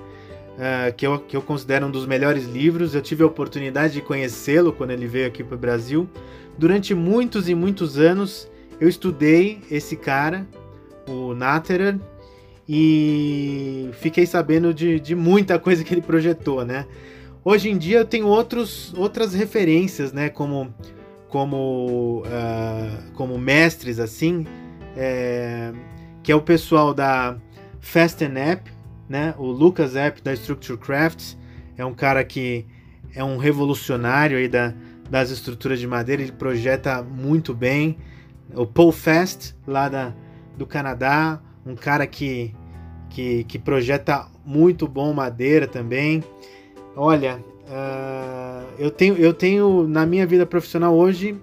Uh, 0.57 0.91
que, 0.95 1.05
eu, 1.05 1.19
que 1.19 1.37
eu 1.37 1.41
considero 1.43 1.85
um 1.85 1.91
dos 1.91 2.07
melhores 2.07 2.45
livros. 2.45 2.95
Eu 2.95 3.01
tive 3.01 3.21
a 3.21 3.27
oportunidade 3.27 3.93
de 3.93 4.01
conhecê-lo 4.01 4.73
quando 4.73 4.89
ele 4.89 5.05
veio 5.05 5.27
aqui 5.27 5.43
para 5.43 5.53
o 5.53 5.57
Brasil. 5.57 6.09
Durante 6.57 6.95
muitos 6.95 7.47
e 7.47 7.53
muitos 7.53 7.99
anos 7.99 8.49
eu 8.79 8.89
estudei 8.89 9.61
esse 9.69 9.95
cara, 9.95 10.47
o 11.07 11.35
Natterer, 11.35 11.99
e 12.67 13.89
fiquei 13.93 14.25
sabendo 14.25 14.73
de, 14.73 14.99
de 14.99 15.15
muita 15.15 15.57
coisa 15.57 15.83
que 15.83 15.93
ele 15.93 16.01
projetou, 16.01 16.65
né? 16.65 16.85
Hoje 17.43 17.69
em 17.69 17.77
dia 17.77 17.99
eu 17.99 18.05
tenho 18.05 18.27
outros, 18.27 18.93
outras 18.95 19.33
referências, 19.33 20.11
né? 20.11 20.29
Como, 20.29 20.73
como, 21.29 22.23
uh, 22.25 23.11
como 23.13 23.37
mestres, 23.37 23.99
assim, 23.99 24.45
é, 24.97 25.71
que 26.21 26.31
é 26.31 26.35
o 26.35 26.41
pessoal 26.41 26.93
da 26.93 27.37
Fasten 27.79 28.37
App, 28.37 28.69
né? 29.07 29.33
O 29.37 29.45
Lucas 29.45 29.95
App 29.95 30.21
da 30.21 30.33
Structure 30.33 30.77
Crafts 30.77 31.37
é 31.77 31.85
um 31.85 31.93
cara 31.93 32.23
que 32.25 32.65
é 33.15 33.23
um 33.23 33.37
revolucionário 33.37 34.37
aí 34.37 34.49
da, 34.49 34.73
das 35.09 35.29
estruturas 35.29 35.79
de 35.79 35.87
madeira, 35.87 36.21
ele 36.21 36.33
projeta 36.33 37.01
muito 37.01 37.53
bem. 37.53 37.97
O 38.53 38.65
Paul 38.65 38.91
Fest, 38.91 39.53
lá 39.65 39.87
da, 39.87 40.13
do 40.57 40.65
Canadá, 40.65 41.41
um 41.67 41.75
cara 41.75 42.07
que, 42.07 42.53
que, 43.09 43.43
que 43.43 43.59
projeta 43.59 44.27
muito 44.45 44.87
bom 44.87 45.13
madeira 45.13 45.67
também. 45.67 46.23
Olha, 46.95 47.43
uh, 47.67 48.65
eu, 48.79 48.89
tenho, 48.89 49.15
eu 49.15 49.33
tenho 49.33 49.87
na 49.87 50.05
minha 50.05 50.25
vida 50.25 50.45
profissional 50.45 50.95
hoje 50.95 51.35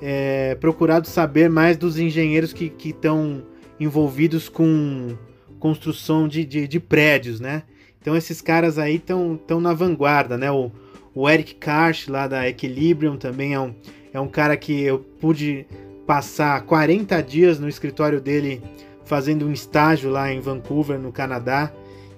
é, 0.00 0.54
procurado 0.56 1.06
saber 1.06 1.48
mais 1.48 1.76
dos 1.76 1.98
engenheiros 1.98 2.52
que 2.52 2.72
estão 2.84 3.42
envolvidos 3.78 4.48
com 4.48 5.16
construção 5.58 6.28
de, 6.28 6.44
de, 6.44 6.68
de, 6.68 6.80
prédios, 6.80 7.40
né? 7.40 7.62
Então 8.00 8.16
esses 8.16 8.40
caras 8.40 8.78
aí 8.78 8.96
estão 8.96 9.60
na 9.60 9.72
vanguarda, 9.72 10.36
né? 10.36 10.50
O, 10.50 10.70
o 11.14 11.28
Eric 11.28 11.54
Karsh, 11.54 12.08
lá 12.08 12.26
da 12.26 12.48
Equilibrium, 12.48 13.16
também 13.16 13.54
é 13.54 13.60
um, 13.60 13.74
é 14.12 14.20
um 14.20 14.28
cara 14.28 14.56
que 14.56 14.82
eu 14.82 14.98
pude 14.98 15.66
passar 16.06 16.60
40 16.62 17.20
dias 17.22 17.58
no 17.58 17.68
escritório 17.68 18.20
dele 18.20 18.62
fazendo 19.06 19.46
um 19.46 19.52
estágio 19.52 20.10
lá 20.10 20.30
em 20.32 20.40
Vancouver, 20.40 20.98
no 20.98 21.10
Canadá, 21.10 21.72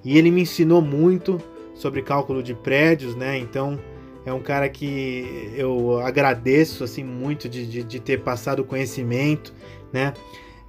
e 0.05 0.19
ele 0.19 0.31
me 0.31 0.43
ensinou 0.43 0.83
muito 0.83 1.41
sobre 1.75 2.03
cálculo 2.03 2.43
de 2.43 2.55
prédios, 2.55 3.15
né? 3.15 3.39
Então 3.39 3.79
é 4.27 4.33
um 4.33 4.41
cara 4.41 4.69
que 4.69 5.53
eu 5.57 6.01
agradeço 6.01 6.83
assim 6.83 7.05
muito 7.05 7.49
de, 7.49 7.67
de, 7.67 7.85
de 7.85 8.01
ter 8.01 8.23
passado 8.23 8.65
conhecimento, 8.65 9.55
né? 9.93 10.13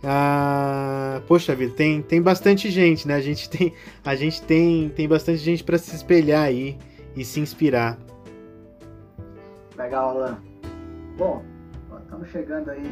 Ah, 0.03 1.21
poxa 1.27 1.53
vida, 1.55 1.73
tem, 1.73 2.01
tem 2.01 2.21
bastante 2.21 2.69
gente, 2.69 3.07
né? 3.07 3.15
A 3.15 3.21
gente 3.21 3.49
tem, 3.49 3.73
a 4.03 4.15
gente 4.15 4.41
tem, 4.41 4.89
tem 4.89 5.07
bastante 5.07 5.39
gente 5.39 5.63
para 5.63 5.77
se 5.77 5.95
espelhar 5.95 6.43
aí 6.43 6.77
e 7.15 7.25
se 7.25 7.39
inspirar. 7.39 7.97
Legal, 9.77 10.09
Alan. 10.09 10.37
Bom, 11.17 11.43
estamos 12.03 12.29
chegando 12.29 12.69
aí 12.69 12.91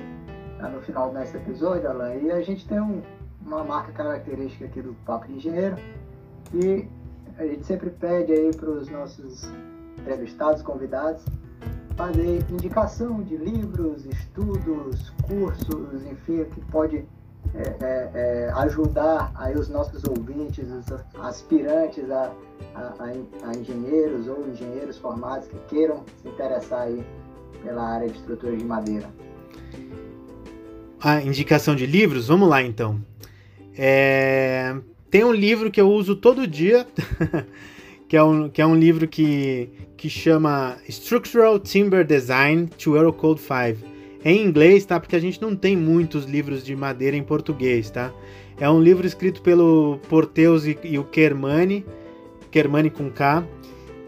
tá 0.60 0.70
no 0.70 0.82
final 0.82 1.14
desse 1.14 1.38
episódio, 1.38 1.90
Alan, 1.90 2.16
e 2.16 2.32
a 2.32 2.42
gente 2.42 2.68
tem 2.68 2.80
um, 2.80 3.02
uma 3.48 3.64
marca 3.64 3.91
característica 3.93 4.66
aqui 4.66 4.82
do 4.82 4.93
Papo 5.06 5.28
de 5.28 5.34
Engenheiro, 5.34 5.78
e 6.54 6.86
a 7.38 7.45
gente 7.45 7.66
sempre 7.66 7.89
pede 7.89 8.34
aí 8.34 8.52
para 8.56 8.70
os 8.70 8.89
nossos 8.89 9.50
entrevistados, 9.98 10.62
convidados, 10.62 11.24
fazer 11.95 12.45
indicação 12.52 13.24
de 13.24 13.38
livros, 13.38 14.06
estudos, 14.06 15.10
cursos, 15.28 16.06
enfim, 16.06 16.43
que 16.45 16.62
pode 16.72 17.06
é, 17.56 17.62
é, 17.82 18.12
é, 18.14 18.52
ajudar 18.58 19.32
aí 19.36 19.56
os 19.56 19.70
nossos 19.70 20.04
ouvintes, 20.04 20.68
os 20.70 20.86
aspirantes 21.22 22.10
a, 22.12 22.32
a, 22.76 22.93
a, 23.43 23.58
engenheiros 23.58 24.28
ou 24.28 24.48
engenheiros 24.48 24.98
formados 24.98 25.48
que 25.48 25.58
queiram 25.70 26.04
se 26.22 26.28
interessar 26.28 26.82
aí 26.82 27.04
pela 27.64 27.84
área 27.84 28.10
de 28.10 28.18
estrutura 28.18 28.56
de 28.56 28.66
madeira. 28.66 29.08
A 31.00 31.22
indicação 31.22 31.76
de 31.76 31.86
livros? 31.86 32.28
Vamos 32.28 32.50
lá 32.50 32.62
então. 32.62 33.00
É... 33.78 34.76
Tem 35.10 35.24
um 35.24 35.32
livro 35.32 35.72
que 35.72 35.80
eu 35.80 35.90
uso 35.90 36.16
todo 36.16 36.48
dia, 36.48 36.86
que, 38.10 38.18
é 38.18 38.24
um, 38.24 38.50
que 38.50 38.62
é 38.62 38.66
um 38.66 38.76
livro 38.76 39.08
que, 39.08 39.70
que 39.96 40.10
chama 40.10 40.78
Structural 40.90 41.60
Timber 41.60 42.06
Design 42.06 42.68
to 42.78 42.96
Eurocode 42.96 43.40
5 43.40 43.98
em 44.26 44.44
inglês, 44.46 44.86
tá? 44.86 45.00
Porque 45.00 45.16
a 45.16 45.20
gente 45.20 45.42
não 45.42 45.56
tem 45.56 45.78
muitos 45.78 46.26
livros 46.26 46.64
de 46.64 46.76
madeira 46.76 47.16
em 47.16 47.24
português, 47.24 47.90
tá? 47.90 48.12
É 48.60 48.70
um 48.70 48.82
livro 48.82 49.06
escrito 49.06 49.42
pelo 49.42 50.00
Porteus 50.10 50.66
e, 50.66 50.78
e 50.84 51.00
o 51.00 51.04
Kermani, 51.04 51.86
Kermani 52.52 52.90
com 52.90 53.10
K. 53.10 53.46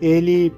Ele 0.01 0.51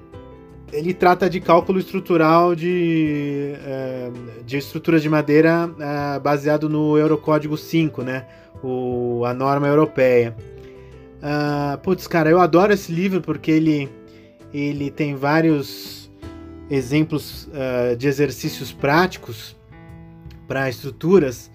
ele 0.74 0.94
trata 0.94 1.30
de 1.30 1.42
cálculo 1.42 1.80
estrutural 1.80 2.56
de, 2.56 3.54
uh, 3.58 4.44
de 4.46 4.58
estruturas 4.58 5.02
de 5.02 5.10
madeira 5.10 5.68
uh, 5.68 6.20
baseado 6.22 6.70
no 6.70 6.98
Eurocódigo 6.98 7.58
5, 7.58 8.02
né? 8.04 8.26
O, 8.64 9.24
a 9.26 9.34
norma 9.34 9.68
europeia. 9.68 10.36
Uh, 11.18 11.78
putz, 11.80 12.08
cara, 12.08 12.30
eu 12.30 12.40
adoro 12.40 12.74
esse 12.74 12.92
livro 12.92 13.22
porque 13.22 13.52
ele, 13.52 13.90
ele 14.54 14.90
tem 14.90 15.16
vários 15.16 16.12
exemplos 16.70 17.48
uh, 17.48 17.96
de 17.96 18.08
exercícios 18.08 18.72
práticos 18.72 19.56
para 20.48 20.70
estruturas 20.70 21.52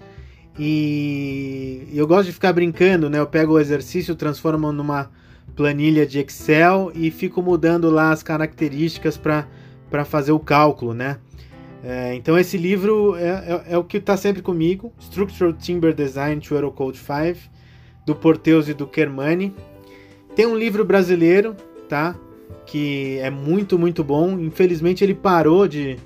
e 0.59 1.87
eu 1.93 2.07
gosto 2.07 2.27
de 2.27 2.33
ficar 2.33 2.51
brincando, 2.51 3.09
né? 3.09 3.19
Eu 3.19 3.27
pego 3.27 3.53
o 3.53 3.59
exercício, 3.59 4.15
transformo 4.15 4.71
numa 4.71 5.11
planilha 5.55 6.05
de 6.05 6.19
Excel 6.19 6.91
e 6.95 7.11
fico 7.11 7.41
mudando 7.41 7.89
lá 7.89 8.11
as 8.11 8.23
características 8.23 9.17
para 9.17 10.05
fazer 10.05 10.31
o 10.31 10.39
cálculo, 10.39 10.93
né? 10.93 11.17
É, 11.89 12.13
então 12.15 12.37
esse 12.37 12.57
livro 12.57 13.15
é, 13.15 13.29
é, 13.29 13.63
é 13.73 13.77
o 13.77 13.83
que 13.83 13.95
está 13.95 14.17
sempre 14.17 14.41
comigo, 14.41 14.91
Structural 14.99 15.53
Timber 15.53 15.93
Design 15.93 16.41
to 16.41 16.53
Eurocode 16.53 16.97
5, 16.97 17.49
do 18.05 18.13
Porteus 18.13 18.67
e 18.67 18.73
do 18.73 18.85
Kermani. 18.85 19.55
Tem 20.35 20.45
um 20.45 20.57
livro 20.57 20.83
brasileiro, 20.83 21.55
tá? 21.87 22.13
que 22.65 23.17
é 23.19 23.29
muito, 23.29 23.79
muito 23.79 24.03
bom. 24.03 24.37
Infelizmente 24.39 25.03
ele 25.03 25.15
parou 25.15 25.67
de. 25.67 25.97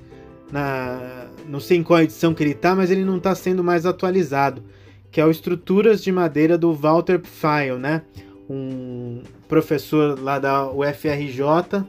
Na, 0.50 1.26
não 1.48 1.58
sei 1.58 1.78
em 1.78 1.82
qual 1.82 2.00
edição 2.00 2.32
que 2.32 2.42
ele 2.42 2.52
está, 2.52 2.74
mas 2.74 2.90
ele 2.90 3.04
não 3.04 3.16
está 3.16 3.34
sendo 3.34 3.64
mais 3.64 3.84
atualizado. 3.84 4.62
Que 5.10 5.20
é 5.20 5.26
o 5.26 5.30
Estruturas 5.30 6.02
de 6.02 6.10
Madeira 6.10 6.56
do 6.56 6.72
Walter 6.72 7.18
Pfeil, 7.18 7.78
né? 7.78 8.02
Um 8.48 9.22
professor 9.48 10.18
lá 10.18 10.38
da 10.38 10.70
UFRJ. 10.70 11.84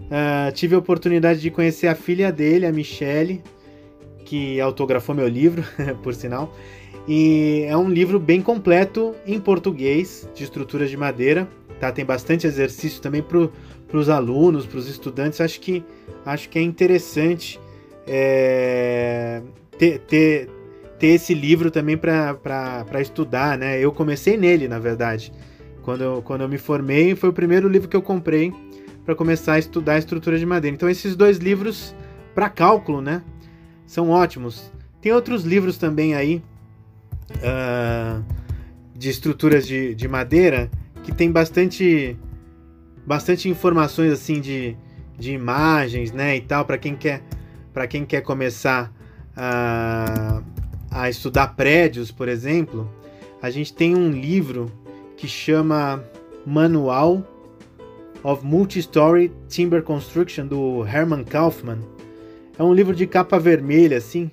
Uh, 0.00 0.52
tive 0.52 0.74
a 0.74 0.78
oportunidade 0.78 1.40
de 1.40 1.50
conhecer 1.50 1.88
a 1.88 1.94
filha 1.94 2.30
dele, 2.30 2.66
a 2.66 2.72
Michelle, 2.72 3.42
que 4.24 4.60
autografou 4.60 5.14
meu 5.14 5.28
livro, 5.28 5.64
por 6.02 6.14
sinal. 6.14 6.54
E 7.08 7.64
é 7.68 7.76
um 7.76 7.88
livro 7.88 8.18
bem 8.18 8.42
completo 8.42 9.14
em 9.26 9.38
português, 9.40 10.28
de 10.34 10.44
estruturas 10.44 10.90
de 10.90 10.96
madeira. 10.96 11.48
Tá? 11.78 11.92
Tem 11.92 12.04
bastante 12.04 12.46
exercício 12.46 13.02
também 13.02 13.22
para 13.22 13.48
para 13.88 13.98
os 13.98 14.08
alunos, 14.08 14.66
para 14.66 14.78
os 14.78 14.88
estudantes, 14.88 15.40
acho 15.40 15.60
que, 15.60 15.84
acho 16.24 16.48
que 16.48 16.58
é 16.58 16.62
interessante 16.62 17.60
é, 18.06 19.42
ter, 19.78 20.00
ter, 20.00 20.48
ter 20.98 21.08
esse 21.08 21.34
livro 21.34 21.70
também 21.70 21.96
para 21.96 23.00
estudar, 23.00 23.56
né? 23.56 23.78
Eu 23.78 23.92
comecei 23.92 24.36
nele, 24.36 24.68
na 24.68 24.78
verdade. 24.78 25.32
Quando 25.82 26.02
eu, 26.02 26.22
quando 26.22 26.40
eu 26.40 26.48
me 26.48 26.58
formei, 26.58 27.14
foi 27.14 27.30
o 27.30 27.32
primeiro 27.32 27.68
livro 27.68 27.88
que 27.88 27.96
eu 27.96 28.02
comprei 28.02 28.52
para 29.06 29.14
começar 29.14 29.54
a 29.54 29.58
estudar 29.58 29.94
a 29.94 29.98
estrutura 29.98 30.36
de 30.36 30.44
madeira. 30.44 30.74
Então, 30.74 30.90
esses 30.90 31.14
dois 31.14 31.38
livros 31.38 31.94
para 32.34 32.50
cálculo, 32.50 33.00
né? 33.00 33.22
São 33.86 34.10
ótimos. 34.10 34.70
Tem 35.00 35.12
outros 35.12 35.44
livros 35.44 35.78
também 35.78 36.14
aí 36.16 36.42
uh, 37.36 38.24
de 38.92 39.08
estruturas 39.08 39.64
de, 39.64 39.94
de 39.94 40.08
madeira 40.08 40.68
que 41.04 41.12
tem 41.12 41.30
bastante 41.30 42.16
bastante 43.06 43.48
informações 43.48 44.10
assim 44.10 44.40
de, 44.40 44.76
de 45.16 45.32
imagens, 45.32 46.10
né, 46.10 46.36
e 46.36 46.40
tal, 46.40 46.64
para 46.64 46.76
quem 46.76 46.96
quer 46.96 47.22
para 47.72 47.86
quem 47.86 48.04
quer 48.04 48.22
começar 48.22 48.92
a, 49.36 50.42
a 50.90 51.08
estudar 51.08 51.54
prédios, 51.54 52.10
por 52.10 52.26
exemplo, 52.26 52.90
a 53.40 53.48
gente 53.50 53.72
tem 53.72 53.94
um 53.94 54.10
livro 54.10 54.72
que 55.16 55.28
chama 55.28 56.02
Manual 56.44 57.22
of 58.26 58.44
Multi-Story 58.44 59.32
Timber 59.48 59.82
Construction 59.82 60.46
do 60.46 60.84
Herman 60.86 61.24
Kaufman. 61.24 61.78
É 62.58 62.62
um 62.62 62.74
livro 62.74 62.94
de 62.94 63.06
capa 63.06 63.38
vermelha 63.38 63.98
assim 63.98 64.30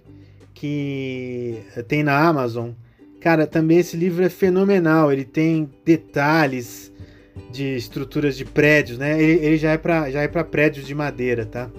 que 0.53 1.59
tem 1.87 2.03
na 2.03 2.17
Amazon. 2.17 2.71
Cara, 3.19 3.45
também 3.45 3.79
esse 3.79 3.95
livro 3.95 4.23
é 4.23 4.29
fenomenal. 4.29 5.11
Ele 5.11 5.25
tem 5.25 5.69
detalhes, 5.85 6.91
de 7.51 7.75
estruturas 7.75 8.35
de 8.35 8.45
prédios, 8.45 8.97
né? 8.97 9.21
Ele, 9.21 9.45
ele 9.45 9.57
já 9.57 9.71
é 9.71 9.77
para 9.77 10.09
já 10.09 10.21
é 10.21 10.27
para 10.27 10.43
prédios 10.43 10.85
de 10.85 10.95
madeira, 10.95 11.45
tá? 11.45 11.69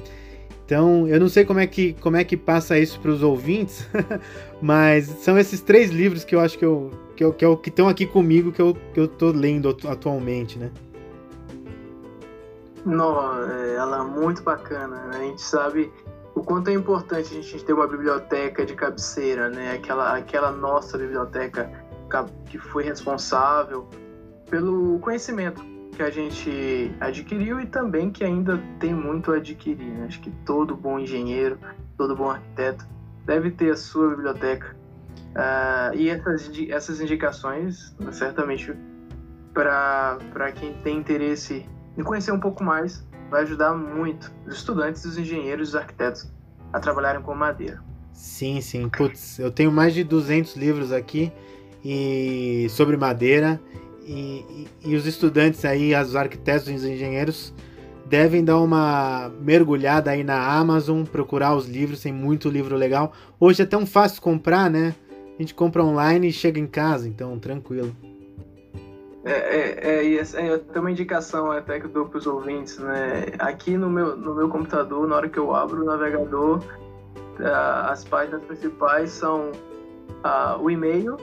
Então, 0.65 1.07
eu 1.09 1.21
não 1.21 1.29
sei 1.29 1.45
como 1.45 1.61
é 1.61 1.67
que, 1.67 1.93
como 2.01 2.17
é 2.17 2.25
que 2.25 2.39
passa 2.39 2.79
isso 2.79 2.99
para 2.99 3.11
os 3.11 3.23
ouvintes, 3.23 3.87
mas 4.63 5.05
são 5.05 5.39
esses 5.39 5.61
três 5.61 5.91
livros 5.91 6.25
que 6.25 6.35
eu 6.35 6.41
acho 6.41 6.59
que 6.59 6.65
eu 6.65 6.91
que, 7.15 7.23
eu, 7.23 7.33
que, 7.33 7.45
eu, 7.45 7.57
que 7.57 7.69
estão 7.69 7.89
aqui 7.89 8.07
comigo 8.07 8.51
que 8.51 8.61
eu, 8.61 8.77
que 8.93 8.99
eu 8.99 9.07
tô 9.07 9.31
lendo 9.31 9.77
atualmente, 9.87 10.59
né? 10.59 10.71
Não, 12.85 13.51
é, 13.51 13.75
ela 13.75 13.99
é 13.99 14.03
muito 14.03 14.43
bacana. 14.43 14.97
Né? 15.07 15.17
A 15.17 15.23
gente 15.23 15.43
sabe 15.43 15.93
o 16.35 16.43
quanto 16.43 16.69
é 16.69 16.75
importante 16.75 17.37
a 17.37 17.43
gente 17.43 17.65
ter 17.65 17.73
uma 17.73 17.87
biblioteca 17.87 18.65
de 18.67 18.75
cabeceira, 18.75 19.49
né? 19.49 19.73
Aquela, 19.73 20.17
aquela 20.17 20.51
nossa 20.51 20.99
biblioteca 20.99 21.71
que 22.47 22.59
foi 22.59 22.85
responsável 22.85 23.89
pelo 24.49 24.99
conhecimento 25.01 25.65
que 25.95 26.03
a 26.03 26.11
gente 26.11 26.95
adquiriu 27.01 27.61
e 27.61 27.67
também 27.67 28.11
que 28.11 28.25
ainda 28.25 28.61
tem 28.79 28.93
muito 28.93 29.33
a 29.33 29.37
adquirir. 29.37 29.87
Né? 29.87 30.07
Acho 30.07 30.21
que 30.21 30.31
todo 30.45 30.77
bom 30.77 30.99
engenheiro, 30.99 31.59
todo 31.97 32.17
bom 32.17 32.31
arquiteto 32.31 32.85
deve 33.25 33.51
ter 33.51 33.71
a 33.71 33.77
sua 33.77 34.11
biblioteca. 34.11 34.77
Uh, 35.35 35.95
e 35.95 36.11
essas, 36.11 36.51
essas 36.69 37.01
indicações, 37.01 37.97
certamente, 38.13 38.73
para 39.53 40.53
quem 40.55 40.75
tem 40.83 40.99
interesse 40.99 41.67
em 41.97 42.03
conhecer 42.03 42.33
um 42.33 42.41
pouco 42.41 42.63
mais 42.63 43.05
vai 43.31 43.43
ajudar 43.43 43.75
muito 43.75 44.33
os 44.47 44.55
estudantes, 44.55 45.05
os 45.05 45.19
engenheiros, 45.19 45.71
os 45.71 45.77
arquitetos 45.77 46.29
a 46.73 46.81
trabalharem 46.81 47.23
com 47.23 47.35
madeira. 47.35 47.83
Sim, 48.13 48.61
sim. 48.61 48.89
Putz, 48.89 49.39
eu 49.39 49.51
tenho 49.51 49.73
mais 49.73 49.95
de 49.95 50.05
200 50.05 50.57
livros 50.57 50.93
aqui 50.93 51.33
e 51.85 52.67
sobre 52.71 52.97
madeira 52.97 53.61
e, 54.07 54.67
e, 54.85 54.91
e 54.91 54.97
os 54.97 55.07
estudantes 55.07 55.65
aí, 55.65 55.95
os 55.95 56.15
arquitetos 56.15 56.69
e 56.69 56.75
os 56.75 56.85
engenheiros 56.85 57.53
devem 58.07 58.45
dar 58.45 58.61
uma 58.61 59.31
mergulhada 59.41 60.11
aí 60.11 60.23
na 60.23 60.39
Amazon, 60.39 61.05
procurar 61.05 61.55
os 61.55 61.67
livros, 61.67 62.03
tem 62.03 62.13
muito 62.13 62.49
livro 62.49 62.77
legal. 62.77 63.13
Hoje 63.41 63.63
é 63.63 63.67
tão 63.67 63.87
fácil 63.87 64.21
comprar, 64.21 64.71
né? 64.71 64.95
A 65.37 65.43
gente 65.43 65.55
compra 65.55 65.83
online 65.83 66.29
e 66.29 66.33
chega 66.33 66.61
em 66.61 66.67
casa, 66.67 67.09
então 67.09 67.39
tranquilo. 67.39 67.95
É, 69.25 69.31
é, 69.31 70.15
é, 70.15 70.21
é, 70.21 70.59
tem 70.59 70.81
uma 70.81 70.91
indicação 70.91 71.51
até 71.51 71.81
que 71.81 71.87
eu 71.87 71.91
dou 71.91 72.07
para 72.07 72.19
os 72.19 72.27
ouvintes, 72.27 72.79
né? 72.79 73.27
Aqui 73.39 73.77
no 73.77 73.89
meu, 73.89 74.17
no 74.17 74.35
meu 74.35 74.49
computador, 74.49 75.07
na 75.09 75.17
hora 75.17 75.29
que 75.29 75.39
eu 75.39 75.55
abro 75.55 75.83
o 75.83 75.85
navegador, 75.85 76.63
as 77.87 78.05
páginas 78.05 78.45
principais 78.45 79.11
são 79.11 79.51
uh, 79.51 80.61
o 80.61 80.71
e-mail, 80.71 81.17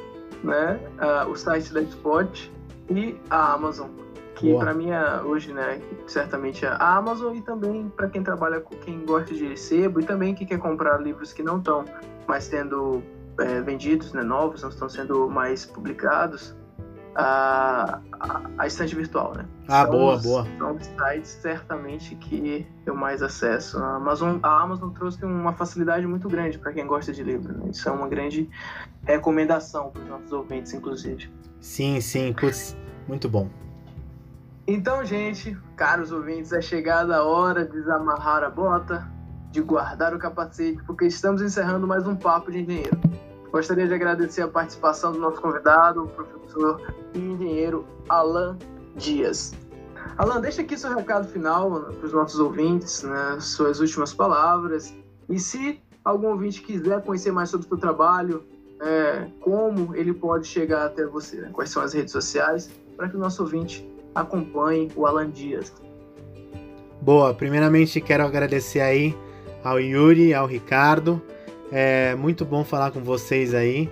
né? 0.43 0.79
Uh, 0.99 1.29
o 1.29 1.35
site 1.35 1.71
da 1.71 1.81
Spot 1.81 2.49
e 2.89 3.15
a 3.29 3.53
Amazon 3.53 3.89
que 4.41 4.57
para 4.57 4.73
mim 4.73 4.89
é, 4.89 5.21
hoje, 5.21 5.53
né, 5.53 5.79
certamente 6.07 6.65
é 6.65 6.69
a 6.69 6.97
Amazon 6.97 7.35
e 7.35 7.41
também 7.41 7.89
para 7.95 8.09
quem 8.09 8.23
trabalha 8.23 8.59
com 8.59 8.75
quem 8.77 9.05
gosta 9.05 9.33
de 9.33 9.55
sebo 9.55 9.99
e 9.99 10.03
também 10.03 10.33
que 10.33 10.45
quer 10.45 10.57
comprar 10.57 10.97
livros 10.99 11.31
que 11.31 11.43
não 11.43 11.59
estão 11.59 11.85
mais 12.27 12.45
sendo 12.45 13.03
é, 13.39 13.61
vendidos, 13.61 14.13
né, 14.13 14.23
novos, 14.23 14.63
não 14.63 14.69
estão 14.69 14.89
sendo 14.89 15.29
mais 15.29 15.63
publicados, 15.63 16.55
a, 17.15 17.99
a, 18.19 18.41
a 18.57 18.67
estante 18.67 18.95
virtual, 18.95 19.33
né? 19.35 19.45
Ah, 19.67 19.83
são 19.83 19.91
boa, 19.91 20.15
os, 20.15 20.23
boa. 20.23 20.47
São 20.57 20.77
sites 20.79 21.29
certamente 21.41 22.15
que 22.15 22.65
eu 22.85 22.95
mais 22.95 23.21
acesso. 23.21 23.77
A 23.77 23.95
Amazon, 23.95 24.37
a 24.43 24.61
Amazon 24.61 24.89
trouxe 24.91 25.23
uma 25.25 25.53
facilidade 25.53 26.05
muito 26.07 26.29
grande 26.29 26.57
para 26.57 26.71
quem 26.71 26.85
gosta 26.85 27.11
de 27.11 27.23
livro. 27.23 27.53
Né? 27.57 27.69
Isso 27.71 27.87
é 27.87 27.91
uma 27.91 28.07
grande 28.07 28.49
recomendação 29.03 29.89
para 29.89 30.01
os 30.01 30.09
nossos 30.09 30.31
ouvintes, 30.31 30.73
inclusive. 30.73 31.31
Sim, 31.59 31.99
sim, 32.01 32.33
putz, 32.33 32.75
muito 33.07 33.29
bom. 33.29 33.49
Então, 34.67 35.03
gente, 35.03 35.57
caros 35.75 36.11
ouvintes, 36.11 36.53
é 36.53 36.61
chegada 36.61 37.17
a 37.17 37.23
hora 37.23 37.65
de 37.65 37.71
desamarrar 37.71 38.43
a 38.43 38.49
bota, 38.49 39.09
de 39.51 39.59
guardar 39.59 40.13
o 40.13 40.19
capacete, 40.19 40.81
porque 40.83 41.05
estamos 41.05 41.41
encerrando 41.41 41.85
mais 41.85 42.07
um 42.07 42.15
Papo 42.15 42.51
de 42.51 42.59
Engenheiro. 42.59 42.97
Gostaria 43.51 43.87
de 43.87 43.93
agradecer 43.93 44.41
a 44.41 44.47
participação 44.47 45.11
do 45.11 45.19
nosso 45.19 45.41
convidado, 45.41 46.03
o 46.03 46.07
professor 46.07 46.81
e 47.13 47.19
engenheiro 47.19 47.85
Alan 48.07 48.57
Dias. 48.95 49.53
Alan, 50.17 50.39
deixa 50.39 50.61
aqui 50.61 50.77
seu 50.77 50.95
recado 50.95 51.27
final 51.27 51.69
para 51.69 52.05
os 52.05 52.13
nossos 52.13 52.39
ouvintes, 52.39 53.03
né, 53.03 53.37
suas 53.39 53.79
últimas 53.79 54.13
palavras. 54.13 54.95
E 55.29 55.37
se 55.37 55.81
algum 56.03 56.29
ouvinte 56.29 56.61
quiser 56.61 57.01
conhecer 57.03 57.31
mais 57.31 57.49
sobre 57.49 57.65
o 57.65 57.69
seu 57.69 57.77
trabalho, 57.77 58.43
é, 58.81 59.27
como 59.39 59.95
ele 59.95 60.13
pode 60.13 60.47
chegar 60.47 60.85
até 60.85 61.05
você, 61.05 61.37
né? 61.37 61.49
quais 61.53 61.69
são 61.69 61.83
as 61.83 61.93
redes 61.93 62.11
sociais, 62.11 62.69
para 62.97 63.07
que 63.09 63.15
o 63.15 63.19
nosso 63.19 63.43
ouvinte 63.43 63.87
acompanhe 64.15 64.91
o 64.95 65.05
Alan 65.05 65.29
Dias. 65.29 65.71
Boa, 67.01 67.33
primeiramente 67.33 67.99
quero 68.01 68.23
agradecer 68.23 68.79
aí 68.79 69.15
ao 69.63 69.79
Yuri, 69.79 70.33
ao 70.33 70.47
Ricardo. 70.47 71.21
É 71.71 72.15
muito 72.15 72.43
bom 72.43 72.65
falar 72.65 72.91
com 72.91 72.99
vocês 72.99 73.53
aí. 73.53 73.89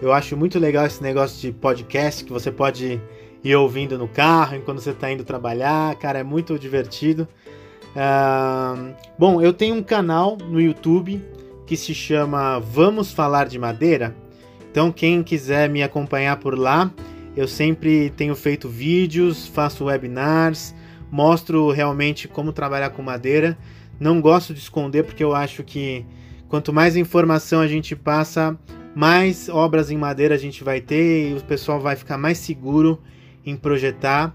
Eu 0.00 0.12
acho 0.14 0.34
muito 0.34 0.58
legal 0.58 0.86
esse 0.86 1.02
negócio 1.02 1.38
de 1.38 1.52
podcast 1.52 2.24
que 2.24 2.32
você 2.32 2.50
pode 2.50 2.98
ir 3.44 3.54
ouvindo 3.54 3.98
no 3.98 4.08
carro 4.08 4.56
enquanto 4.56 4.80
você 4.80 4.90
está 4.90 5.12
indo 5.12 5.24
trabalhar. 5.24 5.94
Cara, 5.96 6.20
é 6.20 6.22
muito 6.22 6.58
divertido. 6.58 7.28
Uh, 7.90 8.94
bom, 9.18 9.42
eu 9.42 9.52
tenho 9.52 9.74
um 9.74 9.82
canal 9.82 10.38
no 10.38 10.58
YouTube 10.58 11.22
que 11.66 11.76
se 11.76 11.94
chama 11.94 12.58
Vamos 12.60 13.12
Falar 13.12 13.46
de 13.46 13.58
Madeira. 13.58 14.16
Então, 14.70 14.90
quem 14.90 15.22
quiser 15.22 15.68
me 15.68 15.82
acompanhar 15.82 16.38
por 16.38 16.58
lá, 16.58 16.90
eu 17.36 17.46
sempre 17.46 18.10
tenho 18.10 18.34
feito 18.34 18.70
vídeos, 18.70 19.46
faço 19.46 19.84
webinars, 19.84 20.74
mostro 21.10 21.70
realmente 21.70 22.26
como 22.26 22.52
trabalhar 22.52 22.90
com 22.90 23.02
madeira. 23.02 23.58
Não 24.00 24.20
gosto 24.20 24.54
de 24.54 24.60
esconder 24.60 25.04
porque 25.04 25.22
eu 25.22 25.34
acho 25.34 25.62
que 25.62 26.06
quanto 26.48 26.72
mais 26.72 26.96
informação 26.96 27.60
a 27.60 27.66
gente 27.66 27.94
passa, 27.94 28.58
mais 28.94 29.48
obras 29.48 29.90
em 29.90 29.96
madeira 29.96 30.34
a 30.34 30.38
gente 30.38 30.64
vai 30.64 30.80
ter 30.80 31.30
e 31.30 31.34
o 31.34 31.44
pessoal 31.44 31.80
vai 31.80 31.94
ficar 31.94 32.18
mais 32.18 32.38
seguro 32.38 33.00
em 33.44 33.56
projetar. 33.56 34.34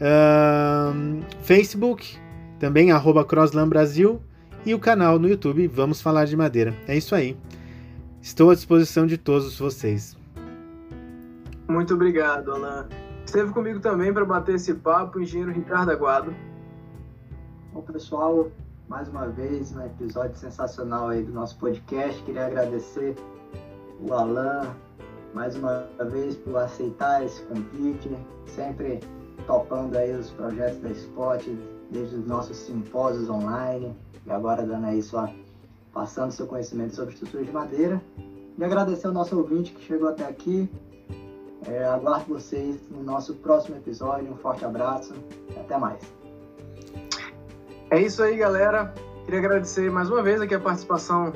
Uh, 0.00 1.20
Facebook, 1.42 2.16
também, 2.58 2.92
arroba 2.92 3.24
Crosslam 3.24 3.68
Brasil. 3.68 4.22
E 4.64 4.74
o 4.74 4.78
canal 4.78 5.18
no 5.18 5.28
YouTube, 5.28 5.66
Vamos 5.68 6.00
Falar 6.00 6.24
de 6.24 6.36
Madeira. 6.36 6.74
É 6.86 6.96
isso 6.96 7.14
aí. 7.14 7.36
Estou 8.20 8.50
à 8.50 8.54
disposição 8.54 9.06
de 9.06 9.16
todos 9.16 9.58
vocês. 9.58 10.16
Muito 11.68 11.94
obrigado, 11.94 12.52
Alan. 12.52 12.88
Esteve 13.24 13.52
comigo 13.52 13.78
também 13.80 14.12
para 14.12 14.24
bater 14.24 14.54
esse 14.54 14.74
papo 14.74 15.18
o 15.18 15.22
engenheiro 15.22 15.52
Ricardo 15.52 15.90
Aguado. 15.90 16.34
Bom, 17.72 17.82
pessoal, 17.82 18.50
mais 18.88 19.08
uma 19.08 19.28
vez 19.28 19.74
um 19.76 19.84
episódio 19.84 20.36
sensacional 20.36 21.08
aí 21.08 21.22
do 21.22 21.32
nosso 21.32 21.58
podcast. 21.58 22.22
Queria 22.22 22.46
agradecer 22.46 23.14
o 24.00 24.12
Alan 24.12 24.74
mais 25.34 25.54
uma 25.56 25.86
vez 26.10 26.36
por 26.36 26.56
aceitar 26.56 27.24
esse 27.24 27.42
convite, 27.42 28.10
sempre 28.46 29.00
topando 29.46 29.96
aí 29.96 30.12
os 30.12 30.30
projetos 30.30 30.80
da 30.80 30.90
Spot, 30.90 31.42
desde 31.90 32.16
os 32.16 32.26
nossos 32.26 32.56
simpósios 32.56 33.28
online 33.28 33.94
e 34.26 34.30
agora 34.30 34.64
dando 34.64 34.86
aí 34.86 35.02
sua 35.02 35.30
passando 35.92 36.32
seu 36.32 36.46
conhecimento 36.46 36.94
sobre 36.94 37.14
estruturas 37.14 37.46
de 37.46 37.52
madeira. 37.52 38.02
E 38.56 38.64
agradecer 38.64 39.06
ao 39.06 39.12
nosso 39.12 39.36
ouvinte 39.36 39.72
que 39.72 39.82
chegou 39.82 40.08
até 40.08 40.24
aqui. 40.24 40.68
É, 41.66 41.84
aguardo 41.84 42.26
vocês 42.34 42.80
no 42.90 43.02
nosso 43.02 43.34
próximo 43.34 43.76
episódio. 43.76 44.32
Um 44.32 44.36
forte 44.36 44.64
abraço 44.64 45.14
e 45.54 45.58
até 45.58 45.76
mais. 45.76 46.17
É 47.90 48.00
isso 48.00 48.22
aí, 48.22 48.36
galera. 48.36 48.92
Queria 49.24 49.40
agradecer 49.40 49.90
mais 49.90 50.10
uma 50.10 50.22
vez 50.22 50.42
aqui 50.42 50.54
a 50.54 50.60
participação 50.60 51.32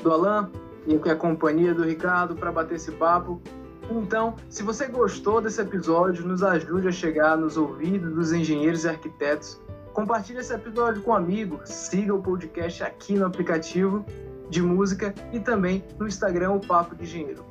do 0.00 0.12
Alan 0.12 0.48
e 0.86 0.94
aqui 0.94 1.10
a 1.10 1.16
companhia 1.16 1.74
do 1.74 1.82
Ricardo 1.82 2.36
para 2.36 2.52
bater 2.52 2.76
esse 2.76 2.92
papo. 2.92 3.42
Então, 3.90 4.36
se 4.48 4.62
você 4.62 4.86
gostou 4.86 5.40
desse 5.40 5.60
episódio, 5.60 6.24
nos 6.24 6.42
ajude 6.42 6.86
a 6.86 6.92
chegar 6.92 7.36
nos 7.36 7.56
ouvidos 7.56 8.14
dos 8.14 8.32
engenheiros 8.32 8.84
e 8.84 8.88
arquitetos. 8.88 9.60
Compartilhe 9.92 10.38
esse 10.38 10.54
episódio 10.54 11.02
com 11.02 11.10
um 11.10 11.14
amigo, 11.14 11.60
siga 11.64 12.14
o 12.14 12.22
podcast 12.22 12.84
aqui 12.84 13.14
no 13.14 13.26
aplicativo 13.26 14.06
de 14.48 14.62
música 14.62 15.12
e 15.32 15.40
também 15.40 15.84
no 15.98 16.06
Instagram, 16.06 16.52
o 16.52 16.60
Papo 16.64 16.94
de 16.94 17.02
Engenheiro. 17.02 17.44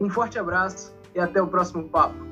Um 0.00 0.10
forte 0.10 0.40
abraço 0.40 0.92
e 1.14 1.20
até 1.20 1.40
o 1.40 1.46
próximo 1.46 1.88
papo. 1.88 2.31